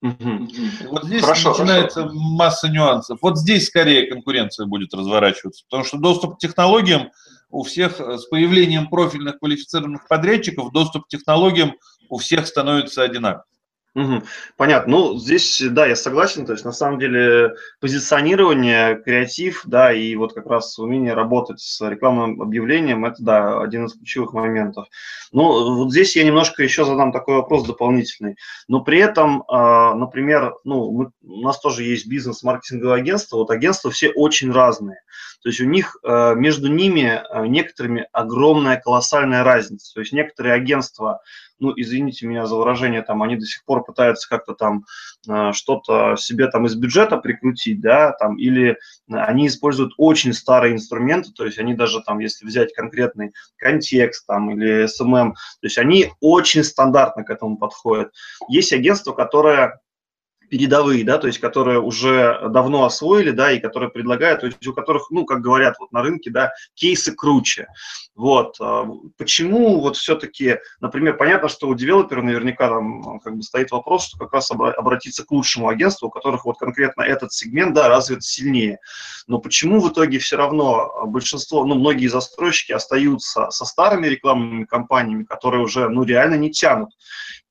Угу. 0.00 0.48
Вот 0.90 1.04
здесь 1.04 1.22
хорошо, 1.22 1.50
начинается 1.50 2.02
хорошо. 2.02 2.18
масса 2.18 2.68
нюансов. 2.68 3.18
Вот 3.20 3.36
здесь 3.36 3.66
скорее 3.66 4.06
конкуренция 4.06 4.66
будет 4.66 4.94
разворачиваться, 4.94 5.64
потому 5.68 5.84
что 5.84 5.98
доступ 5.98 6.36
к 6.36 6.38
технологиям 6.38 7.10
у 7.50 7.64
всех 7.64 7.98
с 7.98 8.26
появлением 8.26 8.88
профильных 8.88 9.38
квалифицированных 9.40 10.06
подрядчиков, 10.06 10.70
доступ 10.72 11.06
к 11.06 11.08
технологиям 11.08 11.74
у 12.08 12.18
всех 12.18 12.46
становится 12.46 13.02
одинаковым. 13.02 13.44
Угу. 13.94 14.22
Понятно. 14.56 14.92
Ну, 14.92 15.18
здесь, 15.18 15.62
да, 15.70 15.86
я 15.86 15.96
согласен. 15.96 16.46
То 16.46 16.52
есть, 16.52 16.64
на 16.64 16.72
самом 16.72 16.98
деле, 16.98 17.54
позиционирование, 17.80 18.96
креатив, 18.96 19.62
да, 19.64 19.92
и 19.92 20.14
вот 20.14 20.34
как 20.34 20.46
раз 20.46 20.78
умение 20.78 21.14
работать 21.14 21.60
с 21.60 21.80
рекламным 21.88 22.40
объявлением, 22.40 23.04
это, 23.06 23.16
да, 23.22 23.60
один 23.60 23.86
из 23.86 23.94
ключевых 23.94 24.34
моментов. 24.34 24.86
Ну, 25.32 25.74
вот 25.74 25.90
здесь 25.90 26.16
я 26.16 26.24
немножко 26.24 26.62
еще 26.62 26.84
задам 26.84 27.12
такой 27.12 27.36
вопрос 27.36 27.66
дополнительный. 27.66 28.36
Но 28.68 28.82
при 28.82 28.98
этом, 28.98 29.42
э, 29.42 29.94
например, 29.94 30.54
ну, 30.64 30.90
мы, 30.92 31.10
у 31.22 31.42
нас 31.42 31.58
тоже 31.58 31.82
есть 31.82 32.06
бизнес-маркетинговое 32.06 32.98
агентство. 32.98 33.38
Вот 33.38 33.50
агентства 33.50 33.90
все 33.90 34.10
очень 34.10 34.52
разные. 34.52 35.00
То 35.42 35.48
есть 35.48 35.60
у 35.60 35.64
них 35.64 35.96
э, 36.02 36.34
между 36.34 36.68
ними 36.68 37.22
э, 37.22 37.46
некоторыми 37.46 38.08
огромная 38.12 38.76
колоссальная 38.76 39.44
разница. 39.44 39.94
То 39.94 40.00
есть 40.00 40.12
некоторые 40.12 40.54
агентства 40.54 41.20
ну, 41.58 41.72
извините 41.76 42.26
меня 42.26 42.46
за 42.46 42.56
выражение, 42.56 43.02
там, 43.02 43.22
они 43.22 43.36
до 43.36 43.44
сих 43.44 43.64
пор 43.64 43.84
пытаются 43.84 44.28
как-то 44.28 44.54
там 44.54 44.84
э, 45.28 45.52
что-то 45.52 46.16
себе 46.16 46.48
там 46.48 46.66
из 46.66 46.74
бюджета 46.74 47.16
прикрутить, 47.16 47.80
да, 47.80 48.12
там, 48.12 48.36
или 48.36 48.78
они 49.10 49.46
используют 49.46 49.92
очень 49.96 50.32
старые 50.32 50.74
инструменты, 50.74 51.32
то 51.32 51.44
есть 51.44 51.58
они 51.58 51.74
даже 51.74 52.02
там, 52.02 52.18
если 52.18 52.46
взять 52.46 52.72
конкретный 52.72 53.32
контекст 53.56 54.26
там 54.26 54.50
или 54.50 54.84
SMM, 54.84 55.32
то 55.32 55.36
есть 55.62 55.78
они 55.78 56.12
очень 56.20 56.64
стандартно 56.64 57.24
к 57.24 57.30
этому 57.30 57.56
подходят. 57.56 58.12
Есть 58.48 58.72
агентство, 58.72 59.12
которое 59.12 59.80
передовые, 60.48 61.04
да, 61.04 61.18
то 61.18 61.26
есть 61.26 61.38
которые 61.38 61.80
уже 61.80 62.48
давно 62.48 62.84
освоили, 62.84 63.30
да, 63.30 63.52
и 63.52 63.60
которые 63.60 63.90
предлагают, 63.90 64.40
то 64.40 64.46
есть 64.46 64.66
у 64.66 64.72
которых, 64.72 65.10
ну, 65.10 65.24
как 65.24 65.40
говорят 65.40 65.76
вот 65.78 65.92
на 65.92 66.02
рынке, 66.02 66.30
да, 66.30 66.52
кейсы 66.74 67.14
круче. 67.14 67.68
Вот. 68.14 68.56
А, 68.60 68.84
почему 69.16 69.80
вот 69.80 69.96
все-таки, 69.96 70.58
например, 70.80 71.16
понятно, 71.16 71.48
что 71.48 71.68
у 71.68 71.74
девелопера 71.74 72.20
наверняка 72.22 72.68
там 72.68 73.20
как 73.20 73.36
бы 73.36 73.42
стоит 73.42 73.70
вопрос, 73.70 74.06
что 74.06 74.18
как 74.18 74.32
раз 74.32 74.50
обратиться 74.50 75.24
к 75.24 75.30
лучшему 75.30 75.68
агентству, 75.68 76.08
у 76.08 76.10
которых 76.10 76.44
вот 76.44 76.58
конкретно 76.58 77.02
этот 77.02 77.32
сегмент, 77.32 77.74
да, 77.74 77.88
развит 77.88 78.24
сильнее. 78.24 78.78
Но 79.28 79.38
почему 79.38 79.80
в 79.80 79.92
итоге 79.92 80.18
все 80.18 80.36
равно 80.36 81.04
большинство, 81.06 81.64
ну, 81.64 81.76
многие 81.76 82.08
застройщики 82.08 82.72
остаются 82.72 83.50
со 83.50 83.64
старыми 83.64 84.08
рекламными 84.08 84.64
кампаниями, 84.64 85.24
которые 85.24 85.62
уже, 85.62 85.88
ну, 85.88 86.02
реально 86.02 86.34
не 86.34 86.50
тянут. 86.50 86.90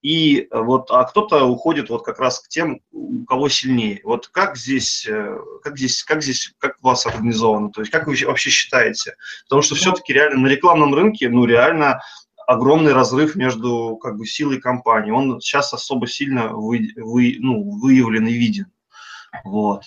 И 0.02 0.48
вот, 0.52 0.91
а 0.91 1.04
кто-то 1.06 1.45
уходит 1.45 1.89
вот 1.89 2.06
как 2.06 2.20
раз 2.20 2.39
к 2.39 2.48
тем, 2.48 2.82
у 2.91 3.26
кого 3.26 3.50
сильнее. 3.50 4.00
Вот 4.04 4.28
как 4.28 4.56
здесь, 4.56 5.08
э, 5.08 5.38
как 5.64 5.78
здесь, 5.78 6.04
как 6.04 6.22
здесь, 6.22 6.54
как 6.60 6.78
у 6.82 6.88
вас 6.88 7.06
организовано? 7.08 7.72
То 7.72 7.82
есть 7.82 7.91
как 7.91 8.08
вы 8.08 8.16
вообще 8.26 8.50
считаете? 8.50 9.16
Потому 9.45 9.64
что 9.64 9.76
все-таки 9.76 10.14
реально 10.14 10.41
на 10.41 10.48
рекламном 10.48 10.93
рынке, 10.93 11.30
ну 11.30 11.45
реально 11.45 12.02
огромный 12.45 12.93
разрыв 12.93 13.36
между 13.36 13.98
как 13.98 14.18
бы 14.18 14.26
силой 14.26 14.62
компании. 14.62 15.12
Он 15.12 15.41
сейчас 15.41 15.74
особо 15.74 16.08
сильно 16.08 16.50
вы, 16.50 16.89
вы, 16.95 17.36
ну, 17.39 17.80
выявлен 17.80 18.28
и 18.28 18.34
виден. 18.34 18.72
Вот. 19.43 19.84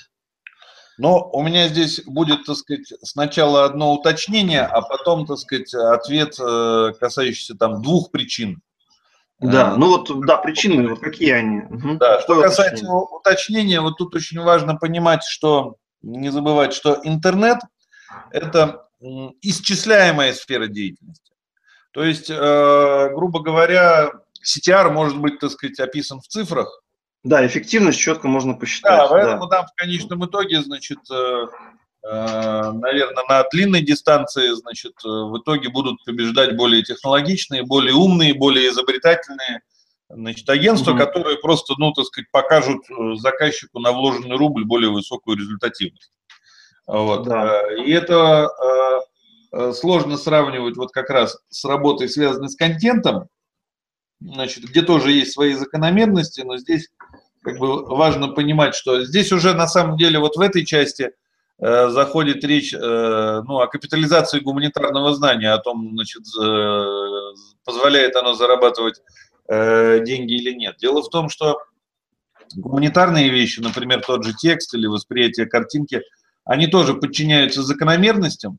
Но 0.98 1.30
у 1.32 1.42
меня 1.42 1.68
здесь 1.68 2.02
будет, 2.04 2.44
так 2.44 2.56
сказать, 2.56 2.92
сначала 3.02 3.64
одно 3.64 3.94
уточнение, 3.94 4.62
а 4.62 4.82
потом, 4.82 5.26
так 5.26 5.38
сказать, 5.38 5.72
ответ, 5.72 6.34
э, 6.38 6.92
касающийся 7.00 7.54
там 7.54 7.80
двух 7.80 8.10
причин 8.10 8.60
да, 9.40 9.76
ну 9.76 9.88
вот, 9.88 10.26
да, 10.26 10.36
причины, 10.36 10.88
вот 10.88 11.00
какие 11.00 11.32
они? 11.32 11.60
Угу. 11.60 11.98
Да, 11.98 12.20
что, 12.20 12.34
что 12.34 12.42
касается 12.42 12.90
уточнения, 12.90 13.80
вот 13.80 13.96
тут 13.96 14.14
очень 14.14 14.40
важно 14.40 14.76
понимать, 14.76 15.24
что, 15.24 15.76
не 16.02 16.30
забывать, 16.30 16.74
что 16.74 17.00
интернет– 17.04 17.58
это 18.30 18.86
исчисляемая 19.40 20.34
сфера 20.34 20.66
деятельности. 20.66 21.32
То 21.92 22.04
есть, 22.04 22.30
э, 22.30 23.08
грубо 23.14 23.40
говоря, 23.40 24.10
CTR 24.44 24.90
может 24.90 25.18
быть, 25.18 25.38
так 25.38 25.50
сказать, 25.50 25.80
описан 25.80 26.20
в 26.20 26.28
цифрах. 26.28 26.82
Да, 27.24 27.46
эффективность 27.46 27.98
четко 27.98 28.28
можно 28.28 28.54
посчитать. 28.54 28.98
Да, 28.98 29.08
поэтому 29.08 29.46
да. 29.46 29.58
там 29.58 29.66
в 29.66 29.74
конечном 29.74 30.24
итоге, 30.26 30.62
значит, 30.62 30.98
Э, 31.10 31.46
наверное, 32.02 33.24
на 33.28 33.44
длинной 33.52 33.82
дистанции, 33.82 34.50
значит, 34.54 34.92
э, 35.04 35.08
в 35.08 35.38
итоге 35.38 35.68
будут 35.68 36.02
побеждать 36.04 36.56
более 36.56 36.82
технологичные, 36.82 37.62
более 37.62 37.94
умные, 37.94 38.32
более 38.32 38.70
изобретательные, 38.70 39.60
значит, 40.08 40.48
агентства, 40.48 40.92
угу. 40.92 41.00
которые 41.00 41.38
просто, 41.38 41.74
ну, 41.76 41.92
так 41.92 42.06
сказать, 42.06 42.30
покажут 42.30 42.82
э, 42.90 43.16
заказчику 43.16 43.80
на 43.80 43.92
вложенный 43.92 44.36
рубль 44.36 44.64
более 44.64 44.90
высокую 44.90 45.36
результативность. 45.36 46.10
Вот. 46.86 47.24
Да. 47.24 47.60
И 47.84 47.90
это 47.92 48.48
сложно 49.72 50.16
сравнивать 50.16 50.76
вот 50.76 50.92
как 50.92 51.10
раз 51.10 51.36
с 51.48 51.64
работой, 51.64 52.08
связанной 52.08 52.48
с 52.48 52.56
контентом, 52.56 53.28
значит, 54.20 54.64
где 54.64 54.82
тоже 54.82 55.10
есть 55.12 55.32
свои 55.32 55.54
закономерности, 55.54 56.40
но 56.42 56.56
здесь 56.56 56.88
как 57.42 57.58
бы 57.58 57.84
важно 57.84 58.28
понимать, 58.28 58.74
что 58.74 59.04
здесь 59.04 59.32
уже 59.32 59.54
на 59.54 59.66
самом 59.66 59.96
деле 59.96 60.18
вот 60.18 60.36
в 60.36 60.40
этой 60.40 60.64
части– 60.64 61.10
Э, 61.19 61.19
заходит 61.60 62.42
речь 62.44 62.72
э, 62.72 62.78
ну, 62.78 63.60
о 63.60 63.66
капитализации 63.66 64.40
гуманитарного 64.40 65.14
знания, 65.14 65.52
о 65.52 65.58
том, 65.58 65.90
значит, 65.92 66.22
позволяет 67.64 68.16
оно 68.16 68.34
зарабатывать 68.34 69.02
э, 69.48 70.02
деньги 70.04 70.34
или 70.34 70.52
нет. 70.52 70.76
Дело 70.78 71.02
в 71.02 71.10
том, 71.10 71.28
что 71.28 71.58
гуманитарные 72.54 73.28
вещи, 73.28 73.60
например, 73.60 74.02
тот 74.02 74.24
же 74.24 74.32
текст 74.34 74.74
или 74.74 74.86
восприятие 74.86 75.46
картинки, 75.46 76.02
они 76.44 76.66
тоже 76.66 76.94
подчиняются 76.94 77.62
закономерностям. 77.62 78.58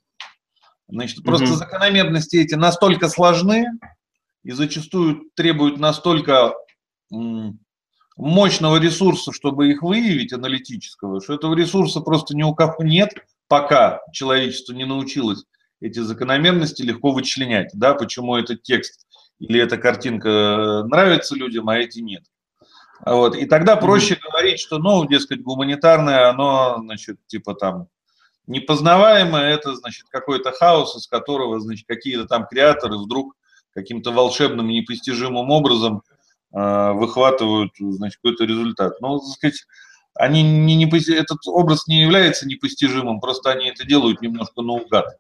Значит, 0.88 1.24
просто 1.24 1.46
mm-hmm. 1.46 1.56
закономерности 1.56 2.36
эти 2.36 2.56
настолько 2.56 3.10
сложны 3.10 3.66
и 4.44 4.52
зачастую 4.52 5.30
требуют 5.36 5.78
настолько 5.80 6.54
мощного 8.18 8.78
ресурса, 8.78 9.32
чтобы 9.32 9.70
их 9.72 9.82
выявить, 9.82 10.34
аналитического, 10.34 11.22
что 11.22 11.34
этого 11.34 11.56
ресурса 11.56 12.02
просто 12.02 12.36
ни 12.36 12.44
у 12.44 12.54
кого 12.54 12.84
нет, 12.84 13.10
пока 13.48 14.02
человечество 14.14 14.74
не 14.74 14.86
научилось 14.86 15.46
эти 15.82 16.00
закономерности 16.00 16.84
легко 16.84 17.12
вычленять, 17.12 17.72
да, 17.74 17.94
почему 17.94 18.36
этот 18.38 18.64
текст 18.64 19.06
или 19.40 19.60
эта 19.60 19.78
картинка 19.78 20.30
э, 20.30 20.84
нравится 20.84 21.36
людям, 21.36 21.68
а 21.68 21.78
эти 21.78 22.00
нет. 22.00 22.24
Вот. 23.04 23.36
И 23.36 23.46
тогда 23.48 23.76
проще 23.76 24.14
mm-hmm. 24.14 24.30
говорить, 24.30 24.60
что, 24.60 24.78
ну, 24.78 25.06
дескать, 25.08 25.42
гуманитарное, 25.42 26.30
оно, 26.30 26.78
значит, 26.82 27.18
типа 27.26 27.56
там 27.56 27.88
непознаваемое, 28.46 29.54
это, 29.54 29.76
значит, 29.76 30.06
какой-то 30.10 30.52
хаос, 30.52 30.96
из 30.96 31.08
которого, 31.08 31.60
значит, 31.60 31.88
какие-то 31.88 32.26
там 32.26 32.46
креаторы 32.46 32.98
вдруг 32.98 33.36
каким-то 33.74 34.12
волшебным, 34.12 34.68
непостижимым 34.68 35.50
образом 35.50 36.04
выхватывают, 36.52 37.72
значит, 37.80 38.20
какой-то 38.22 38.44
результат. 38.44 39.00
Но, 39.00 39.20
так 39.20 39.28
сказать, 39.30 39.66
они 40.16 40.44
не, 40.44 40.76
не, 40.76 41.14
этот 41.14 41.40
образ 41.48 41.88
не 41.88 42.02
является 42.02 42.48
непостижимым, 42.48 43.22
просто 43.22 43.52
они 43.52 43.70
это 43.70 43.86
делают 43.86 44.22
немножко 44.22 44.62
наугад. 44.62 45.18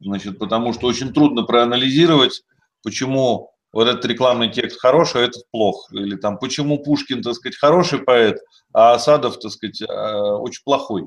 Значит, 0.00 0.38
потому 0.38 0.72
что 0.72 0.86
очень 0.86 1.12
трудно 1.12 1.42
проанализировать, 1.42 2.42
почему 2.82 3.52
вот 3.72 3.88
этот 3.88 4.04
рекламный 4.06 4.50
текст 4.50 4.80
хороший, 4.80 5.22
а 5.22 5.24
этот 5.24 5.48
плох. 5.50 5.88
Или 5.92 6.16
там, 6.16 6.38
почему 6.38 6.82
Пушкин, 6.82 7.22
так 7.22 7.34
сказать, 7.34 7.56
хороший 7.56 8.00
поэт, 8.00 8.38
а 8.72 8.94
Асадов, 8.94 9.38
так 9.38 9.52
сказать, 9.52 9.82
э, 9.82 9.86
очень 9.86 10.62
плохой. 10.64 11.06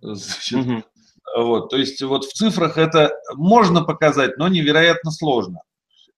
Значит, 0.00 0.58
угу. 0.58 0.84
вот, 1.36 1.70
то 1.70 1.76
есть 1.76 2.02
вот 2.02 2.24
в 2.24 2.32
цифрах 2.32 2.76
это 2.76 3.12
можно 3.34 3.82
показать, 3.82 4.36
но 4.36 4.48
невероятно 4.48 5.10
сложно. 5.10 5.60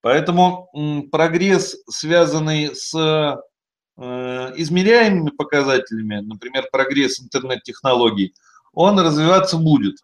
Поэтому 0.06 0.70
прогресс, 1.10 1.76
связанный 1.90 2.76
с 2.76 2.94
э, 2.94 4.52
измеряемыми 4.56 5.30
показателями, 5.30 6.20
например, 6.20 6.68
прогресс 6.70 7.20
интернет-технологий, 7.20 8.32
он 8.72 9.00
развиваться 9.00 9.56
будет. 9.56 9.96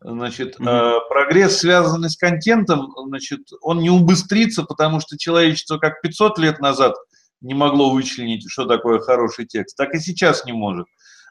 Значит, 0.00 0.60
mm-hmm. 0.60 0.98
прогресс, 1.08 1.56
связанный 1.56 2.08
с 2.08 2.16
контентом, 2.16 2.94
значит, 3.08 3.40
он 3.62 3.80
не 3.80 3.90
убыстрится, 3.90 4.62
потому 4.62 5.00
что 5.00 5.18
человечество 5.18 5.76
как 5.78 6.02
500 6.02 6.38
лет 6.38 6.60
назад 6.60 6.94
не 7.40 7.54
могло 7.54 7.90
вычленить, 7.90 8.48
что 8.48 8.64
такое 8.64 9.00
хороший 9.00 9.46
текст, 9.46 9.76
так 9.76 9.92
и 9.92 9.98
сейчас 9.98 10.44
не 10.44 10.52
может. 10.52 10.86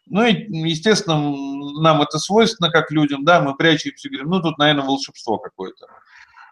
Ну 0.06 0.26
и, 0.26 0.34
естественно, 0.68 1.16
нам 1.82 2.02
это 2.02 2.20
свойственно 2.20 2.72
как 2.72 2.92
людям, 2.92 3.24
да, 3.24 3.40
мы 3.40 3.56
прячемся 3.56 4.10
и 4.10 4.12
говорим, 4.12 4.32
ну 4.32 4.42
тут, 4.42 4.58
наверное, 4.58 4.84
волшебство 4.84 5.38
какое-то. 5.38 5.88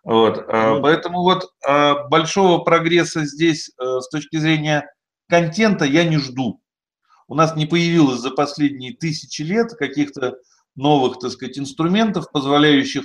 Вот, 0.03 0.37
mm-hmm. 0.37 0.81
поэтому 0.81 1.23
вот 1.23 1.51
а, 1.65 2.07
большого 2.07 2.59
прогресса 2.59 3.25
здесь 3.25 3.69
э, 3.69 3.99
с 3.99 4.09
точки 4.09 4.37
зрения 4.37 4.89
контента 5.27 5.85
я 5.85 6.05
не 6.05 6.17
жду. 6.17 6.61
У 7.27 7.35
нас 7.35 7.55
не 7.55 7.65
появилось 7.65 8.21
за 8.21 8.31
последние 8.31 8.93
тысячи 8.93 9.41
лет 9.41 9.73
каких-то 9.73 10.37
новых, 10.75 11.19
так 11.19 11.31
сказать, 11.31 11.59
инструментов, 11.59 12.31
позволяющих 12.31 13.03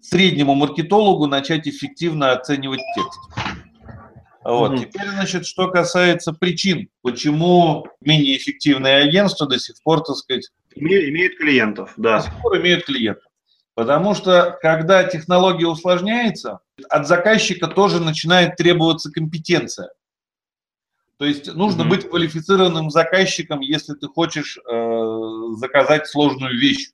среднему 0.00 0.54
маркетологу 0.54 1.26
начать 1.26 1.68
эффективно 1.68 2.32
оценивать 2.32 2.80
текст. 2.94 3.20
Вот. 4.42 4.72
Mm-hmm. 4.72 4.78
Теперь, 4.78 5.08
значит, 5.08 5.46
что 5.46 5.68
касается 5.68 6.32
причин, 6.32 6.88
почему 7.02 7.86
менее 8.00 8.38
эффективные 8.38 8.96
агентства 8.96 9.46
до 9.46 9.58
сих 9.58 9.76
пор, 9.82 10.02
так 10.02 10.16
сказать, 10.16 10.48
имеют 10.74 11.36
клиентов, 11.36 11.92
да. 11.96 12.18
До 12.18 12.24
сих 12.24 12.40
пор 12.40 12.58
имеют 12.60 12.84
клиентов. 12.86 13.24
Потому 13.80 14.14
что, 14.14 14.58
когда 14.60 15.04
технология 15.04 15.66
усложняется, 15.66 16.58
от 16.90 17.08
заказчика 17.08 17.66
тоже 17.66 17.98
начинает 17.98 18.56
требоваться 18.56 19.10
компетенция. 19.10 19.88
То 21.16 21.24
есть 21.24 21.54
нужно 21.54 21.80
mm-hmm. 21.80 21.88
быть 21.88 22.10
квалифицированным 22.10 22.90
заказчиком, 22.90 23.60
если 23.60 23.94
ты 23.94 24.06
хочешь 24.08 24.58
э, 24.58 25.34
заказать 25.56 26.06
сложную 26.06 26.58
вещь. 26.58 26.90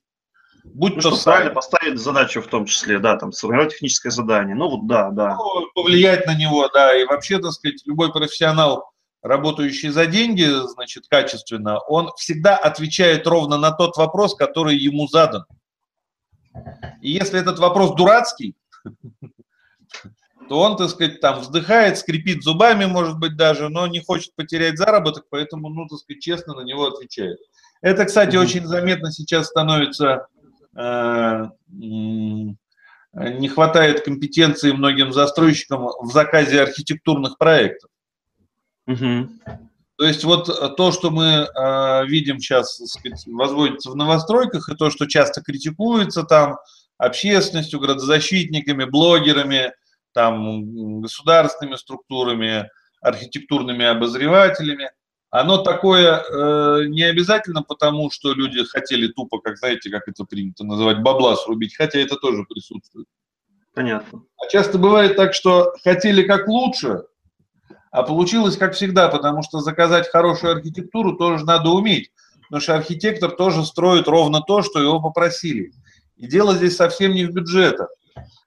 Будь 0.63 0.95
ну, 0.95 1.01
то 1.01 1.11
что 1.11 1.23
правильно 1.25 1.53
поставить 1.53 1.99
задачу 1.99 2.41
в 2.41 2.47
том 2.47 2.65
числе, 2.65 2.99
да, 2.99 3.17
там, 3.17 3.33
сформировать 3.33 3.73
техническое 3.73 4.11
задание. 4.11 4.55
Ну, 4.55 4.69
вот 4.69 4.87
да, 4.87 5.09
да. 5.09 5.35
Ну, 5.35 5.67
повлиять 5.75 6.25
на 6.25 6.37
него, 6.37 6.69
да, 6.69 6.97
и 6.97 7.03
вообще, 7.03 7.39
так 7.39 7.51
сказать, 7.51 7.81
любой 7.85 8.13
профессионал, 8.13 8.93
работающий 9.21 9.89
за 9.89 10.05
деньги, 10.05 10.47
значит, 10.69 11.03
качественно, 11.09 11.79
он 11.79 12.13
всегда 12.15 12.55
отвечает 12.55 13.27
ровно 13.27 13.57
на 13.57 13.71
тот 13.71 13.97
вопрос, 13.97 14.35
который 14.35 14.77
ему 14.77 15.09
задан. 15.09 15.43
И 17.01 17.11
если 17.11 17.39
этот 17.39 17.59
вопрос 17.59 17.95
дурацкий, 17.95 18.55
то 20.49 20.59
он, 20.59 20.77
так 20.77 20.89
сказать, 20.89 21.19
там 21.19 21.39
вздыхает, 21.39 21.97
скрипит 21.97 22.43
зубами, 22.43 22.85
может 22.85 23.19
быть, 23.19 23.35
даже, 23.35 23.69
но 23.69 23.87
не 23.87 23.99
хочет 23.99 24.33
потерять 24.35 24.77
заработок, 24.77 25.25
поэтому, 25.29 25.69
ну, 25.69 25.87
так 25.87 25.99
сказать, 25.99 26.21
честно 26.21 26.53
на 26.53 26.61
него 26.61 26.87
отвечает. 26.87 27.39
Это, 27.81 28.05
кстати, 28.05 28.35
mm-hmm. 28.35 28.41
очень 28.41 28.65
заметно 28.65 29.11
сейчас 29.11 29.47
становится, 29.47 30.27
э, 30.75 31.47
не 31.69 32.57
хватает 33.49 34.05
компетенции 34.05 34.71
многим 34.71 35.11
застройщикам 35.11 35.87
в 36.01 36.11
заказе 36.11 36.61
архитектурных 36.61 37.37
проектов. 37.37 37.89
Mm-hmm. 38.87 39.29
То 39.97 40.05
есть 40.05 40.23
вот 40.23 40.75
то, 40.77 40.91
что 40.91 41.09
мы 41.09 41.47
э, 41.47 42.05
видим 42.05 42.39
сейчас, 42.39 42.75
сказать, 42.75 43.23
возводится 43.25 43.91
в 43.91 43.95
новостройках, 43.95 44.69
и 44.69 44.75
то, 44.75 44.89
что 44.89 45.07
часто 45.07 45.41
критикуется 45.41 46.23
там 46.23 46.57
общественностью, 46.97 47.79
градозащитниками, 47.79 48.85
блогерами– 48.85 49.73
там, 50.17 51.01
государственными 51.01 51.75
структурами, 51.75 52.71
архитектурными 53.01 53.85
обозревателями. 53.85 54.89
Оно 55.29 55.59
такое 55.59 56.23
э, 56.23 56.85
не 56.87 57.03
обязательно 57.03 57.61
потому, 57.61 58.09
что 58.09 58.33
люди 58.33 58.63
хотели 58.63 59.09
тупо, 59.09 59.39
как 59.39 59.57
знаете, 59.57 59.91
как 59.91 60.07
это 60.07 60.25
принято 60.25 60.63
называть, 60.63 61.03
бабла 61.03 61.35
срубить, 61.35 61.75
хотя 61.75 61.99
это 61.99 62.15
тоже 62.15 62.45
присутствует. 62.49 63.05
Понятно. 63.75 64.23
А 64.41 64.49
часто 64.49 64.79
бывает 64.79 65.17
так, 65.17 65.35
что 65.35 65.75
хотели 65.83 66.23
как 66.23 66.47
лучше, 66.47 67.03
а 67.91 68.03
получилось 68.03 68.57
как 68.57 68.73
всегда, 68.73 69.07
потому 69.09 69.43
что 69.43 69.59
заказать 69.59 70.09
хорошую 70.09 70.53
архитектуру 70.53 71.15
тоже 71.15 71.45
надо 71.45 71.69
уметь. 71.69 72.11
Потому 72.43 72.61
что 72.61 72.75
архитектор 72.75 73.31
тоже 73.31 73.65
строит 73.65 74.07
ровно 74.07 74.41
то, 74.41 74.61
что 74.61 74.81
его 74.81 75.01
попросили. 75.01 75.71
И 76.15 76.27
дело 76.27 76.55
здесь 76.55 76.75
совсем 76.75 77.13
не 77.13 77.25
в 77.25 77.31
бюджетах. 77.31 77.89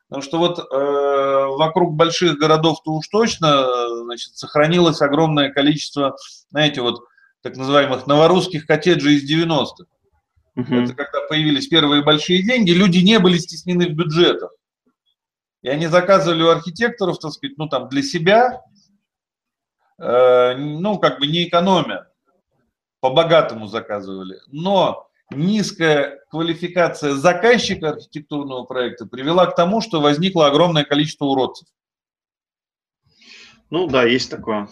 Потому 0.09 0.22
что 0.22 0.38
вот 0.38 0.59
э, 0.59 1.47
вокруг 1.57 1.95
больших 1.95 2.36
городов-то 2.36 2.93
уж 2.93 3.07
точно 3.09 3.66
значит, 4.05 4.36
сохранилось 4.36 5.01
огромное 5.03 5.51
количество, 5.51 6.16
знаете, 6.51 6.80
вот 6.80 7.05
так 7.43 7.57
называемых 7.57 8.07
новорусских 8.07 8.66
коттеджей 8.66 9.16
из 9.16 9.30
90-х. 9.30 9.84
Угу. 10.57 10.74
Это 10.74 10.95
когда 10.95 11.20
появились 11.28 11.68
первые 11.68 12.03
большие 12.03 12.43
деньги, 12.43 12.72
люди 12.72 12.99
не 12.99 13.18
были 13.20 13.38
стеснены 13.38 13.86
в 13.86 13.93
бюджетах. 13.93 14.51
И 15.62 15.68
они 15.68 15.86
заказывали 15.86 16.43
у 16.43 16.49
архитекторов, 16.49 17.18
так 17.18 17.32
сказать, 17.32 17.57
ну 17.59 17.68
там 17.68 17.88
для 17.88 18.03
себя, 18.03 18.62
ну 20.01 20.98
как 20.98 21.20
бы 21.20 21.26
не 21.26 21.46
экономя, 21.46 22.09
по-богатому 23.01 23.66
заказывали. 23.66 24.40
Но 24.46 25.09
низкая 25.30 26.20
квалификация 26.30 27.12
заказчика 27.14 27.90
архитектурного 27.90 28.64
проекта 28.64 29.07
привела 29.07 29.46
к 29.46 29.55
тому, 29.55 29.80
что 29.80 30.01
возникло 30.01 30.46
огромное 30.46 30.84
количество 30.84 31.26
уродцев. 31.26 31.68
Ну 33.70 33.86
да, 33.86 34.05
есть 34.05 34.30
такое. 34.30 34.68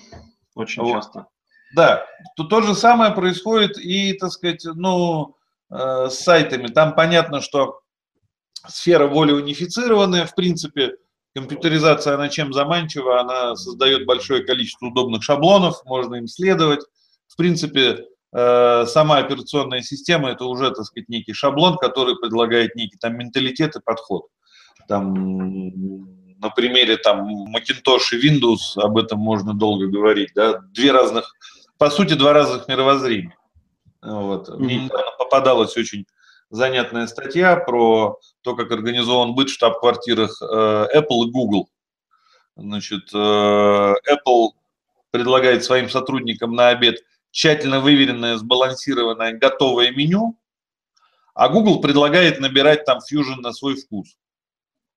Очень 0.55 0.83
вот. 0.83 0.93
часто. 0.93 1.27
Да, 1.75 2.07
то, 2.37 2.45
то 2.45 2.63
же 2.63 2.75
самое 2.75 3.13
происходит 3.13 3.79
и, 3.79 4.15
так 4.15 4.33
сказать, 4.33 4.65
ну, 4.65 5.37
э, 5.71 6.09
с 6.11 6.21
сайтами. 6.21 6.69
Там 6.69 6.95
понятно, 6.95 7.41
что 7.41 7.81
сфера 8.67 9.07
воли 9.07 9.33
унифицированная, 9.33 10.27
в 10.27 10.35
принципе, 10.35 10.97
компьютеризация, 11.41 12.15
она 12.15 12.29
чем 12.29 12.53
заманчива, 12.53 13.21
она 13.21 13.57
создает 13.57 14.07
большое 14.07 14.45
количество 14.45 14.87
удобных 14.87 15.23
шаблонов, 15.23 15.85
можно 15.85 16.17
им 16.17 16.27
следовать. 16.27 16.81
В 17.29 17.37
принципе, 17.37 18.07
Э, 18.33 18.85
сама 18.87 19.19
операционная 19.19 19.81
система 19.81 20.31
это 20.31 20.45
уже, 20.45 20.71
так 20.71 20.85
сказать, 20.85 21.09
некий 21.09 21.33
шаблон, 21.33 21.79
который 21.79 22.17
предлагает 22.17 22.75
некий 22.75 22.99
там 22.99 23.17
менталитет 23.17 23.77
и 23.77 23.81
подход. 23.81 24.27
Там 24.87 25.15
на 26.39 26.51
примере 26.51 26.99
там 26.99 27.27
Macintosh 27.55 28.13
и 28.13 28.29
Windows 28.29 28.77
об 28.77 28.99
этом 28.99 29.19
можно 29.19 29.55
долго 29.55 29.87
говорить, 29.87 30.31
да, 30.35 30.61
две 30.73 30.93
разных, 30.93 31.35
по 31.79 31.91
сути, 31.91 32.15
два 32.15 32.33
разных 32.33 32.69
мировоззрения. 32.69 33.37
Вот. 34.03 34.49
Мне 34.59 34.85
недавно 34.85 35.11
попадалась 35.19 35.77
очень 35.77 36.07
занятная 36.51 37.07
статья 37.07 37.57
про 37.57 38.19
то, 38.43 38.57
как 38.57 38.71
организован 38.71 39.35
быт 39.35 39.51
в 39.51 39.53
штаб-квартирах 39.53 40.41
э, 40.43 40.87
Apple 40.95 41.27
и 41.27 41.31
Google. 41.31 41.69
Значит, 42.57 43.11
э, 43.15 43.17
Apple 43.17 44.51
предлагает 45.11 45.65
своим 45.65 45.89
сотрудникам 45.89 46.53
на 46.55 46.69
обед 46.69 47.03
тщательно 47.31 47.81
выверенное, 47.81 48.37
сбалансированное, 48.37 49.33
готовое 49.33 49.91
меню, 49.91 50.39
а 51.35 51.49
Google 51.49 51.81
предлагает 51.81 52.41
набирать 52.41 52.85
там 52.85 52.99
Fusion 52.99 53.37
на 53.41 53.53
свой 53.53 53.77
вкус. 53.77 54.17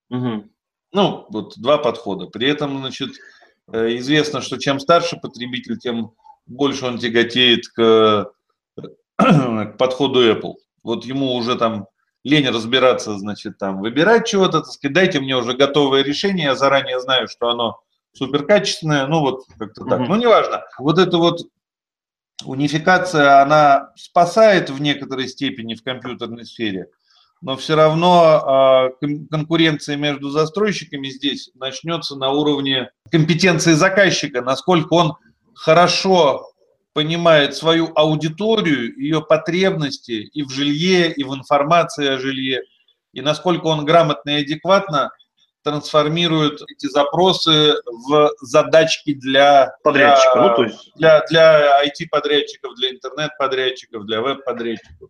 Угу. 0.10 0.50
Ну, 0.94 1.26
вот 1.30 1.58
два 1.58 1.78
подхода. 1.78 2.26
При 2.28 2.48
этом, 2.48 2.80
значит, 2.80 3.12
э, 3.72 3.98
известно, 3.98 4.42
что 4.42 4.58
чем 4.58 4.80
старше 4.80 5.18
потребитель, 5.18 5.78
тем 5.78 6.14
больше 6.46 6.86
он 6.86 6.98
тяготеет 6.98 7.68
к, 7.68 8.32
к 9.18 9.76
подходу 9.78 10.28
Apple. 10.28 10.56
Вот 10.84 11.06
ему 11.06 11.34
уже 11.34 11.56
там 11.56 11.88
лень 12.24 12.48
разбираться, 12.50 13.18
значит, 13.18 13.58
там, 13.58 13.82
выбирать 13.82 14.28
чего-то, 14.28 14.62
так 14.62 14.72
сказать, 14.72 14.94
дайте 14.94 15.20
мне 15.20 15.36
уже 15.36 15.54
готовое 15.54 16.04
решение, 16.04 16.46
я 16.46 16.56
заранее 16.56 17.00
знаю, 17.00 17.28
что 17.28 17.50
оно 17.50 17.80
суперкачественное, 18.14 19.08
ну 19.08 19.22
вот 19.22 19.44
как-то 19.58 19.86
так. 19.86 20.02
Mm-hmm. 20.02 20.06
Ну, 20.08 20.16
неважно. 20.16 20.64
Вот 20.78 21.00
это 21.00 21.18
вот 21.18 21.42
унификация, 22.46 23.42
она 23.42 23.92
спасает 23.96 24.70
в 24.70 24.82
некоторой 24.82 25.28
степени 25.28 25.76
в 25.76 25.84
компьютерной 25.84 26.46
сфере, 26.46 26.88
но 27.42 27.56
все 27.56 27.76
равно 27.76 28.92
э, 29.02 29.08
конкуренция 29.30 29.96
между 29.96 30.30
застройщиками 30.30 31.08
здесь 31.08 31.52
начнется 31.56 32.16
на 32.16 32.30
уровне 32.32 32.92
компетенции 33.12 33.74
заказчика, 33.74 34.42
насколько 34.42 34.94
он 34.94 35.16
хорошо 35.54 36.51
понимает 36.94 37.56
свою 37.56 37.92
аудиторию, 37.96 38.98
ее 38.98 39.22
потребности 39.22 40.12
и 40.12 40.44
в 40.44 40.50
жилье, 40.50 41.12
и 41.12 41.24
в 41.24 41.34
информации 41.34 42.08
о 42.08 42.20
жилье, 42.20 42.64
и 43.14 43.22
насколько 43.22 43.68
он 43.68 43.86
грамотно 43.86 44.32
и 44.32 44.44
адекватно 44.44 45.12
трансформируют 45.64 46.62
эти 46.70 46.88
запросы 46.88 47.76
в 47.86 48.32
задачки 48.42 49.14
для 49.14 49.76
подрядчика, 49.84 50.34
для, 50.34 50.42
ну, 50.42 50.56
то 50.56 50.64
есть... 50.64 50.92
для, 50.96 51.26
для 51.28 51.86
IT-подрядчиков, 51.86 52.76
для 52.76 52.90
интернет-подрядчиков, 52.90 54.06
для 54.06 54.22
веб-подрядчиков. 54.22 55.10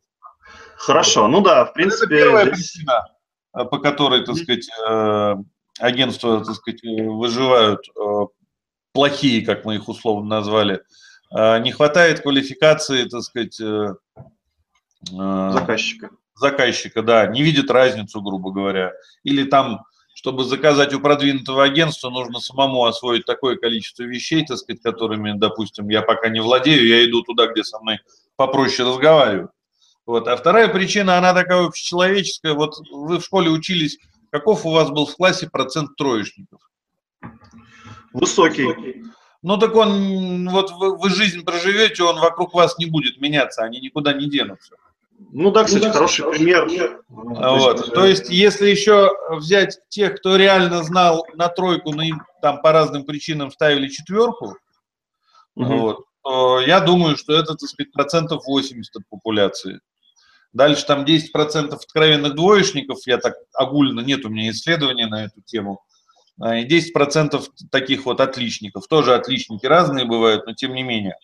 Хорошо, 0.75 1.27
ну 1.27 1.41
да, 1.41 1.65
в 1.65 1.73
принципе... 1.73 2.15
Это 2.15 2.25
первая 2.25 2.53
здесь... 2.53 2.71
причина, 2.73 3.05
э, 3.57 3.65
по 3.65 3.77
которой, 3.77 4.25
так 4.25 4.35
сказать, 4.35 4.67
э, 4.85 5.35
агентства, 5.79 6.43
так 6.43 6.55
сказать, 6.55 6.81
выживают 6.83 7.81
э, 7.89 8.25
плохие, 8.93 9.45
как 9.45 9.63
мы 9.63 9.75
их 9.75 9.87
условно 9.87 10.27
назвали. 10.27 10.81
Не 11.31 11.71
хватает 11.71 12.21
квалификации, 12.21 13.05
так 13.05 13.21
сказать, 13.21 13.61
заказчика 15.09 16.09
заказчика, 16.41 17.01
да, 17.01 17.27
не 17.27 17.41
видит 17.41 17.71
разницу, 17.71 18.21
грубо 18.21 18.51
говоря. 18.51 18.91
Или 19.23 19.45
там, 19.45 19.85
чтобы 20.13 20.43
заказать 20.43 20.93
у 20.93 20.99
продвинутого 20.99 21.63
агентства, 21.63 22.09
нужно 22.09 22.39
самому 22.39 22.83
освоить 22.83 23.25
такое 23.25 23.55
количество 23.55 24.03
вещей, 24.03 24.45
так 24.45 24.57
сказать, 24.57 24.81
которыми, 24.81 25.37
допустим, 25.37 25.87
я 25.87 26.01
пока 26.01 26.27
не 26.27 26.41
владею, 26.41 26.85
я 26.85 27.05
иду 27.05 27.21
туда, 27.21 27.47
где 27.47 27.63
со 27.63 27.79
мной 27.79 27.99
попроще 28.35 28.87
разговаривают. 28.87 29.51
Вот. 30.05 30.27
А 30.27 30.35
вторая 30.35 30.67
причина, 30.67 31.17
она 31.17 31.33
такая 31.33 31.65
общечеловеческая. 31.65 32.53
Вот 32.53 32.73
вы 32.91 33.19
в 33.19 33.23
школе 33.23 33.49
учились, 33.49 33.97
каков 34.31 34.65
у 34.65 34.71
вас 34.71 34.89
был 34.89 35.05
в 35.05 35.15
классе 35.15 35.47
процент 35.49 35.95
троечников? 35.95 36.59
Высокий. 38.11 39.05
Ну 39.43 39.57
так 39.57 39.75
он, 39.75 40.49
вот 40.49 40.71
вы, 40.71 40.97
вы 40.97 41.09
жизнь 41.09 41.43
проживете, 41.43 42.03
он 42.03 42.19
вокруг 42.19 42.53
вас 42.53 42.77
не 42.77 42.85
будет 42.85 43.19
меняться, 43.19 43.63
они 43.63 43.79
никуда 43.79 44.13
не 44.13 44.29
денутся. 44.29 44.75
Ну 45.31 45.51
да, 45.51 45.63
кстати, 45.63 45.83
ну, 45.83 45.87
да, 45.89 45.93
хороший 45.93 46.31
пример. 46.31 46.65
пример. 46.67 47.03
Вот. 47.09 47.77
То, 47.77 47.83
есть, 47.83 47.93
То 47.93 48.05
есть, 48.05 48.29
если 48.29 48.69
еще 48.69 49.11
взять 49.31 49.79
тех, 49.89 50.17
кто 50.17 50.35
реально 50.35 50.83
знал 50.83 51.25
на 51.35 51.47
тройку, 51.47 51.91
но 51.91 52.03
им 52.03 52.21
там 52.41 52.61
по 52.61 52.71
разным 52.71 53.03
причинам 53.03 53.51
ставили 53.51 53.87
четверку, 53.87 54.57
угу. 55.55 55.77
вот, 55.77 56.05
то 56.23 56.59
я 56.59 56.79
думаю, 56.79 57.17
что 57.17 57.33
это, 57.33 57.55
так 57.55 57.69
сказать, 57.69 57.91
процентов 57.91 58.45
80 58.45 58.95
от 58.95 59.07
популяции. 59.09 59.79
Дальше 60.53 60.85
там 60.85 61.05
10% 61.05 61.73
откровенных 61.73 62.35
двоечников, 62.35 62.99
я 63.05 63.17
так 63.17 63.35
огульно, 63.53 64.01
нет 64.01 64.25
у 64.25 64.29
меня 64.29 64.49
исследования 64.49 65.07
на 65.07 65.25
эту 65.25 65.41
тему, 65.41 65.81
а, 65.81 65.90
10% 66.39 67.41
таких 67.71 68.05
вот 68.05 68.19
отличников. 68.19 68.87
Тоже 68.87 69.15
отличники 69.15 69.65
разные 69.65 70.05
бывают, 70.05 70.45
но 70.45 70.53
тем 70.53 70.73
не 70.73 70.83
менее. 70.83 71.15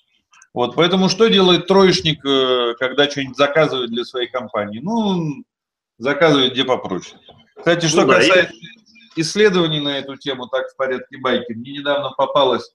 Вот, 0.54 0.76
поэтому 0.76 1.10
что 1.10 1.28
делает 1.28 1.68
троечник, 1.68 2.26
э, 2.26 2.74
когда 2.80 3.10
что-нибудь 3.10 3.38
заказывает 3.38 3.92
для 3.92 4.04
своей 4.04 4.28
компании? 4.28 4.80
Ну, 4.80 5.44
заказывает 6.00 6.54
где 6.54 6.64
попроще. 6.64 7.20
Кстати, 7.56 7.86
что 7.86 8.06
ну, 8.06 8.14
касается 8.14 8.54
да, 8.54 9.22
исследований 9.22 9.80
на 9.80 10.00
эту 10.00 10.16
тему, 10.16 10.48
так 10.48 10.70
в 10.72 10.76
порядке 10.76 11.18
байки, 11.18 11.52
мне 11.54 11.74
недавно 11.74 12.10
попалась 12.12 12.72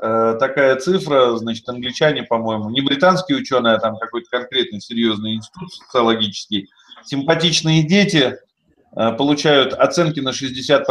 э, 0.00 0.36
такая 0.38 0.76
цифра, 0.76 1.36
значит, 1.36 1.68
англичане, 1.68 2.22
по-моему, 2.22 2.70
не 2.70 2.80
британские 2.80 3.38
ученые, 3.38 3.74
а 3.74 3.78
там 3.78 3.98
какой-то 3.98 4.30
конкретный 4.30 4.80
серьезный 4.80 5.34
институт 5.34 5.72
социологический, 5.72 6.70
симпатичные 7.04 7.82
дети 7.82 8.38
Э, 8.38 8.47
получают 8.94 9.74
оценки 9.74 10.20
на 10.20 10.30
60% 10.30 10.84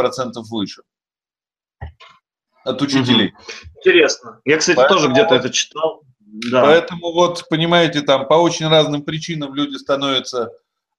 выше 0.50 0.82
от 2.64 2.82
учителей. 2.82 3.34
Интересно. 3.76 4.40
Я, 4.44 4.58
кстати, 4.58 4.76
Поэтому, 4.76 5.00
тоже 5.00 5.12
где-то 5.12 5.34
это 5.34 5.50
читал. 5.50 6.02
Да. 6.20 6.62
Поэтому 6.62 7.12
вот, 7.12 7.44
понимаете, 7.48 8.02
там 8.02 8.26
по 8.28 8.34
очень 8.34 8.68
разным 8.68 9.02
причинам 9.02 9.54
люди 9.54 9.76
становятся, 9.76 10.50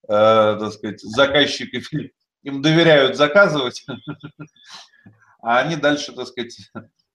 э, 0.04 0.08
так 0.08 0.74
сказать, 0.74 1.02
заказчиками, 1.02 2.12
им 2.44 2.62
доверяют 2.62 3.16
заказывать, 3.16 3.86
а 5.42 5.60
они 5.60 5.76
дальше, 5.76 6.14
так 6.14 6.28
сказать, 6.28 6.58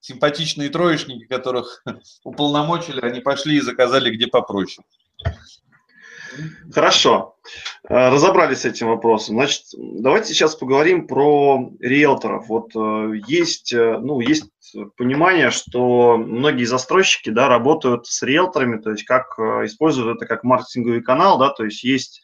симпатичные 0.01 0.69
троечники, 0.69 1.25
которых 1.25 1.83
уполномочили, 2.25 3.01
они 3.01 3.21
пошли 3.21 3.57
и 3.57 3.61
заказали 3.61 4.15
где 4.15 4.27
попроще. 4.29 4.87
Хорошо. 6.73 7.35
Э, 7.89 8.09
разобрались 8.09 8.61
с 8.61 8.65
этим 8.65 8.89
вопросом. 8.89 9.37
Значит, 9.37 9.63
давайте 9.77 10.33
сейчас 10.33 10.55
поговорим 10.55 11.07
про 11.07 11.71
риэлторов. 11.81 12.49
Вот 12.49 12.71
э, 12.75 13.21
есть, 13.27 13.73
э, 13.73 13.99
ну, 13.99 14.21
есть 14.21 14.51
понимание, 14.97 15.51
что 15.51 16.17
многие 16.17 16.65
застройщики 16.65 17.31
да, 17.31 17.49
работают 17.49 18.07
с 18.07 18.23
риэлторами, 18.23 18.81
то 18.81 18.91
есть 18.91 19.05
как 19.05 19.39
используют 19.39 20.17
это 20.17 20.27
как 20.27 20.43
маркетинговый 20.43 21.03
канал, 21.03 21.39
да, 21.39 21.51
то 21.51 21.65
есть 21.65 21.85
есть 21.85 22.23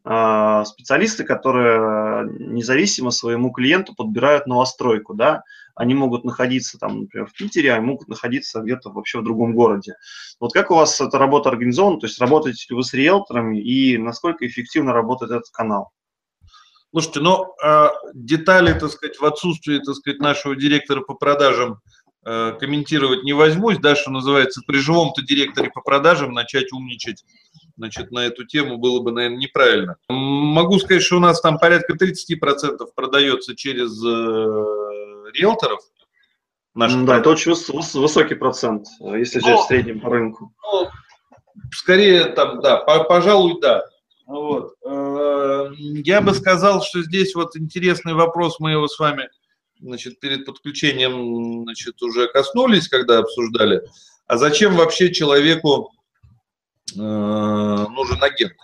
специалисты, 0.00 1.24
которые 1.24 2.30
независимо 2.38 3.10
своему 3.10 3.50
клиенту 3.50 3.94
подбирают 3.94 4.46
новостройку, 4.46 5.12
да, 5.12 5.42
они 5.78 5.94
могут 5.94 6.24
находиться 6.24 6.76
там, 6.76 7.02
например, 7.02 7.28
в 7.28 7.32
Питере, 7.32 7.72
а 7.72 7.80
могут 7.80 8.08
находиться 8.08 8.60
где-то 8.60 8.90
вообще 8.90 9.20
в 9.20 9.24
другом 9.24 9.54
городе. 9.54 9.94
Вот 10.40 10.52
как 10.52 10.72
у 10.72 10.74
вас 10.74 11.00
эта 11.00 11.18
работа 11.18 11.50
организована, 11.50 12.00
то 12.00 12.06
есть 12.06 12.20
работаете 12.20 12.66
ли 12.68 12.76
вы 12.76 12.82
с 12.82 12.92
риэлторами 12.92 13.60
и 13.60 13.96
насколько 13.96 14.46
эффективно 14.46 14.92
работает 14.92 15.30
этот 15.30 15.50
канал? 15.52 15.92
Слушайте, 16.90 17.20
ну, 17.20 17.54
а, 17.62 17.92
детали, 18.12 18.76
так 18.76 18.90
сказать, 18.90 19.18
в 19.18 19.24
отсутствии, 19.24 19.78
так 19.78 19.94
сказать, 19.94 20.20
нашего 20.20 20.56
директора 20.56 21.02
по 21.02 21.14
продажам 21.14 21.80
э, 22.24 22.56
комментировать 22.58 23.22
не 23.22 23.34
возьмусь, 23.34 23.78
да, 23.78 23.94
что 23.94 24.10
называется, 24.10 24.62
при 24.66 24.78
живом-то 24.78 25.22
директоре 25.22 25.70
по 25.70 25.80
продажам 25.80 26.32
начать 26.32 26.72
умничать 26.72 27.24
значит, 27.76 28.10
на 28.10 28.26
эту 28.26 28.44
тему 28.44 28.76
было 28.76 29.00
бы, 29.00 29.12
наверное, 29.12 29.38
неправильно. 29.38 29.96
Могу 30.08 30.78
сказать, 30.80 31.02
что 31.02 31.18
у 31.18 31.20
нас 31.20 31.40
там 31.40 31.58
порядка 31.58 31.94
30% 31.94 32.86
продается 32.94 33.54
через 33.54 34.04
э, 34.04 34.77
риэлторов. 35.38 35.80
Наших 36.74 37.04
да, 37.06 37.18
это 37.18 37.30
очень 37.30 37.52
высокий 37.52 38.34
процент, 38.34 38.86
если 39.00 39.40
взять 39.40 39.60
в 39.60 39.66
среднем 39.66 40.00
по 40.00 40.10
рынку. 40.10 40.52
Ну, 40.62 40.88
скорее, 41.72 42.26
там, 42.26 42.60
да, 42.60 42.76
пожалуй, 42.76 43.60
да. 43.60 43.84
Вот. 44.26 44.74
Э, 44.84 45.70
я 45.76 46.20
бы 46.20 46.34
сказал, 46.34 46.82
что 46.82 47.02
здесь 47.02 47.34
вот 47.34 47.56
интересный 47.56 48.12
вопрос, 48.12 48.60
мы 48.60 48.72
его 48.72 48.86
с 48.86 48.98
вами 48.98 49.28
значит, 49.80 50.20
перед 50.20 50.44
подключением 50.44 51.62
значит, 51.64 52.00
уже 52.02 52.28
коснулись, 52.28 52.88
когда 52.88 53.18
обсуждали. 53.18 53.82
А 54.26 54.36
зачем 54.36 54.76
вообще 54.76 55.12
человеку 55.12 55.92
э, 56.94 56.98
нужен 56.98 58.22
агент? 58.22 58.54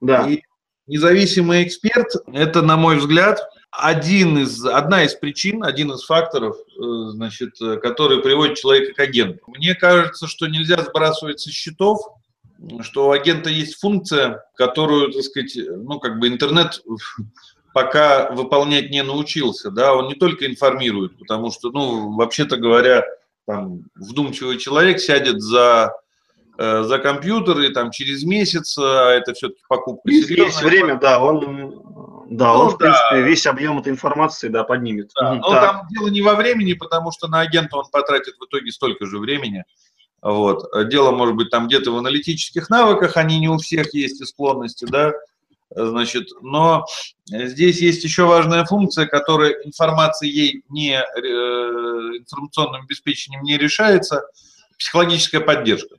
Да. 0.00 0.28
И 0.28 0.42
независимый 0.86 1.64
эксперт– 1.64 2.08
это, 2.32 2.62
на 2.62 2.76
мой 2.76 2.98
взгляд, 2.98 3.40
один 3.78 4.38
из, 4.38 4.64
одна 4.64 5.04
из 5.04 5.14
причин, 5.14 5.64
один 5.64 5.92
из 5.92 6.04
факторов, 6.04 6.56
э, 6.56 6.82
значит, 7.10 7.56
который 7.82 8.22
приводит 8.22 8.58
человека 8.58 8.94
к 8.94 9.00
агенту. 9.00 9.40
Мне 9.48 9.74
кажется, 9.74 10.26
что 10.26 10.46
нельзя 10.46 10.78
сбрасывать 10.82 11.40
со 11.40 11.50
счетов, 11.50 12.00
что 12.80 13.08
у 13.08 13.10
агента 13.10 13.50
есть 13.50 13.78
функция, 13.78 14.44
которую, 14.56 15.12
так 15.12 15.22
сказать, 15.22 15.56
ну, 15.56 15.98
как 16.00 16.18
бы 16.18 16.28
интернет 16.28 16.82
пока 17.74 18.30
выполнять 18.30 18.90
не 18.90 19.02
научился, 19.02 19.70
да, 19.70 19.94
он 19.94 20.08
не 20.08 20.14
только 20.14 20.46
информирует, 20.46 21.18
потому 21.18 21.50
что, 21.50 21.70
ну, 21.70 22.14
вообще-то 22.14 22.56
говоря, 22.56 23.04
там, 23.46 23.84
вдумчивый 23.94 24.58
человек 24.58 24.98
сядет 25.00 25.40
за 25.40 25.92
Э, 26.58 26.84
за 26.84 26.98
компьютер, 26.98 27.60
и 27.60 27.68
там 27.68 27.90
через 27.90 28.24
месяц, 28.24 28.78
а 28.78 29.10
это 29.10 29.34
все-таки 29.34 29.60
покупка 29.68 30.10
есть. 30.10 30.30
Есть 30.30 30.62
время, 30.62 30.98
да, 30.98 31.22
он, 31.22 31.82
да, 32.30 32.52
ну, 32.52 32.60
он, 32.60 32.68
в 32.70 32.78
принципе, 32.78 33.22
весь 33.22 33.46
объем 33.46 33.78
этой 33.78 33.92
информации, 33.92 34.48
да, 34.48 34.64
поднимет. 34.64 35.10
Да, 35.14 35.34
но 35.34 35.50
да. 35.50 35.60
там 35.60 35.88
дело 35.88 36.08
не 36.08 36.22
во 36.22 36.34
времени, 36.34 36.72
потому 36.72 37.12
что 37.12 37.28
на 37.28 37.40
агента 37.40 37.76
он 37.76 37.84
потратит 37.90 38.34
в 38.38 38.44
итоге 38.44 38.70
столько 38.72 39.06
же 39.06 39.18
времени. 39.18 39.64
Вот. 40.22 40.64
Дело, 40.88 41.12
может 41.12 41.36
быть, 41.36 41.50
там 41.50 41.68
где-то 41.68 41.92
в 41.92 41.96
аналитических 41.96 42.68
навыках, 42.68 43.16
они 43.16 43.38
не 43.38 43.48
у 43.48 43.58
всех 43.58 43.94
есть 43.94 44.20
и 44.20 44.24
склонности, 44.24 44.84
да, 44.84 45.12
значит, 45.70 46.28
но 46.42 46.84
здесь 47.26 47.80
есть 47.80 48.02
еще 48.04 48.24
важная 48.24 48.64
функция, 48.64 49.06
которая 49.06 49.52
информацией 49.64 50.62
не, 50.68 50.94
э, 50.94 51.20
информационным 52.18 52.82
обеспечением 52.82 53.42
не 53.42 53.58
решается, 53.58 54.22
психологическая 54.78 55.40
поддержка. 55.40 55.96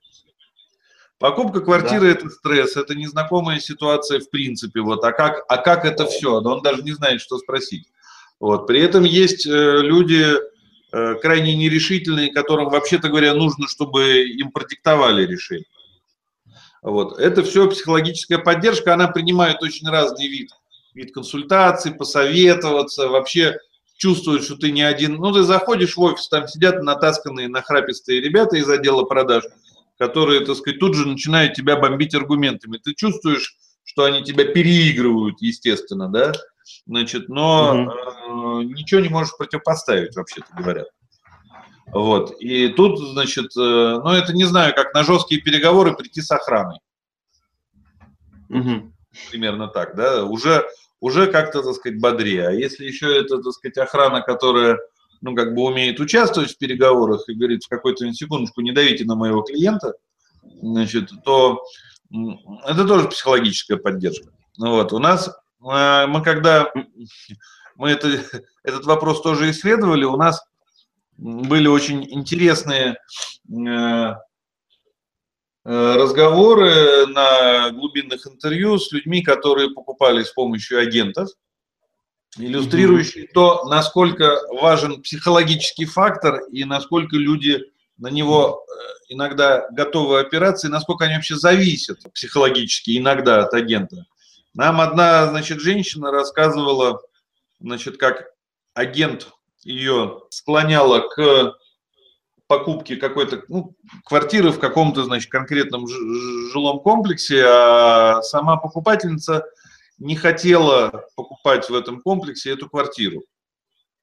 Покупка 1.20 1.62
квартиры 1.62 2.14
да. 2.14 2.20
это 2.20 2.30
стресс, 2.30 2.78
это 2.78 2.94
незнакомая 2.94 3.60
ситуация 3.60 4.20
в 4.20 4.30
принципе. 4.30 4.82
Вот, 4.82 5.04
а 5.04 5.12
как, 5.12 5.44
а 5.50 5.58
как 5.58 5.84
это 5.84 6.06
все? 6.06 6.42
Он 6.42 6.62
даже 6.62 6.84
не 6.84 6.92
знает, 6.92 7.22
что 7.22 7.40
спросить. 7.40 7.88
Вот. 8.40 8.68
При 8.68 8.82
этом 8.82 9.04
есть 9.04 9.48
э, 9.48 9.82
люди 9.82 10.36
э, 10.92 11.16
крайне 11.16 11.56
нерешительные, 11.56 12.32
которым, 12.32 12.70
вообще-то 12.70 13.10
говоря, 13.10 13.34
нужно, 13.34 13.68
чтобы 13.68 14.26
им 14.26 14.52
продиктовали 14.52 15.26
решение. 15.26 15.66
Вот. 16.84 17.18
Это 17.18 17.42
все 17.42 17.68
психологическая 17.68 18.38
поддержка, 18.38 18.94
она 18.94 19.08
принимает 19.08 19.64
очень 19.64 19.90
разный 19.90 20.28
вид. 20.28 20.52
Вид 20.94 21.16
консультаций, 21.16 21.96
посоветоваться, 21.96 23.08
вообще 23.08 23.58
чувствуешь, 23.98 24.44
что 24.44 24.56
ты 24.56 24.72
не 24.72 24.84
один. 24.84 25.16
Ну, 25.16 25.34
ты 25.34 25.42
заходишь 25.42 25.98
в 25.98 26.02
офис, 26.02 26.28
там 26.28 26.48
сидят 26.48 26.84
натасканные, 26.84 27.48
нахрапистые 27.48 28.22
ребята 28.22 28.58
из 28.58 28.70
отдела 28.70 29.04
продаж– 29.04 29.46
которые, 29.98 30.46
так 30.46 30.56
сказать, 30.56 30.80
тут 30.80 30.96
же 30.96 31.08
начинают 31.08 31.54
тебя 31.54 31.76
бомбить 31.76 32.16
аргументами. 32.16 32.78
Ты 32.78 32.94
чувствуешь, 32.94 33.58
что 33.84 34.04
они 34.04 34.24
тебя 34.24 34.46
переигрывают, 34.46 35.42
естественно, 35.42 36.10
да, 36.10 36.34
значит, 36.86 37.30
но 37.30 37.84
угу. 37.84 38.62
э, 38.62 38.64
ничего 38.66 39.02
не 39.02 39.10
можешь 39.10 39.36
противопоставить, 39.38 40.16
вообще-то 40.16 40.48
говоря. 40.56 40.86
Вот, 41.88 42.36
и 42.42 42.68
тут, 42.68 43.00
значит, 43.00 43.56
э, 43.58 43.60
ну, 43.60 44.10
это 44.12 44.34
не 44.34 44.44
знаю, 44.44 44.76
как 44.76 44.94
на 44.94 45.04
жесткие 45.04 45.42
переговоры 45.42 45.96
прийти 45.96 46.22
с 46.22 46.30
охраной. 46.32 46.80
Угу. 48.50 48.94
Примерно 49.32 49.68
так, 49.68 49.96
да, 49.96 50.26
уже, 50.26 50.66
уже 51.00 51.28
как-то, 51.28 51.64
так 51.64 51.74
сказать, 51.76 52.00
бодрее. 52.00 52.50
А 52.50 52.52
если 52.52 52.86
еще 52.86 53.18
это, 53.18 53.42
так 53.42 53.54
сказать, 53.54 53.78
охрана, 53.78 54.22
которая 54.22 54.78
ну, 55.22 55.36
как 55.36 55.54
бы 55.56 55.64
умеет 55.64 56.00
участвовать 56.00 56.52
в 56.52 56.58
переговорах 56.58 57.28
и 57.28 57.34
говорит 57.34 57.64
в 57.64 57.70
какой-то 57.70 58.12
секундочку, 58.14 58.62
не 58.62 58.72
давите 58.72 59.06
на 59.06 59.16
моего 59.16 59.42
клиента, 59.42 59.94
значит, 60.62 61.10
то 61.24 61.64
это 62.66 62.86
тоже 62.88 63.10
психологическая 63.10 63.78
поддержка. 63.78 64.32
Вот, 64.58 64.94
у 64.94 65.00
нас, 65.00 65.30
мы 65.60 66.22
когда, 66.24 66.72
мы 67.76 67.90
это, 67.90 68.24
этот 68.64 68.86
вопрос 68.86 69.22
тоже 69.22 69.52
исследовали, 69.52 70.04
у 70.06 70.18
нас 70.18 70.42
были 71.18 71.68
очень 71.68 72.04
интересные 72.12 72.98
разговоры 75.64 77.08
на 77.08 77.72
глубинных 77.72 78.26
интервью 78.26 78.80
с 78.80 78.92
людьми, 78.92 79.22
которые 79.22 79.72
покупали 79.72 80.24
с 80.24 80.32
помощью 80.32 80.80
агентов 80.80 81.30
иллюстрирующий 82.38 83.28
то, 83.28 83.66
насколько 83.66 84.38
важен 84.62 85.02
психологический 85.02 85.86
фактор 85.86 86.42
и 86.52 86.64
насколько 86.66 87.16
люди 87.16 87.64
на 87.98 88.10
него 88.10 88.64
э, 88.68 89.14
иногда 89.14 89.68
готовы 89.72 90.20
опираться, 90.20 90.68
и 90.68 90.72
насколько 90.72 91.06
они 91.06 91.16
вообще 91.16 91.36
зависят 91.36 92.00
психологически 92.14 92.98
иногда 92.98 93.44
от 93.44 93.54
агента. 93.54 94.06
Нам 94.54 94.82
одна, 94.82 95.28
значит, 95.28 95.60
женщина 95.60 96.12
рассказывала, 96.12 97.02
значит, 97.60 97.98
как 97.98 98.26
агент 98.74 99.28
ее 99.64 100.22
склоняла 100.30 101.00
к 101.00 101.56
покупке 102.48 102.96
какой-то 102.96 103.44
ну, 103.50 103.76
квартиры 104.06 104.52
в 104.52 104.60
каком-то, 104.60 105.04
значит, 105.04 105.30
конкретном 105.30 105.88
жилом 105.88 106.80
комплексе, 106.80 107.44
а 107.46 108.22
сама 108.22 108.58
покупательница 108.58 109.44
не 109.98 110.16
хотела 110.16 111.06
покупать 111.16 111.70
в 111.70 111.76
этом 111.76 112.02
комплексе 112.02 112.52
эту 112.52 112.70
квартиру. 112.70 113.24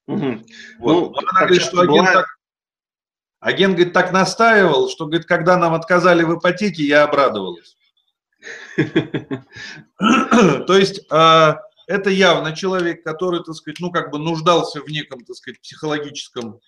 Угу. 0.06 0.44
Вот. 0.80 1.12
Ну, 1.12 1.18
она 1.18 1.40
говорит, 1.40 1.62
что 1.62 1.80
агент 1.80 2.12
так, 2.12 2.26
агент 3.40 3.74
говорит, 3.74 3.94
так 3.94 4.12
настаивал, 4.12 4.88
что 4.88 5.06
говорит, 5.06 5.26
когда 5.26 5.56
нам 5.56 5.74
отказали 5.74 6.24
в 6.24 6.38
ипотеке, 6.38 6.84
я 6.84 7.04
обрадовалась. 7.04 7.76
То 8.76 10.76
есть 10.76 11.00
а, 11.10 11.60
это 11.86 12.10
явно 12.10 12.54
человек, 12.54 13.02
который, 13.02 13.42
так 13.42 13.54
сказать, 13.54 13.80
ну 13.80 13.90
как 13.90 14.10
бы 14.10 14.18
нуждался 14.18 14.82
в 14.82 14.88
неком, 14.88 15.24
так 15.24 15.36
сказать, 15.36 15.60
психологическом 15.60 16.60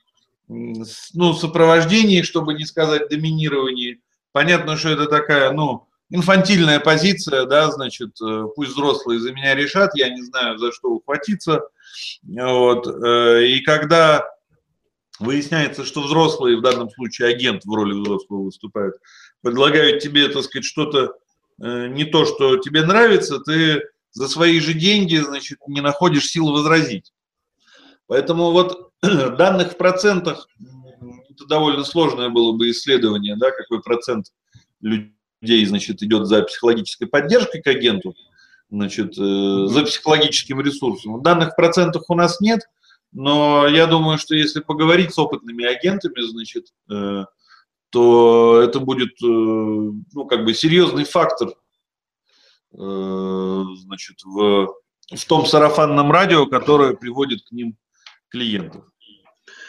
ну, 0.49 1.35
сопровождении, 1.35 2.23
чтобы 2.23 2.55
не 2.55 2.65
сказать 2.65 3.09
доминировании. 3.09 4.01
Понятно, 4.33 4.77
что 4.77 4.91
это 4.91 5.07
такая, 5.07 5.51
ну, 5.51 5.86
инфантильная 6.11 6.81
позиция, 6.81 7.47
да, 7.47 7.71
значит, 7.71 8.21
э, 8.23 8.45
пусть 8.55 8.73
взрослые 8.73 9.21
за 9.21 9.33
меня 9.33 9.55
решат, 9.55 9.97
я 9.97 10.09
не 10.09 10.23
знаю, 10.23 10.59
за 10.59 10.73
что 10.73 10.91
ухватиться. 10.91 11.63
Вот. 12.23 12.87
Э, 12.87 13.45
и 13.47 13.61
когда 13.61 14.25
выясняется, 15.19 15.85
что 15.85 16.03
взрослые, 16.03 16.59
в 16.59 16.63
данном 16.63 16.91
случае 16.91 17.29
агент 17.29 17.65
в 17.65 17.75
роли 17.75 17.93
взрослого 17.93 18.45
выступает, 18.45 18.95
предлагают 19.43 20.03
тебе, 20.03 20.29
так 20.29 20.45
сказать, 20.45 20.65
что-то 20.65 21.15
э, 21.61 21.89
не 21.89 22.05
то, 22.05 22.25
что 22.25 22.59
тебе 22.59 22.83
нравится, 22.85 23.41
ты 23.41 23.83
за 24.13 24.29
свои 24.29 24.61
же 24.61 24.75
деньги, 24.75 25.17
значит, 25.17 25.59
не 25.67 25.81
находишь 25.81 26.29
сил 26.29 26.51
возразить. 26.51 27.13
Поэтому 28.07 28.53
вот 28.53 28.93
данных 29.03 29.73
в 29.73 29.77
процентах, 29.77 30.49
это 31.31 31.47
довольно 31.47 31.85
сложное 31.85 32.29
было 32.29 32.53
бы 32.53 32.71
исследование, 32.71 33.37
да, 33.37 33.51
какой 33.51 33.83
процент 33.83 34.27
людей 34.81 35.16
людей, 35.47 35.65
значит, 35.65 36.03
идет 36.03 36.27
за 36.27 36.43
психологической 36.43 37.07
поддержкой 37.07 37.63
к 37.63 37.67
агенту, 37.69 38.15
значит, 38.69 39.17
э, 39.17 39.67
за 39.69 39.85
психологическим 39.85 40.61
ресурсом. 40.61 41.23
Данных 41.23 41.53
в 41.53 41.57
процентах 41.57 42.03
у 42.09 42.15
нас 42.15 42.41
нет, 42.41 42.63
но 43.13 43.69
я 43.69 43.87
думаю, 43.87 44.19
что 44.19 44.35
если 44.35 44.61
поговорить 44.61 45.15
с 45.15 45.19
опытными 45.19 45.65
агентами, 45.65 46.21
значит, 46.21 46.67
э, 46.91 47.25
то 47.91 48.61
это 48.61 48.81
будет, 48.81 49.13
э, 49.23 49.27
ну, 49.27 50.25
как 50.29 50.45
бы 50.45 50.53
серьезный 50.53 51.05
фактор, 51.05 51.55
значит, 52.73 54.23
в, 54.23 54.75
в 55.15 55.25
том 55.27 55.47
сарафанном 55.47 56.13
радио, 56.13 56.45
которое 56.45 56.95
приводит 56.95 57.43
к 57.49 57.53
ним 57.53 57.79
клиентов. 58.29 58.85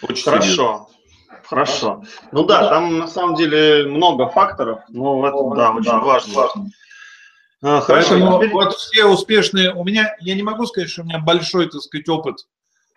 Очень 0.01 0.23
Хорошо. 0.25 0.89
Серьезно. 0.89 0.96
Хорошо. 1.49 2.03
Ну 2.31 2.43
да, 2.43 2.69
там 2.69 2.99
на 2.99 3.07
самом 3.07 3.35
деле 3.35 3.85
много 3.87 4.27
факторов, 4.27 4.81
но 4.89 5.25
это, 5.25 5.55
да, 5.55 5.71
очень 5.71 5.99
важно. 6.01 6.69
А, 7.61 7.79
хорошо. 7.79 8.09
Поэтому 8.09 8.37
теперь... 8.37 8.51
вот 8.51 8.73
все 8.75 9.05
успешные, 9.05 9.73
у 9.73 9.83
меня, 9.83 10.15
я 10.19 10.35
не 10.35 10.43
могу 10.43 10.65
сказать, 10.65 10.89
что 10.89 11.03
у 11.03 11.05
меня 11.05 11.19
большой, 11.19 11.69
так 11.69 11.81
сказать, 11.81 12.09
опыт 12.09 12.47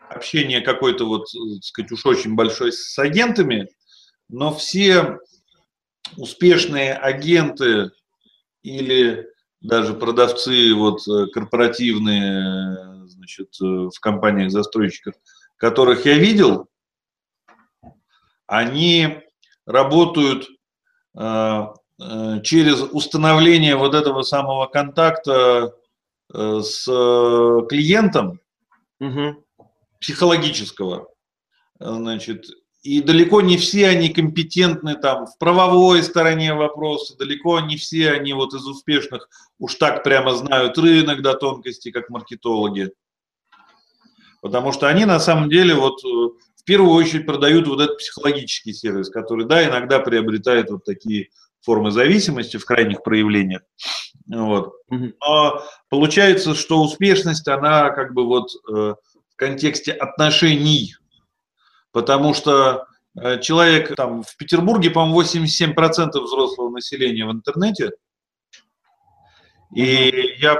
общения 0.08 0.60
какой-то 0.60 1.04
вот, 1.06 1.26
так 1.32 1.64
сказать, 1.64 1.92
уж 1.92 2.04
очень 2.04 2.34
большой 2.34 2.72
с 2.72 2.98
агентами, 2.98 3.68
но 4.28 4.52
все 4.52 5.18
успешные 6.16 6.94
агенты 6.94 7.92
или 8.62 9.28
даже 9.60 9.94
продавцы 9.94 10.74
вот 10.74 11.02
корпоративные, 11.32 13.06
значит, 13.06 13.48
в 13.60 13.92
компаниях-застройщиках, 14.00 15.14
которых 15.56 16.04
я 16.04 16.14
видел, 16.14 16.66
они 18.50 19.22
работают 19.64 20.48
э, 21.16 21.66
э, 22.00 22.40
через 22.42 22.82
установление 22.82 23.76
вот 23.76 23.94
этого 23.94 24.22
самого 24.22 24.66
контакта 24.66 25.72
э, 26.34 26.60
с 26.60 26.84
клиентом 27.68 28.40
угу. 28.98 29.44
психологического. 30.00 31.08
Значит, 31.78 32.46
и 32.82 33.00
далеко 33.00 33.40
не 33.40 33.56
все 33.56 33.86
они 33.86 34.08
компетентны 34.08 34.96
там 34.96 35.26
в 35.26 35.38
правовой 35.38 36.02
стороне 36.02 36.52
вопроса, 36.52 37.16
далеко 37.16 37.60
не 37.60 37.76
все 37.76 38.10
они 38.10 38.32
вот 38.32 38.52
из 38.52 38.66
успешных 38.66 39.28
уж 39.60 39.76
так 39.76 40.02
прямо 40.02 40.34
знают 40.34 40.76
рынок 40.76 41.22
до 41.22 41.34
тонкости, 41.34 41.92
как 41.92 42.10
маркетологи. 42.10 42.90
Потому 44.42 44.72
что 44.72 44.88
они 44.88 45.04
на 45.04 45.20
самом 45.20 45.48
деле 45.50 45.74
вот 45.74 46.00
первую 46.70 46.94
очередь 46.94 47.26
продают 47.26 47.66
вот 47.66 47.80
этот 47.80 47.98
психологический 47.98 48.72
сервис, 48.72 49.10
который, 49.10 49.44
да, 49.44 49.68
иногда 49.68 49.98
приобретает 49.98 50.70
вот 50.70 50.84
такие 50.84 51.30
формы 51.62 51.90
зависимости 51.90 52.58
в 52.58 52.64
крайних 52.64 53.02
проявлениях. 53.02 53.62
Вот. 54.28 54.74
Но 54.88 55.64
получается, 55.88 56.54
что 56.54 56.80
успешность, 56.80 57.48
она 57.48 57.90
как 57.90 58.14
бы 58.14 58.24
вот 58.24 58.50
э, 58.68 58.72
в 58.72 59.34
контексте 59.34 59.90
отношений, 59.90 60.94
потому 61.90 62.34
что 62.34 62.86
э, 63.20 63.40
человек 63.40 63.96
там 63.96 64.22
в 64.22 64.36
Петербурге, 64.36 64.90
по-моему, 64.90 65.22
87% 65.22 66.20
взрослого 66.20 66.70
населения 66.70 67.26
в 67.26 67.32
интернете, 67.32 67.90
и 69.74 70.36
я 70.38 70.56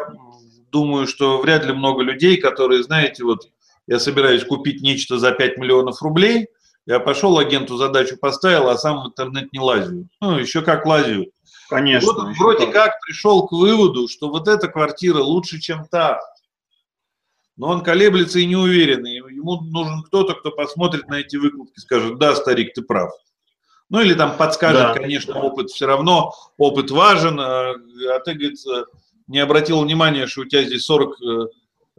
думаю, 0.72 1.06
что 1.06 1.40
вряд 1.40 1.64
ли 1.66 1.72
много 1.72 2.02
людей, 2.02 2.36
которые, 2.36 2.82
знаете, 2.82 3.22
вот 3.22 3.46
я 3.90 3.98
собираюсь 3.98 4.44
купить 4.44 4.82
нечто 4.82 5.18
за 5.18 5.32
5 5.32 5.58
миллионов 5.58 6.00
рублей, 6.00 6.46
я 6.86 7.00
пошел, 7.00 7.38
агенту 7.38 7.76
задачу 7.76 8.16
поставил, 8.16 8.68
а 8.68 8.78
сам 8.78 9.02
в 9.02 9.06
интернет 9.08 9.52
не 9.52 9.58
лазю. 9.58 10.08
Ну, 10.20 10.38
еще 10.38 10.62
как 10.62 10.86
лазю. 10.86 11.26
Конечно. 11.68 12.12
вот 12.12 12.36
вроде 12.38 12.66
так. 12.66 12.74
как 12.74 13.00
пришел 13.00 13.46
к 13.48 13.52
выводу, 13.52 14.06
что 14.08 14.28
вот 14.28 14.46
эта 14.46 14.68
квартира 14.68 15.18
лучше, 15.18 15.58
чем 15.58 15.86
та. 15.90 16.20
Но 17.56 17.68
он 17.68 17.82
колеблется 17.82 18.38
и 18.38 18.46
не 18.46 18.56
уверен. 18.56 19.04
Ему 19.04 19.60
нужен 19.60 20.04
кто-то, 20.04 20.34
кто 20.34 20.52
посмотрит 20.52 21.08
на 21.08 21.20
эти 21.20 21.34
выкладки 21.34 21.80
скажет, 21.80 22.16
да, 22.18 22.36
старик, 22.36 22.72
ты 22.74 22.82
прав. 22.82 23.10
Ну 23.88 24.00
или 24.00 24.14
там 24.14 24.36
подскажет, 24.36 24.80
да. 24.80 24.94
конечно, 24.94 25.34
опыт 25.34 25.70
все 25.70 25.86
равно, 25.86 26.32
опыт 26.58 26.92
важен, 26.92 27.40
а, 27.40 27.72
а 27.72 28.20
ты, 28.24 28.34
говорит, 28.34 28.58
не 29.26 29.40
обратил 29.40 29.80
внимания, 29.80 30.28
что 30.28 30.42
у 30.42 30.44
тебя 30.44 30.62
здесь 30.62 30.84
40 30.84 31.16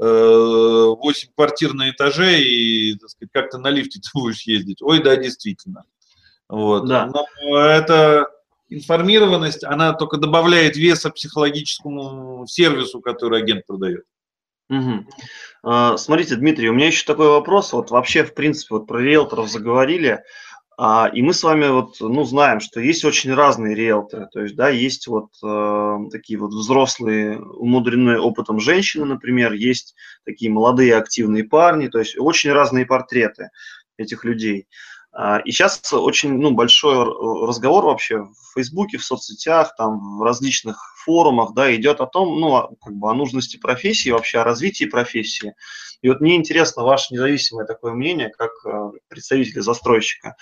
8 0.01 1.29
квартир 1.35 1.73
на 1.73 1.91
этаже 1.91 2.41
и, 2.41 2.97
сказать, 3.05 3.29
как-то 3.31 3.57
на 3.59 3.69
лифте 3.69 3.99
ты 4.03 4.09
будешь 4.13 4.43
ездить. 4.43 4.81
Ой, 4.81 5.01
да, 5.01 5.15
действительно. 5.15 5.83
Вот. 6.49 6.87
Да. 6.87 7.07
Но 7.07 7.59
эта 7.59 8.27
информированность, 8.69 9.63
она 9.63 9.93
только 9.93 10.17
добавляет 10.17 10.75
веса 10.75 11.11
психологическому 11.11 12.45
сервису, 12.47 13.01
который 13.01 13.39
агент 13.39 13.65
продает. 13.67 14.03
Угу. 14.69 15.97
Смотрите, 15.97 16.37
Дмитрий, 16.37 16.69
у 16.69 16.73
меня 16.73 16.87
еще 16.87 17.05
такой 17.05 17.27
вопрос. 17.27 17.73
Вот 17.73 17.91
вообще, 17.91 18.23
в 18.23 18.33
принципе, 18.33 18.75
вот 18.75 18.87
про 18.87 18.99
риэлторов 18.99 19.49
заговорили. 19.49 20.23
А, 20.83 21.11
и 21.13 21.21
мы 21.21 21.35
с 21.35 21.43
вами 21.43 21.67
вот, 21.67 21.97
ну, 21.99 22.23
знаем, 22.23 22.59
что 22.59 22.79
есть 22.79 23.05
очень 23.05 23.31
разные 23.35 23.75
риэлторы. 23.75 24.27
То 24.33 24.41
есть, 24.41 24.55
да, 24.55 24.69
есть 24.69 25.05
вот 25.05 25.27
э, 25.43 25.97
такие 26.11 26.39
вот 26.39 26.55
взрослые, 26.55 27.39
умудренные 27.39 28.19
опытом 28.19 28.59
женщины, 28.59 29.05
например, 29.05 29.53
есть 29.53 29.93
такие 30.25 30.51
молодые 30.51 30.95
активные 30.95 31.43
парни, 31.43 31.87
то 31.87 31.99
есть 31.99 32.17
очень 32.17 32.51
разные 32.51 32.87
портреты 32.87 33.51
этих 33.97 34.25
людей. 34.25 34.67
А, 35.11 35.37
и 35.45 35.51
сейчас 35.51 35.93
очень 35.93 36.39
ну, 36.39 36.49
большой 36.49 36.95
разговор 37.45 37.85
вообще 37.85 38.23
в 38.23 38.53
Фейсбуке, 38.55 38.97
в 38.97 39.03
соцсетях, 39.05 39.75
там, 39.77 40.17
в 40.17 40.23
различных 40.23 40.79
форумах 41.03 41.53
да, 41.53 41.73
идет 41.75 42.01
о 42.01 42.07
том, 42.07 42.39
ну, 42.39 42.77
как 42.83 42.93
бы 42.93 43.09
о 43.09 43.13
нужности 43.13 43.57
профессии, 43.57 44.09
вообще 44.09 44.39
о 44.39 44.43
развитии 44.43 44.85
профессии. 44.85 45.53
И 46.01 46.09
вот 46.09 46.19
мне 46.19 46.35
интересно 46.35 46.83
ваше 46.83 47.13
независимое 47.13 47.65
такое 47.65 47.93
мнение, 47.93 48.29
как 48.29 48.51
э, 48.65 48.91
представителя 49.07 49.61
застройщика. 49.61 50.35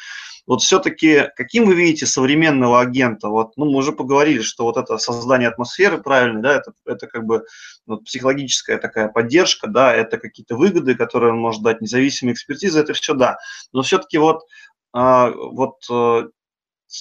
Вот 0.48 0.62
все-таки 0.62 1.30
каким 1.36 1.66
вы 1.66 1.76
видите 1.76 2.06
современного 2.06 2.80
агента? 2.80 3.28
Вот, 3.28 3.58
ну, 3.58 3.66
мы 3.66 3.78
уже 3.78 3.92
поговорили, 3.92 4.42
что 4.42 4.64
вот 4.64 4.78
это 4.78 4.98
создание 4.98 5.50
атмосферы 5.50 6.02
правильной, 6.02 6.42
да, 6.42 6.56
это, 6.56 6.72
это 6.86 7.08
как 7.08 7.26
бы 7.26 7.44
вот, 7.86 8.06
психологическая 8.06 8.78
такая 8.78 9.10
поддержка, 9.10 9.68
да, 9.68 9.94
это 9.94 10.18
какие-то 10.18 10.56
выгоды, 10.56 10.96
которые 10.96 11.34
он 11.34 11.40
может 11.40 11.62
дать, 11.62 11.82
независимая 11.82 12.34
экспертиза, 12.34 12.80
это 12.80 12.94
все 12.94 13.14
да. 13.14 13.38
Но 13.74 13.82
все-таки 13.82 14.18
вот, 14.18 14.44
а, 14.94 15.30
вот 15.30 15.76
э, 15.92 16.30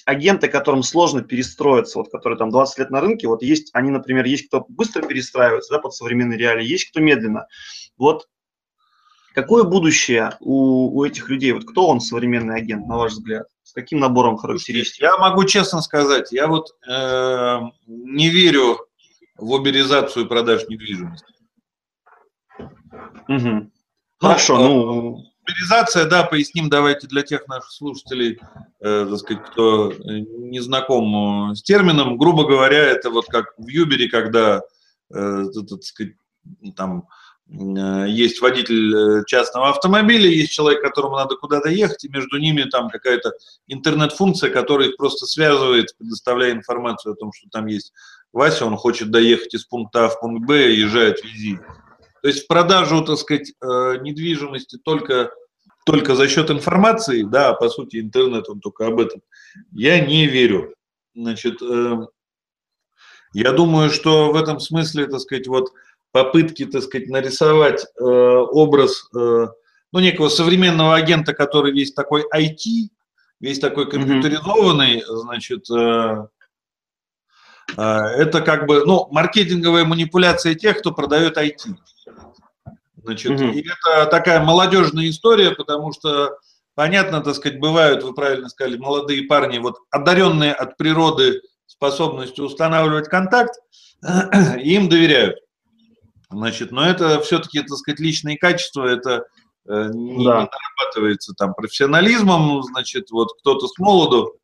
агенты, 0.05 0.49
которым 0.49 0.82
сложно 0.82 1.22
перестроиться, 1.22 1.99
вот 1.99 2.11
которые 2.11 2.39
там 2.39 2.51
20 2.51 2.78
лет 2.78 2.91
на 2.91 3.01
рынке, 3.01 3.28
вот 3.28 3.43
есть, 3.43 3.70
они, 3.72 3.91
например, 3.91 4.24
есть 4.24 4.49
кто 4.49 4.64
быстро 4.68 5.03
перестраивается 5.03 5.72
да, 5.72 5.80
под 5.80 5.95
современные 5.95 6.39
реалии, 6.39 6.66
есть 6.66 6.91
кто 6.91 7.01
медленно. 7.01 7.47
Вот 7.97 8.28
Какое 9.39 9.62
будущее 9.62 10.36
у, 10.41 10.99
у 10.99 11.05
этих 11.05 11.28
людей? 11.28 11.53
Вот 11.53 11.64
кто 11.64 11.86
он, 11.86 12.01
современный 12.01 12.57
агент, 12.57 12.89
на 12.89 12.97
ваш 12.97 13.12
взгляд? 13.12 13.47
С 13.62 13.72
каким 13.72 14.01
набором 14.01 14.36
характеристик? 14.36 15.03
Я 15.03 15.16
могу 15.16 15.45
честно 15.45 15.80
сказать, 15.80 16.32
я 16.32 16.49
вот 16.49 16.74
э, 16.89 17.61
не 17.86 18.30
верю 18.30 18.78
в 19.36 19.53
уберизацию 19.53 20.26
продаж 20.26 20.66
недвижимости. 20.68 21.32
Угу. 23.28 23.70
Хорошо, 24.18 24.59
ну... 24.59 24.93
ну... 24.93 25.24
Уберизация, 25.49 26.05
да, 26.05 26.24
поясним 26.24 26.68
давайте 26.68 27.07
для 27.07 27.22
тех 27.22 27.49
наших 27.49 27.70
слушателей, 27.72 28.38
э, 28.80 29.07
так 29.09 29.18
сказать, 29.18 29.44
кто 29.46 29.92
не 29.99 30.61
знаком 30.61 31.55
с 31.55 31.62
термином. 31.62 32.18
Грубо 32.18 32.46
говоря, 32.46 32.84
это 32.84 33.11
вот 33.11 33.26
как 33.26 33.55
в 33.57 33.66
Юбере, 33.68 34.11
когда, 34.11 34.61
э, 35.11 35.44
так 35.68 35.82
сказать, 35.82 36.14
там 36.76 37.09
Э, 37.51 38.07
есть 38.09 38.40
водитель 38.42 38.94
э, 38.94 39.24
частного 39.26 39.70
автомобиля, 39.70 40.28
есть 40.28 40.53
человек, 40.53 40.82
которому 40.82 41.16
надо 41.16 41.36
куда-то 41.36 41.70
ехать, 41.70 42.05
и 42.05 42.09
между 42.09 42.38
ними 42.38 42.62
там 42.64 42.90
какая-то 42.90 43.32
интернет-функция, 43.68 44.51
которая 44.51 44.88
их 44.88 44.96
просто 44.96 45.26
связывает, 45.26 45.96
предоставляя 45.96 46.53
информацию 46.53 47.12
о 47.12 47.16
том, 47.16 47.32
что 47.32 47.49
там 47.51 47.66
есть 47.66 47.92
Вася, 48.32 48.66
он 48.66 48.76
хочет 48.76 49.11
доехать 49.11 49.55
из 49.55 49.64
пункта 49.64 50.07
А 50.07 50.09
в 50.11 50.20
пункт 50.20 50.46
Б, 50.46 50.72
езжает 50.72 51.24
вези. 51.24 51.59
То 52.23 52.29
есть 52.29 52.45
в 52.45 52.47
продажу, 52.47 53.05
так 53.05 53.19
сказать, 53.19 53.53
э, 53.61 53.99
недвижимости 54.01 54.79
только, 54.79 55.31
только 55.87 56.14
за 56.14 56.29
счет 56.29 56.51
информации, 56.51 57.23
да, 57.23 57.53
по 57.55 57.69
сути, 57.69 58.01
интернет, 58.01 58.49
он 58.49 58.61
только 58.61 58.87
об 58.87 59.01
этом, 59.01 59.23
я 59.73 60.01
не 60.01 60.27
верю. 60.27 60.75
Значит, 61.14 61.61
я 63.33 63.53
думаю, 63.53 63.91
что 63.91 64.31
в 64.31 64.37
этом 64.37 64.61
смысле, 64.61 65.07
так 65.07 65.21
сказать, 65.21 65.49
вот 65.49 65.73
попытки, 66.12 66.64
так 66.64 66.83
сказать, 66.83 67.09
нарисовать 67.09 67.85
э, 67.85 68.03
образ 68.03 69.09
э, 69.14 69.47
ну, 69.93 70.01
некого 70.01 70.29
современного 70.29 70.95
агента, 70.95 71.35
который 71.35 71.73
весь 71.73 71.93
такой 71.93 72.25
IT, 72.35 72.89
весь 73.41 73.59
такой 73.59 73.91
компьютеризованный, 73.91 74.99
mm-hmm. 74.99 75.16
значит, 75.16 75.71
э, 75.71 76.27
э, 77.77 77.83
это 77.83 78.41
как 78.41 78.66
бы, 78.66 78.85
ну, 78.85 79.09
маркетинговая 79.11 79.85
манипуляция 79.85 80.55
тех, 80.55 80.79
кто 80.79 80.93
продает 80.93 81.37
IT. 81.37 81.77
Значит, 83.09 83.40
mm-hmm. 83.40 83.52
и 83.54 83.66
это 83.66 84.04
такая 84.11 84.44
молодежная 84.44 85.09
история, 85.09 85.52
потому 85.52 85.94
что, 85.94 86.36
понятно, 86.74 87.22
так 87.22 87.36
сказать, 87.36 87.59
бывают, 87.59 88.02
вы 88.02 88.12
правильно 88.12 88.50
сказали, 88.50 88.76
молодые 88.76 89.22
парни, 89.22 89.56
вот 89.56 89.78
одаренные 89.90 90.52
от 90.52 90.76
природы 90.76 91.40
способностью 91.64 92.44
устанавливать 92.44 93.09
контакт, 93.09 93.54
им 94.62 94.90
доверяют. 94.90 95.38
Значит, 96.28 96.70
но 96.70 96.86
это 96.86 97.18
все-таки, 97.22 97.62
так 97.62 97.78
сказать, 97.78 97.98
личные 97.98 98.36
качества, 98.36 98.84
это 98.84 99.24
э, 99.66 99.88
не, 99.94 100.26
да. 100.26 100.40
не 100.42 100.50
нарабатывается 100.50 101.32
там 101.32 101.54
профессионализмом, 101.54 102.62
значит, 102.62 103.11
вот 103.11 103.38
кто-то 103.40 103.68
с 103.68 103.78
молоду, 103.78 104.34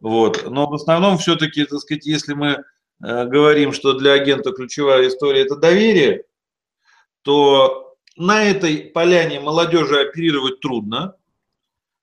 вот, 0.00 0.48
но 0.48 0.66
в 0.66 0.72
основном 0.72 1.18
все-таки, 1.18 1.66
так 1.66 1.80
сказать, 1.80 2.06
если 2.06 2.32
мы 2.32 2.64
э, 3.04 3.24
говорим, 3.26 3.74
что 3.74 3.92
для 3.92 4.12
агента 4.12 4.52
ключевая 4.52 5.08
история– 5.08 5.42
это 5.42 5.56
доверие, 5.56 6.24
то 7.26 7.96
на 8.16 8.44
этой 8.44 8.78
поляне 8.78 9.40
молодежи 9.40 10.00
оперировать 10.00 10.60
трудно, 10.60 11.16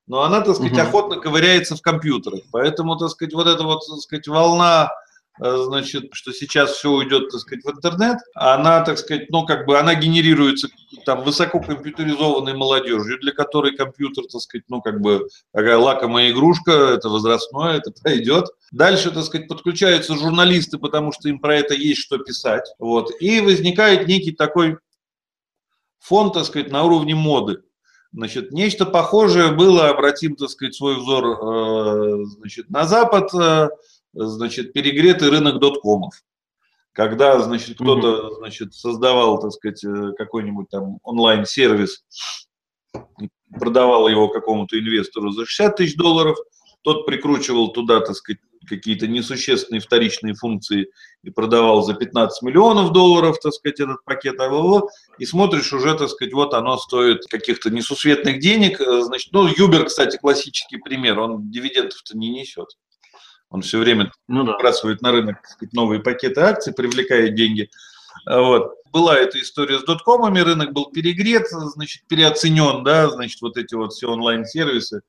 но 0.06 0.20
она, 0.20 0.42
так 0.42 0.54
сказать, 0.54 0.74
угу. 0.74 0.82
охотно 0.82 1.16
ковыряется 1.16 1.76
в 1.76 1.80
компьютерах. 1.80 2.40
Поэтому, 2.52 2.96
так 2.96 3.08
сказать, 3.08 3.32
вот 3.32 3.46
эта 3.46 3.64
вот, 3.64 3.80
так 3.88 4.00
сказать, 4.00 4.28
волна 4.28 4.90
Э, 5.40 5.56
значит, 5.64 6.10
что 6.12 6.32
сейчас 6.32 6.72
все 6.72 6.90
уйдет, 6.90 7.28
так 7.30 7.40
сказать, 7.40 7.64
в 7.64 7.70
интернет, 7.70 8.18
она, 8.34 8.82
так 8.84 8.98
сказать, 8.98 9.30
ну, 9.30 9.44
как 9.44 9.66
бы, 9.66 9.78
она 9.78 9.96
генерируется 9.96 10.68
там 11.04 11.24
высококомпьютеризованной 11.24 12.54
молодежью, 12.54 13.18
для 13.18 13.32
которой 13.32 13.76
компьютер, 13.76 14.24
так 14.30 14.40
сказать, 14.40 14.64
ну, 14.68 14.80
как 14.80 15.00
бы, 15.00 15.28
такая 15.52 15.76
лакомая 15.76 16.30
игрушка, 16.30 16.70
это 16.70 17.08
возрастное, 17.08 17.78
это 17.78 17.90
пройдет. 18.02 18.46
Дальше, 18.70 19.10
так 19.10 19.24
сказать, 19.24 19.48
подключаются 19.48 20.14
журналисты, 20.14 20.78
потому 20.78 21.10
что 21.10 21.28
им 21.28 21.40
про 21.40 21.56
это 21.56 21.74
есть 21.74 22.00
что 22.00 22.18
писать, 22.18 22.72
вот, 22.78 23.10
и 23.20 23.40
возникает 23.40 24.06
некий 24.06 24.32
такой 24.32 24.78
фон, 26.04 26.32
так 26.32 26.44
сказать, 26.44 26.70
на 26.70 26.84
уровне 26.84 27.14
моды. 27.14 27.62
Значит, 28.12 28.52
нечто 28.52 28.84
похожее 28.84 29.52
было, 29.52 29.88
обратим, 29.88 30.36
так 30.36 30.50
сказать, 30.50 30.74
свой 30.74 30.96
взор, 30.98 31.24
э, 31.24 32.24
значит, 32.36 32.70
на 32.70 32.84
Запад, 32.84 33.34
э, 33.34 33.68
значит, 34.12 34.72
перегретый 34.72 35.30
рынок 35.30 35.58
доткомов. 35.58 36.14
Когда, 36.92 37.40
значит, 37.40 37.76
кто-то, 37.76 38.34
значит, 38.36 38.74
создавал, 38.74 39.40
так 39.40 39.50
сказать, 39.52 39.82
э, 39.82 40.12
какой-нибудь 40.16 40.68
там 40.68 40.98
онлайн-сервис, 41.02 42.04
продавал 43.58 44.06
его 44.08 44.28
какому-то 44.28 44.78
инвестору 44.78 45.30
за 45.30 45.46
60 45.46 45.76
тысяч 45.76 45.96
долларов, 45.96 46.36
тот 46.82 47.06
прикручивал 47.06 47.72
туда, 47.72 48.00
так 48.00 48.14
сказать, 48.14 48.40
какие-то 48.68 49.06
несущественные 49.06 49.80
вторичные 49.80 50.34
функции 50.34 50.88
и 51.22 51.30
продавал 51.30 51.82
за 51.82 51.94
15 51.94 52.42
миллионов 52.42 52.92
долларов, 52.92 53.38
так 53.42 53.52
сказать, 53.52 53.80
этот 53.80 54.04
пакет 54.04 54.40
АВО, 54.40 54.88
и 55.18 55.26
смотришь 55.26 55.72
уже, 55.72 55.96
так 55.96 56.08
сказать, 56.08 56.32
вот 56.34 56.54
оно 56.54 56.76
стоит 56.78 57.26
каких-то 57.28 57.70
несусветных 57.70 58.40
денег, 58.40 58.80
э, 58.80 59.02
значит, 59.02 59.32
ну, 59.32 59.46
Юбер, 59.46 59.86
кстати, 59.86 60.16
классический 60.16 60.78
пример, 60.78 61.18
он 61.18 61.50
дивидендов-то 61.50 62.16
не 62.16 62.30
несет. 62.30 62.68
Он 63.50 63.62
все 63.62 63.78
время 63.78 64.10
ну, 64.26 64.44
да. 64.44 64.52
выбрасывает 64.52 65.00
на 65.00 65.12
рынок 65.12 65.36
сказать, 65.46 65.72
новые 65.72 66.00
пакеты 66.00 66.40
акций, 66.40 66.72
привлекает 66.72 67.34
деньги. 67.34 67.70
А 68.26 68.40
вот. 68.40 68.74
Была 68.90 69.18
эта 69.18 69.40
история 69.40 69.80
с 69.80 69.82
доткомами, 69.82 70.38
рынок 70.38 70.72
был 70.72 70.86
перегрет, 70.86 71.48
значит, 71.50 72.06
переоценен, 72.06 72.84
да, 72.84 73.10
значит, 73.10 73.42
вот 73.42 73.56
эти 73.56 73.74
вот 73.74 73.92
все 73.92 74.08
онлайн-сервисы, 74.08 75.02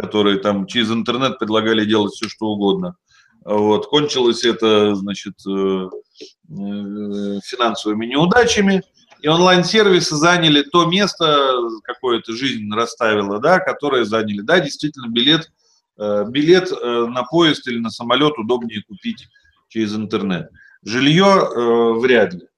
которые 0.00 0.38
там 0.38 0.66
через 0.66 0.90
интернет 0.90 1.38
предлагали 1.38 1.84
делать 1.84 2.12
все, 2.14 2.28
что 2.28 2.46
угодно. 2.46 2.96
Вот. 3.44 3.86
Кончилось 3.86 4.44
это, 4.44 4.94
значит, 4.94 5.34
э, 5.46 5.50
э, 5.50 7.40
финансовыми 7.44 8.06
неудачами, 8.06 8.82
и 9.22 9.28
онлайн-сервисы 9.28 10.16
заняли 10.16 10.62
то 10.62 10.86
место, 10.86 11.52
какое-то 11.84 12.32
жизнь 12.32 12.72
расставила, 12.72 13.38
да, 13.38 13.58
которое 13.58 14.04
заняли. 14.04 14.40
Да, 14.40 14.60
действительно, 14.60 15.08
билет 15.08 15.50
Э, 16.00 16.24
билет 16.26 16.70
на 16.70 17.24
поезд 17.24 17.68
или 17.68 17.78
на 17.78 17.90
самолет 17.90 18.38
удобнее 18.38 18.82
купить 18.82 19.28
через 19.68 19.94
интернет. 19.94 20.50
Жилье 20.82 21.26
э, 21.26 21.92
вряд 22.00 22.32
ли. 22.32 22.48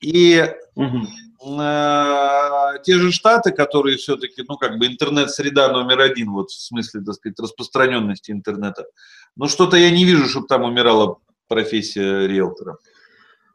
И 0.00 0.42
угу. 0.74 1.06
Те 1.40 2.98
же 2.98 3.12
штаты, 3.12 3.52
которые 3.52 3.96
все-таки, 3.96 4.44
ну, 4.48 4.56
как 4.56 4.78
бы 4.78 4.86
интернет-среда 4.86 5.72
номер 5.72 6.00
один, 6.00 6.32
вот 6.32 6.50
в 6.50 6.60
смысле, 6.60 7.02
так 7.02 7.14
сказать, 7.14 7.38
распространенности 7.38 8.32
интернета, 8.32 8.86
ну, 9.36 9.46
что-то 9.46 9.76
я 9.76 9.90
не 9.90 10.04
вижу, 10.04 10.28
чтобы 10.28 10.48
там 10.48 10.64
умирала 10.64 11.18
профессия 11.46 12.26
риэлтора. 12.26 12.78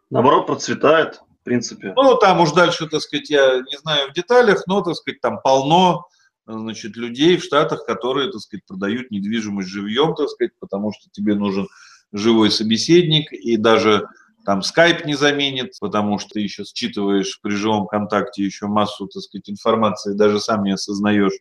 Наоборот, 0.10 0.48
процветает, 0.48 1.22
в 1.42 1.44
принципе. 1.44 1.94
Ну, 1.96 2.16
там 2.16 2.40
уж 2.40 2.54
дальше, 2.54 2.88
так 2.88 3.02
сказать, 3.02 3.30
я 3.30 3.58
не 3.58 3.78
знаю 3.78 4.10
в 4.10 4.14
деталях, 4.14 4.64
но, 4.68 4.82
так 4.82 4.96
сказать, 4.96 5.20
там 5.20 5.42
полно 5.42 6.06
значит, 6.46 6.96
людей 6.96 7.38
в 7.38 7.44
Штатах, 7.44 7.86
которые, 7.86 8.32
так 8.32 8.42
сказать, 8.42 8.66
продают 8.66 9.12
недвижимость 9.12 9.70
живьем, 9.70 10.16
так 10.16 10.30
сказать, 10.30 10.52
потому 10.60 10.94
что 10.94 11.10
тебе 11.12 11.36
нужен 11.36 11.68
живой 12.12 12.52
собеседник, 12.52 13.34
и 13.34 13.58
даже 13.58 14.08
там 14.46 14.62
скайп 14.62 15.06
не 15.06 15.16
заменит, 15.16 15.74
потому 15.80 16.20
что 16.20 16.32
ты 16.32 16.42
еще 16.42 16.64
считываешь 16.66 17.40
при 17.42 17.52
живом 17.56 17.88
контакте 17.88 18.44
еще 18.44 18.68
массу, 18.68 19.08
так 19.08 19.24
сказать, 19.24 19.50
информации, 19.50 20.14
даже 20.14 20.40
сам 20.40 20.64
не 20.64 20.72
осознаешь. 20.72 21.34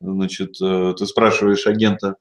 Значит, 0.00 0.60
э, 0.60 0.94
ты 0.98 1.06
спрашиваешь 1.06 1.66
агента, 1.66 2.16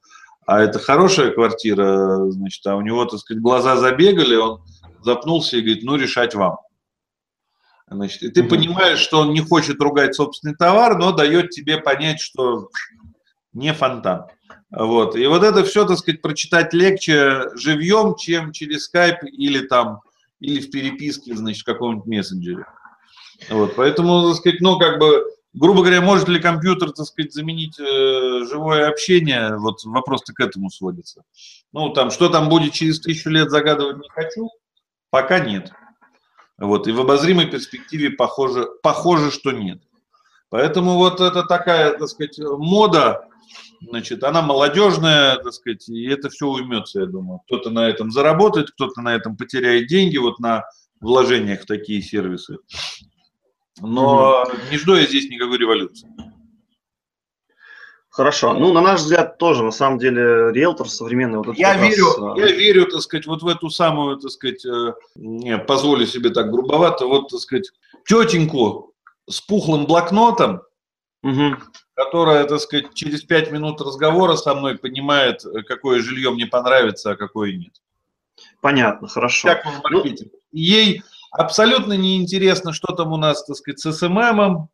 а 0.45 0.61
это 0.61 0.79
хорошая 0.79 1.31
квартира, 1.31 2.29
значит, 2.29 2.65
а 2.67 2.75
у 2.75 2.81
него, 2.81 3.05
так 3.05 3.19
сказать, 3.19 3.41
глаза 3.41 3.77
забегали, 3.77 4.35
он 4.35 4.61
запнулся 5.03 5.57
и 5.57 5.61
говорит, 5.61 5.83
ну, 5.83 5.95
решать 5.95 6.35
вам. 6.35 6.57
Значит, 7.89 8.23
и 8.23 8.29
ты 8.29 8.43
понимаешь, 8.43 8.99
что 8.99 9.19
он 9.19 9.33
не 9.33 9.41
хочет 9.41 9.81
ругать 9.81 10.15
собственный 10.15 10.55
товар, 10.55 10.97
но 10.97 11.11
дает 11.11 11.49
тебе 11.49 11.77
понять, 11.77 12.21
что 12.21 12.69
не 13.53 13.73
фонтан. 13.73 14.27
Вот. 14.69 15.17
И 15.17 15.27
вот 15.27 15.43
это 15.43 15.63
все, 15.65 15.85
так 15.85 15.97
сказать, 15.97 16.21
прочитать 16.21 16.73
легче 16.73 17.49
живьем, 17.55 18.15
чем 18.15 18.53
через 18.53 18.85
скайп 18.85 19.23
или 19.23 19.67
там, 19.67 19.99
или 20.41 20.59
в 20.59 20.69
переписке, 20.69 21.35
значит, 21.35 21.61
в 21.61 21.65
каком-нибудь 21.65 22.05
мессенджере. 22.05 22.65
Вот. 23.49 23.75
Поэтому, 23.75 24.27
так 24.27 24.37
сказать, 24.37 24.59
ну, 24.59 24.77
как 24.77 24.99
бы 24.99 25.23
грубо 25.53 25.81
говоря, 25.81 26.01
может 26.01 26.27
ли 26.27 26.39
компьютер, 26.39 26.91
так 26.91 27.05
сказать, 27.05 27.33
заменить 27.33 27.79
э, 27.79 28.45
живое 28.49 28.87
общение? 28.87 29.57
Вот 29.57 29.83
вопрос-то 29.83 30.33
к 30.33 30.39
этому 30.39 30.69
сводится. 30.69 31.23
Ну, 31.73 31.89
там, 31.89 32.11
что 32.11 32.29
там 32.29 32.49
будет 32.49 32.73
через 32.73 32.99
тысячу 32.99 33.29
лет, 33.29 33.49
загадывать 33.49 33.97
не 33.97 34.09
хочу. 34.09 34.49
Пока 35.09 35.39
нет. 35.39 35.71
Вот, 36.57 36.87
и 36.87 36.91
в 36.91 37.01
обозримой 37.01 37.47
перспективе 37.47 38.11
похоже, 38.11 38.67
похоже, 38.83 39.31
что 39.31 39.51
нет. 39.51 39.81
Поэтому 40.49 40.95
вот 40.95 41.19
это 41.19 41.43
такая, 41.43 41.97
так 41.97 42.07
сказать, 42.07 42.37
мода, 42.39 43.27
значит, 43.81 44.23
она 44.23 44.41
молодежная, 44.41 45.37
так 45.37 45.53
сказать, 45.53 45.87
и 45.89 46.07
это 46.07 46.29
все 46.29 46.47
уймется, 46.47 47.01
я 47.01 47.05
думаю. 47.05 47.39
Кто-то 47.45 47.69
на 47.69 47.87
этом 47.89 48.11
заработает, 48.11 48.71
кто-то 48.71 49.01
на 49.01 49.15
этом 49.15 49.37
потеряет 49.37 49.87
деньги, 49.87 50.17
вот 50.17 50.39
на 50.39 50.63
вложениях 50.99 51.61
в 51.61 51.65
такие 51.65 52.01
сервисы. 52.01 52.57
Но 53.79 54.43
mm-hmm. 54.43 54.71
не 54.71 54.77
жду 54.77 54.95
я 54.95 55.05
здесь 55.05 55.29
никакой 55.29 55.57
революции. 55.57 56.07
Хорошо. 58.11 58.53
Ну, 58.53 58.73
на 58.73 58.81
наш 58.81 58.99
взгляд, 58.99 59.37
тоже, 59.37 59.63
на 59.63 59.71
самом 59.71 59.97
деле, 59.97 60.51
риэлтор 60.51 60.89
современный. 60.89 61.37
Вот 61.37 61.57
я 61.57 61.77
верю, 61.77 62.07
раз... 62.17 62.37
я 62.37 62.47
верю, 62.47 62.85
так 62.85 63.01
сказать, 63.01 63.25
вот 63.25 63.41
в 63.41 63.47
эту 63.47 63.69
самую, 63.69 64.17
так 64.17 64.31
сказать, 64.31 64.65
э, 64.65 64.93
не, 65.15 65.57
позволю 65.57 66.05
себе 66.05 66.29
так 66.29 66.51
грубовато, 66.51 67.07
вот, 67.07 67.29
так 67.29 67.39
сказать, 67.39 67.71
тетеньку 68.05 68.93
с 69.29 69.39
пухлым 69.39 69.85
блокнотом, 69.85 70.61
угу. 71.23 71.55
Которая, 72.03 72.45
так 72.45 72.59
сказать, 72.59 72.93
через 72.93 73.21
пять 73.21 73.51
минут 73.51 73.79
разговора 73.81 74.35
со 74.35 74.55
мной 74.55 74.77
понимает, 74.77 75.43
какое 75.67 76.01
жилье 76.01 76.31
мне 76.31 76.47
понравится, 76.47 77.11
а 77.11 77.15
какое 77.15 77.53
нет. 77.53 77.73
Понятно, 78.59 79.07
хорошо. 79.07 79.47
Как 79.47 79.65
ну... 79.89 80.03
Ей 80.51 81.03
абсолютно 81.31 81.93
неинтересно, 81.93 82.73
что 82.73 82.93
там 82.93 83.11
у 83.13 83.17
нас, 83.17 83.43
так 83.45 83.55
сказать, 83.55 83.79
с 83.79 83.91
СММом, 83.91 84.69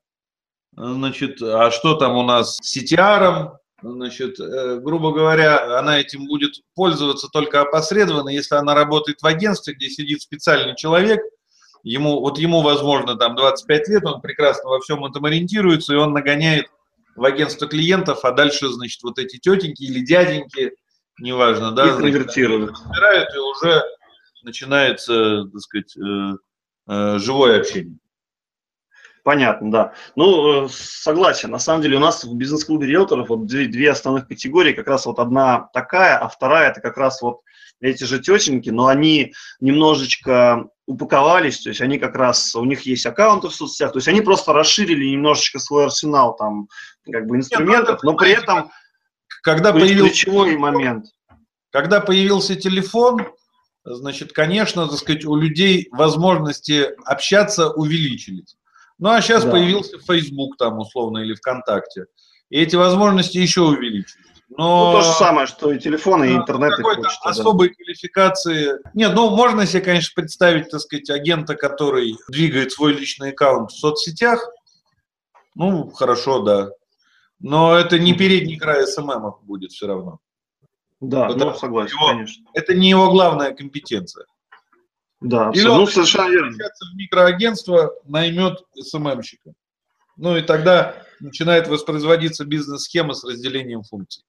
значит, 0.76 1.42
а 1.42 1.70
что 1.72 1.96
там 1.96 2.18
у 2.18 2.24
нас 2.24 2.58
с 2.62 2.78
CTR, 2.78 3.52
значит, 3.82 4.40
э, 4.40 4.80
грубо 4.80 5.12
говоря, 5.12 5.80
она 5.80 6.00
этим 6.00 6.28
будет 6.28 6.62
пользоваться 6.76 7.28
только 7.28 7.62
опосредованно, 7.62 8.30
если 8.30 8.56
она 8.56 8.74
работает 8.74 9.22
в 9.22 9.26
агентстве, 9.28 9.74
где 9.74 9.90
сидит 9.90 10.22
специальный 10.22 10.76
человек, 10.76 11.22
ему, 11.84 12.22
вот 12.22 12.40
ему, 12.40 12.62
возможно, 12.62 13.16
там 13.16 13.36
25 13.36 13.88
лет, 13.90 14.06
он 14.06 14.22
прекрасно 14.22 14.70
во 14.70 14.80
всем 14.80 15.04
этом 15.06 15.26
ориентируется, 15.26 15.94
и 15.94 15.98
он 15.98 16.14
нагоняет 16.14 16.68
в 17.18 17.26
агентство 17.26 17.68
клиентов, 17.68 18.24
а 18.24 18.32
дальше, 18.32 18.70
значит, 18.70 19.02
вот 19.04 19.20
эти 19.20 19.38
тетеньки 19.38 19.84
или 19.84 20.00
дяденьки, 20.00 20.74
неважно, 21.20 21.72
да, 21.72 21.88
их 21.88 21.98
конвертируют. 21.98 22.78
И 22.78 23.38
уже 23.38 23.84
начинается, 24.44 25.46
так 25.52 25.62
сказать, 25.62 25.98
э, 25.98 26.34
э, 26.88 27.18
живое 27.20 27.60
общение. 27.60 27.98
Понятно, 29.24 29.72
да. 29.72 29.94
Ну, 30.16 30.66
э, 30.66 30.70
согласен. 30.72 31.52
На 31.52 31.60
самом 31.60 31.82
деле 31.82 31.98
у 31.98 32.00
нас 32.00 32.24
в 32.24 32.34
бизнес-клубе 32.36 32.88
риэлторов 32.88 33.28
вот 33.28 33.46
две, 33.46 33.68
две 33.68 33.92
основных 33.92 34.28
категории. 34.28 34.72
Как 34.72 34.88
раз 34.88 35.06
вот 35.06 35.20
одна 35.20 35.70
такая, 35.74 36.18
а 36.18 36.30
вторая 36.30 36.70
это 36.70 36.80
как 36.80 36.98
раз 36.98 37.22
вот 37.22 37.42
эти 37.82 38.04
же 38.06 38.20
тетеньки, 38.20 38.70
но 38.70 38.88
они 38.88 39.34
немножечко 39.60 40.70
упаковались, 40.88 41.60
то 41.60 41.70
есть 41.70 41.82
они 41.82 42.00
как 42.00 42.16
раз, 42.16 42.56
у 42.56 42.64
них 42.66 42.82
есть 42.82 43.06
аккаунты 43.06 43.50
в 43.50 43.54
соцсетях, 43.54 43.92
то 43.92 43.98
есть 43.98 44.08
они 44.08 44.22
просто 44.22 44.54
расширили 44.54 45.06
немножечко 45.06 45.60
свой 45.60 45.86
арсенал 45.86 46.36
там, 46.36 46.70
как 47.12 47.28
бы 47.28 47.36
инструментов, 47.36 48.02
но 48.04 48.16
при 48.16 48.32
этом 48.32 48.72
когда 49.44 49.72
появился 49.72 50.10
ключевой 50.10 50.58
момент. 50.58 51.06
Когда 51.72 52.00
появился 52.02 52.56
телефон, 52.56 53.28
значит, 53.84 54.34
конечно, 54.34 54.88
так 54.88 54.98
сказать, 54.98 55.26
у 55.26 55.36
людей 55.36 55.90
возможности 55.92 56.88
общаться 57.06 57.70
увеличились. 57.70 58.58
Ну, 58.98 59.10
а 59.10 59.22
сейчас 59.22 59.44
да. 59.44 59.52
появился 59.52 60.00
Facebook 60.00 60.58
там, 60.58 60.80
условно, 60.80 61.20
или 61.20 61.34
ВКонтакте. 61.36 62.06
И 62.50 62.60
эти 62.60 62.76
возможности 62.76 63.38
еще 63.38 63.62
увеличились. 63.62 64.16
Но... 64.50 64.94
Ну, 64.94 65.00
то 65.00 65.02
же 65.02 65.12
самое, 65.12 65.46
что 65.46 65.72
и 65.72 65.80
телефон, 65.80 66.24
и 66.24 66.34
интернет, 66.34 66.80
и 66.80 66.82
почта. 66.82 67.10
особой 67.24 67.70
да. 67.70 67.76
квалификации... 67.76 68.76
Нет, 68.94 69.14
ну, 69.14 69.30
можно 69.36 69.66
себе, 69.66 69.82
конечно, 69.82 70.14
представить, 70.16 70.70
так 70.70 70.80
сказать, 70.80 71.10
агента, 71.10 71.56
который 71.56 72.18
двигает 72.30 72.72
свой 72.72 72.94
личный 72.94 73.32
аккаунт 73.32 73.72
в 73.72 73.78
соцсетях. 73.78 74.48
Ну, 75.56 75.90
хорошо, 75.92 76.40
да. 76.40 76.70
Но 77.40 77.76
это 77.76 78.00
не 78.00 78.14
передний 78.14 78.58
край 78.58 78.88
SMM 78.88 79.36
будет 79.44 79.72
все 79.72 79.88
равно. 79.88 80.20
Да, 81.02 81.28
ну, 81.30 81.54
согласен, 81.54 81.96
его, 81.96 82.08
конечно. 82.08 82.46
Это 82.54 82.74
не 82.74 82.90
его 82.90 83.12
главная 83.12 83.54
компетенция. 83.54 84.26
Да, 85.20 85.52
Или 85.54 85.68
он 85.68 85.82
ну, 85.82 85.88
совершенно 85.88 86.30
верно. 86.30 86.56
в 86.56 86.96
микроагентство, 86.96 87.94
наймет 88.06 88.64
СММщика. 88.76 89.54
Ну 90.16 90.38
и 90.38 90.42
тогда 90.42 91.04
начинает 91.20 91.68
воспроизводиться 91.68 92.46
бизнес-схема 92.46 93.14
с 93.14 93.24
разделением 93.24 93.84
функций. 93.84 94.24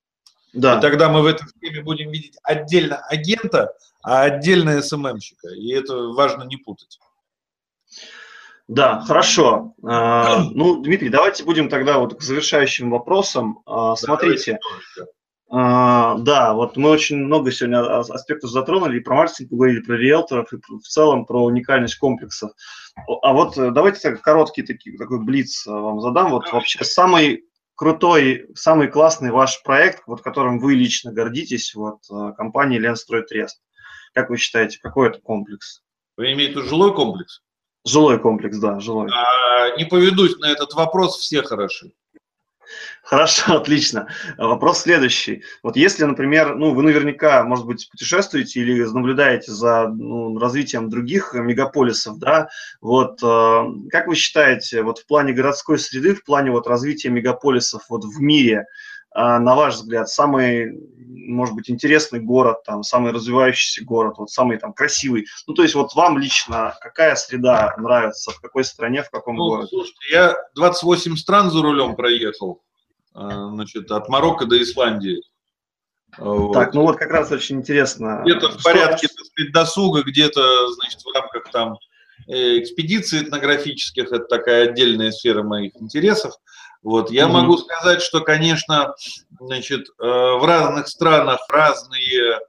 Да. 0.53 0.79
И 0.79 0.81
тогда 0.81 1.09
мы 1.09 1.23
в 1.23 1.27
этой 1.27 1.47
схеме 1.49 1.83
будем 1.83 2.11
видеть 2.11 2.39
отдельно 2.43 2.97
агента, 3.09 3.75
а 4.03 4.23
отдельно 4.23 4.81
СММщика. 4.81 5.49
И 5.49 5.73
это 5.73 5.95
важно 6.09 6.45
не 6.45 6.57
путать. 6.57 6.99
Да, 8.67 9.01
хорошо. 9.01 9.75
А, 9.85 10.45
ну, 10.55 10.83
Дмитрий, 10.83 11.09
давайте 11.09 11.45
будем 11.45 11.69
тогда 11.69 11.99
вот 11.99 12.19
к 12.19 12.23
завершающим 12.23 12.91
вопросам. 12.91 13.61
А, 13.67 13.97
смотрите, 13.97 14.59
а, 15.51 16.19
да, 16.19 16.53
вот 16.53 16.77
мы 16.77 16.91
очень 16.91 17.17
много 17.17 17.51
сегодня 17.51 18.01
аспектов 18.01 18.51
затронули, 18.51 18.99
и 18.99 19.01
про 19.01 19.15
маркетинг 19.17 19.51
поговорили, 19.51 19.81
про 19.81 19.97
риэлторов, 19.97 20.53
и 20.53 20.57
в 20.57 20.87
целом 20.87 21.25
про 21.25 21.43
уникальность 21.43 21.97
комплексов. 21.97 22.53
А 23.23 23.33
вот 23.33 23.57
э, 23.57 23.71
давайте 23.71 24.01
так 24.01 24.21
короткий 24.21 24.63
такой, 24.63 24.99
такой 24.99 25.21
блиц 25.21 25.67
э, 25.67 25.71
вам 25.71 26.01
задам. 26.01 26.33
Вот 26.33 26.53
вообще 26.53 26.85
самый 26.85 27.45
крутой, 27.79 28.49
самый 28.57 28.89
классный 28.89 29.31
ваш 29.31 29.63
проект, 29.63 30.03
вот 30.07 30.21
которым 30.21 30.59
вы 30.59 30.75
лично 30.75 31.13
гордитесь, 31.13 31.75
вот 31.77 32.01
э, 32.11 32.33
компания 32.37 32.79
Ленстрой 32.79 33.23
Трест. 33.23 33.63
Как 34.13 34.31
вы 34.31 34.37
считаете, 34.37 34.81
какой 34.83 35.09
это 35.09 35.21
комплекс? 35.21 35.83
Вы 36.17 36.33
имеете 36.33 36.55
в 36.55 36.57
виду 36.57 36.69
жилой 36.69 36.93
комплекс? 36.93 37.41
Жилой 37.87 38.19
комплекс, 38.19 38.59
да, 38.59 38.81
жилой. 38.81 39.09
А, 39.13 39.77
не 39.77 39.85
поведусь 39.85 40.37
на 40.39 40.51
этот 40.51 40.75
вопрос, 40.75 41.19
все 41.19 41.43
хороши. 41.43 41.93
Хорошо, 43.03 43.57
отлично. 43.57 44.09
Вопрос 44.37 44.83
следующий. 44.83 45.43
Вот 45.63 45.77
если, 45.77 46.05
например, 46.05 46.57
ну, 46.57 46.75
вы 46.75 46.83
наверняка, 46.83 47.43
может 47.45 47.67
быть, 47.67 47.89
путешествуете 47.91 48.61
или 48.61 48.85
наблюдаете 48.85 49.53
за 49.53 49.89
ну, 49.89 50.39
развитием 50.39 50.91
других 50.91 51.35
мегаполисов, 51.35 52.19
да, 52.19 52.49
вот 52.81 53.23
э, 53.23 53.65
как 53.91 54.07
вы 54.07 54.15
считаете, 54.15 54.83
вот 54.83 54.99
в 54.99 55.07
плане 55.07 55.33
городской 55.33 55.79
среды, 55.79 56.15
в 56.15 56.25
плане 56.25 56.51
вот 56.51 56.67
развития 56.67 57.11
мегаполисов 57.11 57.83
вот 57.89 58.05
в 58.05 58.21
мире, 58.21 58.67
на 59.15 59.55
ваш 59.55 59.75
взгляд, 59.75 60.09
самый, 60.09 60.79
может 61.07 61.55
быть, 61.55 61.71
интересный 61.71 62.21
город, 62.21 62.63
там, 62.65 62.83
самый 62.83 63.13
развивающийся 63.13 63.85
город, 63.85 64.15
вот 64.19 64.31
самый 64.31 64.59
там 64.59 64.73
красивый, 64.73 65.27
ну, 65.47 65.55
то 65.55 65.63
есть 65.63 65.75
вот 65.75 65.95
вам 65.95 66.19
лично 66.19 66.75
какая 66.81 67.15
среда 67.17 67.75
нравится, 67.79 68.31
в 68.31 68.41
какой 68.41 68.65
стране, 68.65 69.03
в 69.03 69.11
каком 69.11 69.37
ну, 69.37 69.49
городе? 69.49 69.69
Слушайте, 69.69 70.01
я 70.11 70.37
28 70.55 71.17
стран 71.17 71.51
за 71.51 71.63
рулем 71.63 71.97
проехал, 71.97 72.63
Э, 73.19 73.49
значит, 73.53 73.91
от 73.91 74.09
Марокко 74.09 74.47
до 74.47 74.61
Исландии. 74.63 75.23
Вот. 76.17 76.53
Так, 76.53 76.73
ну 76.73 76.83
вот 76.83 76.97
как 76.97 77.11
раз 77.11 77.31
очень 77.33 77.57
интересно. 77.57 78.23
Где-то 78.25 78.51
в 78.51 78.63
порядке, 78.63 79.09
так 79.09 79.27
сказать, 79.27 79.53
досуга, 79.53 80.03
где-то, 80.03 80.73
значит, 80.73 81.01
в 81.03 81.15
рамках 81.15 81.51
там 81.51 81.79
э, 82.29 82.61
экспедиций 82.61 83.23
этнографических, 83.23 84.05
это 84.05 84.21
такая 84.21 84.71
отдельная 84.71 85.11
сфера 85.11 85.43
моих 85.43 85.73
интересов. 85.77 86.35
Вот, 86.83 87.11
я 87.11 87.25
mm-hmm. 87.25 87.33
могу 87.33 87.57
сказать, 87.59 88.03
что, 88.03 88.21
конечно, 88.21 88.95
значит, 89.41 89.89
э, 89.89 90.05
в 90.05 90.45
разных 90.47 90.89
странах 90.89 91.41
разные 91.49 92.41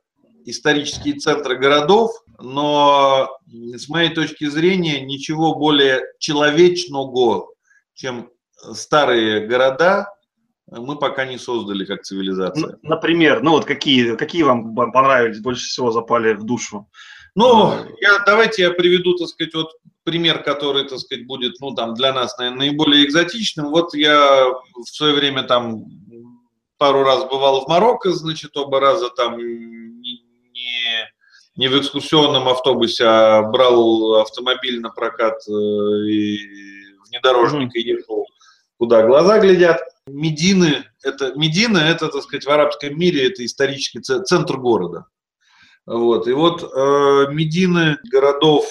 исторические 0.46 1.16
центры 1.16 1.58
городов, 1.58 2.12
но 2.40 3.30
с 3.48 3.90
моей 3.90 4.10
точки 4.10 4.46
зрения 4.46 5.02
ничего 5.02 5.56
более 5.56 6.02
человечного, 6.20 7.48
чем 7.94 8.30
старые 8.74 9.48
города, 9.48 10.08
мы 10.68 10.98
пока 10.98 11.26
не 11.26 11.38
создали 11.38 11.86
как 11.86 12.04
цивилизация. 12.04 12.78
Например, 12.84 13.42
ну 13.42 13.52
вот 13.52 13.66
какие, 13.66 14.16
какие 14.16 14.44
вам 14.44 14.76
понравились, 14.76 15.40
больше 15.40 15.68
всего 15.68 15.92
запали 15.92 16.34
в 16.34 16.44
душу? 16.44 16.88
Ну, 17.36 17.74
я, 18.02 18.20
давайте 18.26 18.64
я 18.64 18.72
приведу, 18.72 19.16
так 19.16 19.28
сказать, 19.28 19.54
вот 19.54 19.72
пример, 20.10 20.42
который, 20.42 20.86
так 20.86 20.98
сказать, 20.98 21.28
будет, 21.28 21.60
ну, 21.60 21.76
там, 21.76 21.94
для 21.94 22.12
нас, 22.14 22.36
наверное, 22.40 22.68
наиболее 22.68 23.06
экзотичным. 23.06 23.70
Вот 23.70 23.94
я 23.94 24.46
в 24.74 24.86
свое 24.86 25.14
время 25.14 25.44
там 25.44 25.86
пару 26.80 27.04
раз 27.04 27.26
бывал 27.26 27.64
в 27.64 27.68
Марокко, 27.68 28.12
значит, 28.12 28.58
оба 28.58 28.80
раза 28.80 29.10
там 29.10 29.38
не, 29.38 30.24
не, 31.56 31.68
в 31.68 31.80
экскурсионном 31.80 32.48
автобусе, 32.48 33.06
а 33.06 33.44
брал 33.44 34.16
автомобиль 34.16 34.82
на 34.82 34.90
прокат 34.90 35.36
э, 35.48 35.52
и 35.52 36.40
внедорожник 37.08 37.76
и 37.76 37.82
ехал, 37.82 38.26
куда 38.80 39.06
глаза 39.06 39.38
глядят. 39.38 39.80
Медины, 40.08 40.86
это, 41.04 41.34
Медина, 41.36 41.78
это, 41.78 42.08
так 42.08 42.24
сказать, 42.24 42.46
в 42.46 42.50
арабском 42.50 42.98
мире, 42.98 43.28
это 43.28 43.46
исторический 43.46 44.00
центр 44.00 44.58
города. 44.58 45.06
Вот. 45.86 46.28
И 46.28 46.32
вот 46.32 46.64
э, 46.64 47.32
Медины 47.32 47.98
городов 48.10 48.66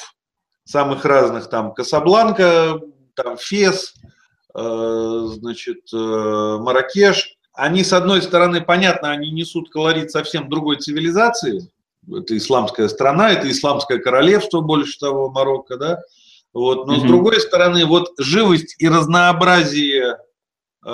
самых 0.68 1.04
разных, 1.04 1.48
там 1.48 1.72
Касабланка, 1.72 2.80
там 3.14 3.38
Фес, 3.38 3.94
э, 4.54 5.22
значит, 5.32 5.90
Маракеш. 5.92 7.36
Они, 7.54 7.82
с 7.82 7.92
одной 7.92 8.22
стороны, 8.22 8.60
понятно, 8.60 9.10
они 9.10 9.30
несут 9.30 9.70
колорит 9.70 10.10
совсем 10.10 10.48
другой 10.48 10.76
цивилизации. 10.76 11.70
Это 12.06 12.36
исламская 12.36 12.88
страна, 12.88 13.32
это 13.32 13.50
исламское 13.50 13.98
королевство, 13.98 14.60
больше 14.60 14.98
того, 14.98 15.30
Марокко, 15.30 15.76
да. 15.76 16.00
Вот. 16.52 16.86
Но 16.86 16.94
mm-hmm. 16.94 17.00
с 17.00 17.02
другой 17.02 17.40
стороны, 17.40 17.86
вот 17.86 18.12
живость 18.18 18.76
и 18.78 18.88
разнообразие 18.88 20.18
э, 20.84 20.90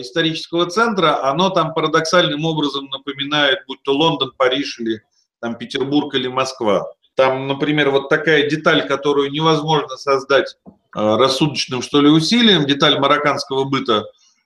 исторического 0.00 0.66
центра, 0.66 1.24
оно 1.24 1.50
там 1.50 1.74
парадоксальным 1.74 2.44
образом 2.44 2.86
напоминает, 2.86 3.58
будь 3.66 3.82
то 3.82 3.92
Лондон, 3.92 4.32
Париж 4.36 4.80
или 4.80 5.02
там 5.40 5.56
Петербург 5.56 6.14
или 6.14 6.28
Москва. 6.28 6.90
Там, 7.18 7.48
например, 7.48 7.90
вот 7.90 8.08
такая 8.08 8.48
деталь, 8.48 8.86
которую 8.86 9.32
невозможно 9.32 9.96
создать 9.96 10.56
э, 10.64 10.78
рассудочным, 10.94 11.82
что 11.82 12.00
ли, 12.00 12.08
усилием, 12.08 12.64
деталь 12.64 12.96
марокканского 13.00 13.64
быта, 13.64 14.04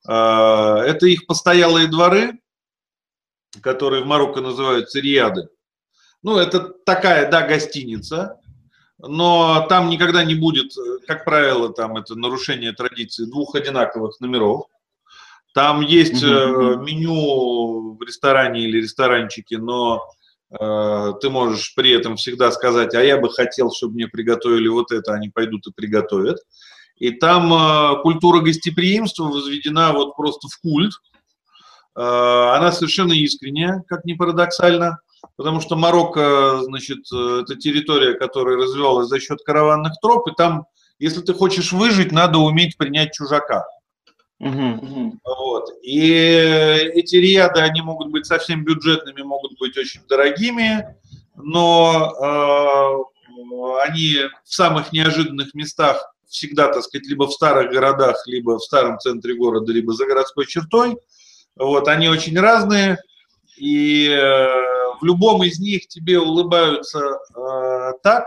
э, 0.09 0.12
это 0.12 1.07
их 1.07 1.27
постоялые 1.27 1.86
дворы, 1.86 2.40
которые 3.61 4.03
в 4.03 4.07
Марокко 4.07 4.40
называются 4.40 5.01
риады. 5.01 5.51
Ну, 6.23 6.39
это 6.39 6.61
такая, 6.61 7.31
да, 7.31 7.47
гостиница, 7.47 8.40
но 8.97 9.66
там 9.69 9.90
никогда 9.90 10.24
не 10.24 10.35
будет, 10.35 10.73
как 11.07 11.27
правило, 11.27 11.74
там 11.74 11.99
это 11.99 12.15
нарушение 12.15 12.73
традиции 12.73 13.27
двух 13.27 13.55
одинаковых 13.55 14.19
номеров. 14.20 14.65
Там 15.53 15.82
есть 15.82 16.24
угу. 16.24 16.78
меню 16.78 17.99
в 17.99 18.03
ресторане 18.03 18.62
или 18.62 18.78
ресторанчике, 18.78 19.59
но 19.59 19.97
э, 19.99 20.22
ты 20.59 21.31
можешь 21.31 21.74
при 21.74 21.93
этом 21.93 22.16
всегда 22.16 22.53
сказать, 22.53 22.95
а 22.95 23.03
я 23.03 23.16
бы 23.19 23.31
хотел, 23.31 23.73
чтобы 23.73 23.95
мне 23.95 24.07
приготовили 24.07 24.69
вот 24.69 24.93
это, 24.93 25.15
они 25.15 25.31
пойдут 25.31 25.66
и 25.66 25.73
приготовят. 25.73 26.39
И 26.97 27.11
там 27.11 27.53
э, 27.53 28.03
культура 28.03 28.41
гостеприимства 28.41 29.24
возведена 29.24 29.93
вот 29.93 30.15
просто 30.15 30.49
в 30.49 30.59
культ. 30.61 30.93
Э, 31.97 32.55
она 32.55 32.70
совершенно 32.70 33.12
искренняя, 33.12 33.83
как 33.89 34.05
ни 34.05 34.12
парадоксально 34.12 34.99
потому 35.37 35.61
что 35.61 35.77
Марокко, 35.77 36.61
значит, 36.62 37.01
э, 37.12 37.43
это 37.43 37.57
территория, 37.57 38.15
которая 38.15 38.57
развивалась 38.57 39.09
за 39.09 39.20
счет 39.20 39.41
караванных 39.45 39.95
троп, 40.01 40.29
и 40.29 40.33
там, 40.37 40.66
если 40.99 41.20
ты 41.20 41.35
хочешь 41.35 41.73
выжить, 41.73 42.12
надо 42.12 42.39
уметь 42.39 42.77
принять 42.77 43.12
чужака. 43.12 43.65
Угу. 44.43 45.20
Вот. 45.24 45.70
И 45.82 46.10
эти 46.10 47.14
риады, 47.14 47.60
они 47.60 47.81
могут 47.81 48.10
быть 48.10 48.27
совсем 48.27 48.64
бюджетными, 48.64 49.23
могут 49.23 49.56
быть 49.60 49.78
очень 49.78 50.01
дорогими, 50.09 50.97
но 51.36 53.06
э, 53.06 53.86
они 53.86 54.16
в 54.44 54.52
самых 54.52 54.93
неожиданных 54.93 55.55
местах 55.55 56.12
всегда, 56.27 56.73
так 56.73 56.82
сказать, 56.82 57.06
либо 57.06 57.28
в 57.28 57.32
старых 57.32 57.70
городах, 57.70 58.20
либо 58.27 58.59
в 58.59 58.64
старом 58.64 58.98
центре 58.98 59.36
города, 59.36 59.73
либо 59.73 59.93
за 59.93 60.06
городской 60.06 60.47
чертой. 60.47 60.97
Вот, 61.55 61.86
они 61.86 62.09
очень 62.09 62.36
разные, 62.36 62.98
и 63.56 64.09
э, 64.09 64.19
в 65.01 65.05
любом 65.05 65.44
из 65.44 65.60
них 65.60 65.86
тебе 65.86 66.19
улыбаются 66.19 66.98
э, 66.98 67.93
так, 68.02 68.24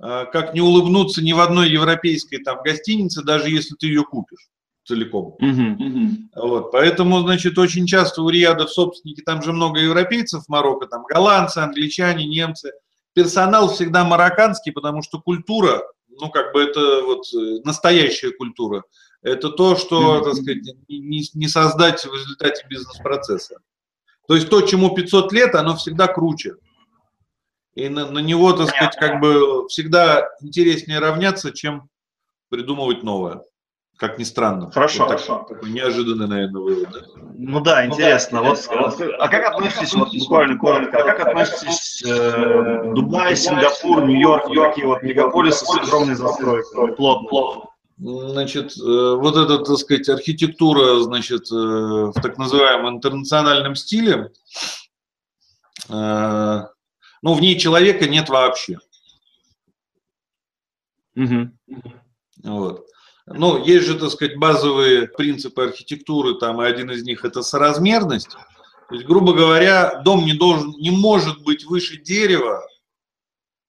э, 0.00 0.24
как 0.32 0.54
не 0.54 0.60
улыбнуться 0.60 1.22
ни 1.22 1.32
в 1.32 1.38
одной 1.38 1.70
европейской 1.70 2.38
там 2.38 2.62
гостинице, 2.64 3.22
даже 3.22 3.48
если 3.48 3.76
ты 3.76 3.86
ее 3.86 4.02
купишь 4.02 4.48
целиком. 4.86 5.36
Uh-huh, 5.40 5.76
uh-huh. 5.76 6.10
Вот, 6.36 6.72
поэтому, 6.72 7.20
значит, 7.20 7.58
очень 7.58 7.86
часто 7.86 8.22
у 8.22 8.28
Риядов 8.28 8.70
собственники, 8.70 9.20
там 9.20 9.42
же 9.42 9.52
много 9.52 9.80
европейцев 9.80 10.44
в 10.44 10.48
Марокко, 10.48 10.86
там 10.86 11.04
голландцы, 11.04 11.58
англичане, 11.58 12.26
немцы. 12.26 12.72
Персонал 13.12 13.72
всегда 13.72 14.04
марокканский, 14.04 14.72
потому 14.72 15.02
что 15.02 15.20
культура, 15.20 15.82
ну, 16.08 16.30
как 16.30 16.52
бы 16.52 16.62
это 16.62 17.02
вот 17.02 17.24
э, 17.34 17.60
настоящая 17.64 18.30
культура, 18.30 18.84
это 19.22 19.50
то, 19.50 19.74
что, 19.74 20.20
так 20.20 20.34
сказать, 20.34 20.62
не, 20.88 21.26
не 21.32 21.48
создать 21.48 22.04
в 22.04 22.14
результате 22.14 22.64
бизнес-процесса. 22.68 23.56
То 24.28 24.34
есть 24.34 24.48
то, 24.50 24.60
чему 24.60 24.94
500 24.94 25.32
лет, 25.32 25.54
оно 25.54 25.76
всегда 25.76 26.06
круче. 26.06 26.56
И 27.74 27.88
на, 27.88 28.10
на 28.10 28.18
него, 28.20 28.52
так 28.52 28.68
сказать, 28.68 28.96
как 28.96 29.20
бы 29.20 29.66
всегда 29.68 30.28
интереснее 30.42 30.98
равняться, 30.98 31.52
чем 31.52 31.88
придумывать 32.50 33.02
новое. 33.02 33.42
Как 33.96 34.18
ни 34.18 34.24
странно. 34.24 34.70
Хорошо, 34.70 35.04
вот 35.04 35.08
хорошо. 35.08 35.46
Такой 35.48 35.70
неожиданный, 35.70 36.28
наверное, 36.28 36.60
вывод. 36.60 36.90
Да? 36.92 37.00
Ну 37.38 37.60
да, 37.60 37.86
интересно. 37.86 38.42
Ну, 38.42 38.44
да, 38.44 38.50
вот, 38.50 38.98
вот, 38.98 39.10
а 39.18 39.28
как 39.28 39.54
относитесь, 39.54 39.94
вот 39.94 40.14
буквально 40.14 40.58
коротко, 40.58 40.98
а 40.98 41.02
как 41.02 41.26
относитесь 41.26 42.02
э, 42.04 42.92
Дубай, 42.94 43.34
Сингапур, 43.34 44.04
Нью-Йорк, 44.04 44.50
Йорки, 44.50 44.82
вот 44.82 45.02
мегаполисы 45.02 45.64
с 45.64 45.76
огромной 45.78 46.14
застройкой, 46.14 46.94
плотно, 46.94 47.28
плотно? 47.28 47.70
Значит, 47.98 48.76
э, 48.76 49.14
вот 49.16 49.34
эта, 49.36 49.64
так 49.64 49.78
сказать, 49.78 50.08
архитектура, 50.10 51.00
значит, 51.00 51.50
э, 51.50 51.54
в 51.54 52.14
так 52.20 52.36
называемом 52.36 52.96
интернациональном 52.96 53.74
стиле, 53.74 54.30
э, 55.88 56.62
ну, 57.22 57.34
в 57.34 57.40
ней 57.40 57.58
человека 57.58 58.06
нет 58.06 58.28
вообще. 58.28 58.78
Угу. 61.16 61.50
Вот. 62.44 62.85
Ну, 63.26 63.64
есть 63.64 63.86
же, 63.86 63.98
так 63.98 64.10
сказать, 64.10 64.36
базовые 64.36 65.08
принципы 65.08 65.64
архитектуры, 65.64 66.34
там, 66.34 66.62
и 66.62 66.66
один 66.66 66.90
из 66.90 67.02
них– 67.02 67.24
это 67.24 67.42
соразмерность. 67.42 68.36
То 68.88 68.94
есть, 68.94 69.06
грубо 69.06 69.32
говоря, 69.32 70.00
дом 70.04 70.24
не, 70.24 70.34
должен, 70.34 70.70
не 70.78 70.90
может 70.90 71.42
быть 71.42 71.64
выше 71.64 71.96
дерева, 71.96 72.62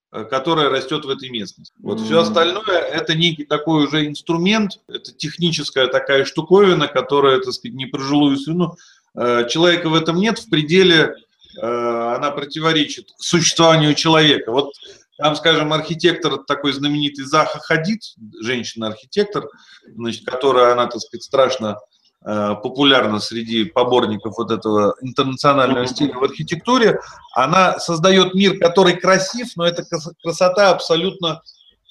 Э, 0.10 0.24
которая 0.24 0.70
растет 0.70 1.04
в 1.04 1.10
этой 1.10 1.30
местности. 1.30 1.74
Вот 1.80 2.00
mm-hmm. 2.00 2.06
все 2.06 2.20
остальное 2.22 2.80
это 2.80 3.14
некий 3.14 3.44
такой 3.44 3.86
уже 3.86 4.08
инструмент, 4.08 4.80
это 4.88 5.12
техническая 5.12 5.88
такая 5.88 6.24
штуковина, 6.24 6.88
которая, 6.88 7.40
так 7.42 7.54
сказать, 7.54 7.76
не 7.76 7.88
про 7.88 8.02
жилую 8.02 8.38
свину. 8.38 8.78
Э, 9.16 9.46
человека 9.50 9.90
в 9.90 9.96
этом 9.96 10.16
нет, 10.16 10.40
в 10.40 10.50
пределе 10.50 11.14
э, 11.62 11.62
она 11.62 12.32
противоречит 12.32 13.14
существованию 13.18 13.96
человека. 13.96 14.54
Вот 14.54 14.72
там, 15.18 15.36
скажем, 15.36 15.74
архитектор 15.74 16.38
такой 16.38 16.74
знаменитый 16.74 17.26
Заха 17.26 17.60
Хадид, 17.60 18.02
женщина-архитектор, 18.42 19.48
значит, 19.96 20.26
которая, 20.26 20.74
она, 20.74 20.88
так 20.88 21.02
сказать, 21.02 21.24
страшно 21.24 21.78
Э, 22.26 22.56
популярна 22.62 23.20
среди 23.20 23.64
поборников 23.64 24.38
вот 24.38 24.52
этого 24.52 24.96
интернационального 25.02 25.86
стиля 25.88 26.16
в 26.16 26.24
архитектуре, 26.24 27.00
она 27.34 27.80
создает 27.80 28.34
мир, 28.34 28.60
который 28.60 28.98
красив, 28.98 29.50
но 29.56 29.66
эта 29.66 29.86
красота 30.22 30.72
абсолютно 30.72 31.42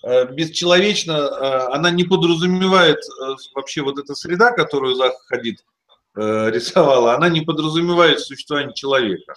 э, 0.03 0.27
бесчеловечна, 0.35 1.13
э, 1.13 1.59
она 1.73 1.91
не 1.91 2.05
подразумевает 2.05 2.99
вообще 3.55 3.81
вот 3.83 3.99
эта 3.99 4.15
среда, 4.15 4.51
которую 4.51 4.97
Зах 4.97 5.15
Хадид 5.27 5.65
рисовала, 6.17 7.15
она 7.15 7.29
не 7.29 7.43
подразумевает 7.43 8.21
существование 8.21 8.75
человека. 8.75 9.35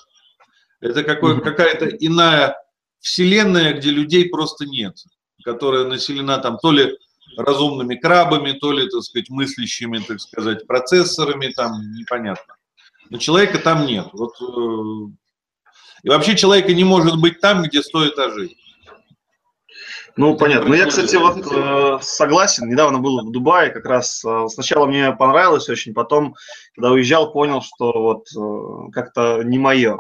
Это 0.80 1.04
какой, 1.04 1.42
какая-то 1.42 1.88
иная 1.88 2.56
вселенная, 3.00 3.74
где 3.74 3.90
людей 3.90 4.30
просто 4.30 4.66
нет, 4.66 4.96
которая 5.44 5.86
населена 5.86 6.38
там 6.38 6.58
то 6.58 6.72
ли 6.72 6.98
разумными 7.38 7.96
крабами, 7.96 8.54
то 8.54 8.72
ли, 8.72 8.90
так 8.90 9.02
сказать, 9.04 9.30
мыслящими, 9.30 10.00
так 10.00 10.20
сказать, 10.20 10.68
процессорами, 10.68 11.48
там 11.56 11.72
непонятно. 11.94 12.56
Но 13.10 13.18
человека 13.18 13.60
там 13.60 13.86
нет. 13.86 14.08
Вот, 14.14 14.36
э, 14.42 15.12
и 16.04 16.10
вообще 16.10 16.36
человека 16.36 16.74
не 16.74 16.84
может 16.84 17.20
быть 17.20 17.40
там, 17.40 17.64
где 17.64 17.82
100 17.82 18.10
этажей. 18.10 18.58
Ну, 20.20 20.36
понятно. 20.36 20.70
Ну, 20.70 20.76
я, 20.76 20.86
кстати, 20.86 21.16
вот 21.16 21.46
э, 21.50 22.00
согласен. 22.02 22.68
Недавно 22.68 23.00
был 23.00 23.26
в 23.26 23.32
Дубае, 23.32 23.70
как 23.70 23.86
раз 23.86 24.24
э, 24.26 24.48
сначала 24.50 24.86
мне 24.86 25.14
понравилось 25.14 25.70
очень, 25.70 25.94
потом, 25.94 26.36
когда 26.76 26.92
уезжал, 26.92 27.32
понял, 27.32 27.62
что 27.62 27.92
вот 27.94 28.28
э, 28.36 28.92
как-то 28.92 29.44
не 29.44 29.58
мое. 29.58 29.98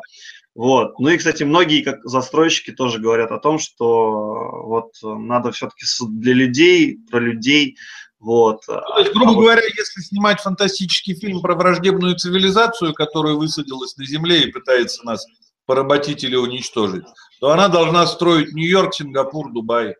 Вот. 0.59 0.99
Ну 0.99 1.07
и, 1.07 1.17
кстати, 1.17 1.43
многие 1.43 1.83
как 1.83 2.03
застройщики 2.03 2.71
тоже 2.71 2.99
говорят 2.99 3.31
о 3.31 3.39
том, 3.39 3.59
что 3.59 4.65
вот 4.65 4.91
надо 5.01 5.53
все-таки 5.53 5.85
для 6.09 6.33
людей, 6.33 6.99
про 7.09 7.21
людей, 7.21 7.77
вот. 8.19 8.63
Ну, 8.67 8.73
то 8.73 8.99
есть, 8.99 9.13
грубо 9.13 9.31
а 9.31 9.35
говоря, 9.35 9.61
вот... 9.61 9.77
если 9.77 10.01
снимать 10.01 10.41
фантастический 10.41 11.15
фильм 11.15 11.39
про 11.39 11.55
враждебную 11.55 12.17
цивилизацию, 12.17 12.93
которая 12.93 13.35
высадилась 13.35 13.95
на 13.95 14.05
Земле 14.05 14.41
и 14.41 14.51
пытается 14.51 15.05
нас 15.05 15.25
поработить 15.65 16.25
или 16.25 16.35
уничтожить, 16.35 17.05
то 17.39 17.51
она 17.51 17.69
должна 17.69 18.05
строить 18.05 18.51
Нью-Йорк, 18.51 18.93
Сингапур, 18.93 19.53
Дубай. 19.53 19.95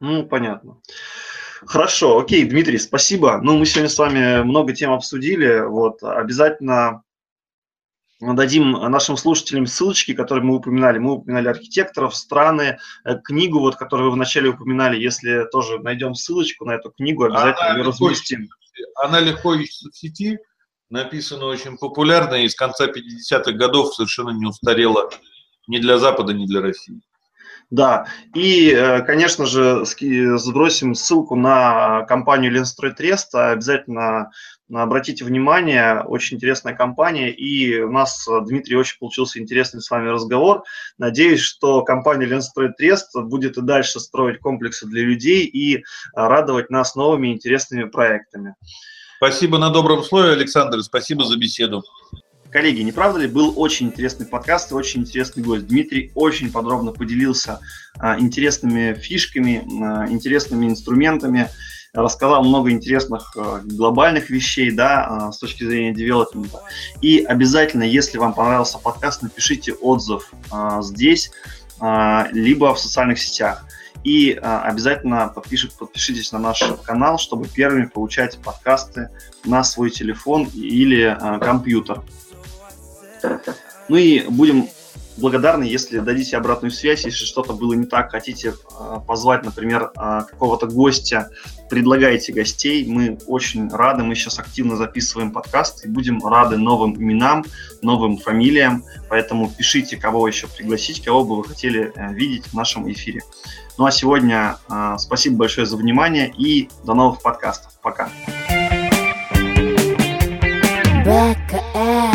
Ну, 0.00 0.26
понятно. 0.26 0.82
Хорошо, 1.64 2.18
окей, 2.18 2.44
Дмитрий, 2.44 2.76
спасибо. 2.76 3.40
Ну, 3.42 3.56
мы 3.56 3.64
сегодня 3.64 3.88
с 3.88 3.96
вами 3.96 4.42
много 4.42 4.74
тем 4.74 4.92
обсудили. 4.92 5.60
Вот, 5.60 6.02
обязательно 6.02 7.04
дадим 8.22 8.72
нашим 8.72 9.16
слушателям 9.16 9.66
ссылочки, 9.66 10.14
которые 10.14 10.44
мы 10.44 10.56
упоминали. 10.56 10.98
Мы 10.98 11.14
упоминали 11.14 11.48
архитекторов, 11.48 12.14
страны, 12.14 12.78
э, 13.04 13.18
книгу, 13.18 13.58
вот, 13.58 13.76
которую 13.76 14.10
вы 14.10 14.14
вначале 14.14 14.50
упоминали. 14.50 15.00
Если 15.00 15.44
тоже 15.50 15.78
найдем 15.80 16.14
ссылочку 16.14 16.64
на 16.64 16.72
эту 16.72 16.90
книгу, 16.90 17.24
обязательно 17.24 17.70
она 17.70 17.78
ее 17.78 17.84
разместим. 17.84 18.48
Она 19.02 19.20
легко 19.20 19.54
ищется 19.54 19.90
в 19.90 19.96
сети, 19.96 20.38
написана 20.88 21.46
очень 21.46 21.76
популярно 21.76 22.36
и 22.36 22.48
с 22.48 22.54
конца 22.54 22.86
50-х 22.86 23.52
годов 23.52 23.94
совершенно 23.94 24.30
не 24.30 24.46
устарела 24.46 25.10
ни 25.66 25.78
для 25.78 25.98
Запада, 25.98 26.32
ни 26.32 26.46
для 26.46 26.60
России. 26.60 27.00
Да, 27.70 28.06
и, 28.34 28.70
э, 28.70 29.00
конечно 29.00 29.46
же, 29.46 29.84
сбросим 29.86 30.94
ссылку 30.94 31.36
на 31.36 32.02
компанию 32.02 32.52
Ленстрой 32.52 32.92
Трест. 32.92 33.34
Обязательно 33.34 34.30
обратите 34.80 35.24
внимание, 35.24 36.00
очень 36.00 36.36
интересная 36.36 36.74
компания, 36.74 37.30
и 37.30 37.80
у 37.80 37.90
нас, 37.90 38.26
Дмитрий, 38.46 38.76
очень 38.76 38.98
получился 38.98 39.38
интересный 39.38 39.80
с 39.80 39.90
вами 39.90 40.08
разговор. 40.08 40.64
Надеюсь, 40.98 41.40
что 41.40 41.82
компания 41.82 42.26
Ленстрой 42.26 42.72
Трест 42.72 43.14
будет 43.14 43.58
и 43.58 43.62
дальше 43.62 44.00
строить 44.00 44.38
комплексы 44.38 44.86
для 44.86 45.02
людей 45.02 45.44
и 45.44 45.84
радовать 46.14 46.70
нас 46.70 46.94
новыми 46.94 47.32
интересными 47.32 47.84
проектами. 47.84 48.54
Спасибо 49.16 49.58
на 49.58 49.70
добром 49.70 50.02
слове, 50.02 50.32
Александр, 50.32 50.82
спасибо 50.82 51.24
за 51.24 51.36
беседу. 51.36 51.84
Коллеги, 52.52 52.82
не 52.82 52.92
правда 52.92 53.20
ли, 53.20 53.28
был 53.28 53.54
очень 53.56 53.86
интересный 53.86 54.26
подкаст 54.26 54.72
и 54.72 54.74
очень 54.74 55.02
интересный 55.02 55.42
гость. 55.42 55.66
Дмитрий 55.66 56.12
очень 56.14 56.52
подробно 56.52 56.92
поделился 56.92 57.60
а, 57.98 58.18
интересными 58.20 58.92
фишками, 58.92 59.62
интересными 60.10 60.66
инструментами, 60.66 61.48
рассказал 61.94 62.42
много 62.42 62.70
интересных 62.70 63.36
а, 63.36 63.60
глобальных 63.62 64.30
вещей, 64.30 64.70
да, 64.70 65.04
а, 65.04 65.32
с 65.32 65.38
точки 65.38 65.64
зрения 65.64 65.92
девелопмента. 65.92 66.62
И 67.02 67.22
обязательно, 67.22 67.82
если 67.82 68.16
вам 68.16 68.32
понравился 68.32 68.78
подкаст, 68.78 69.22
напишите 69.22 69.74
отзыв 69.74 70.32
а, 70.50 70.80
здесь, 70.80 71.30
а, 71.80 72.28
либо 72.32 72.74
в 72.74 72.78
социальных 72.78 73.18
сетях. 73.18 73.66
И 74.04 74.32
обязательно 74.32 75.28
подпишите, 75.28 75.76
подпишитесь 75.78 76.32
на 76.32 76.40
наш 76.40 76.60
канал, 76.82 77.18
чтобы 77.18 77.46
первыми 77.46 77.84
получать 77.84 78.36
подкасты 78.38 79.10
на 79.44 79.62
свой 79.62 79.90
телефон 79.90 80.50
или 80.54 81.16
компьютер. 81.40 82.02
Ну 83.88 83.94
и 83.94 84.26
будем 84.28 84.68
благодарны, 85.16 85.64
если 85.64 85.98
дадите 85.98 86.36
обратную 86.36 86.70
связь, 86.70 87.04
если 87.04 87.24
что-то 87.24 87.52
было 87.52 87.74
не 87.74 87.86
так, 87.86 88.10
хотите 88.10 88.54
э, 88.54 88.98
позвать, 89.06 89.44
например, 89.44 89.92
э, 89.94 90.20
какого-то 90.28 90.66
гостя, 90.66 91.30
предлагайте 91.68 92.32
гостей. 92.32 92.86
Мы 92.86 93.18
очень 93.26 93.68
рады, 93.70 94.02
мы 94.02 94.14
сейчас 94.14 94.38
активно 94.38 94.76
записываем 94.76 95.32
подкаст 95.32 95.84
и 95.84 95.88
будем 95.88 96.24
рады 96.24 96.56
новым 96.56 96.96
именам, 96.96 97.44
новым 97.82 98.18
фамилиям, 98.18 98.84
поэтому 99.08 99.50
пишите, 99.50 99.96
кого 99.96 100.26
еще 100.28 100.46
пригласить, 100.46 101.02
кого 101.04 101.24
бы 101.24 101.36
вы 101.36 101.44
хотели 101.44 101.92
э, 101.94 102.12
видеть 102.14 102.46
в 102.46 102.54
нашем 102.54 102.90
эфире. 102.90 103.22
Ну 103.78 103.86
а 103.86 103.90
сегодня 103.90 104.58
спасибо 104.98 105.36
большое 105.36 105.66
за 105.66 105.78
внимание 105.78 106.30
и 106.36 106.68
до 106.84 106.92
новых 106.92 107.22
подкастов. 107.22 107.72
Пока. 107.80 108.10
Back 111.04 112.11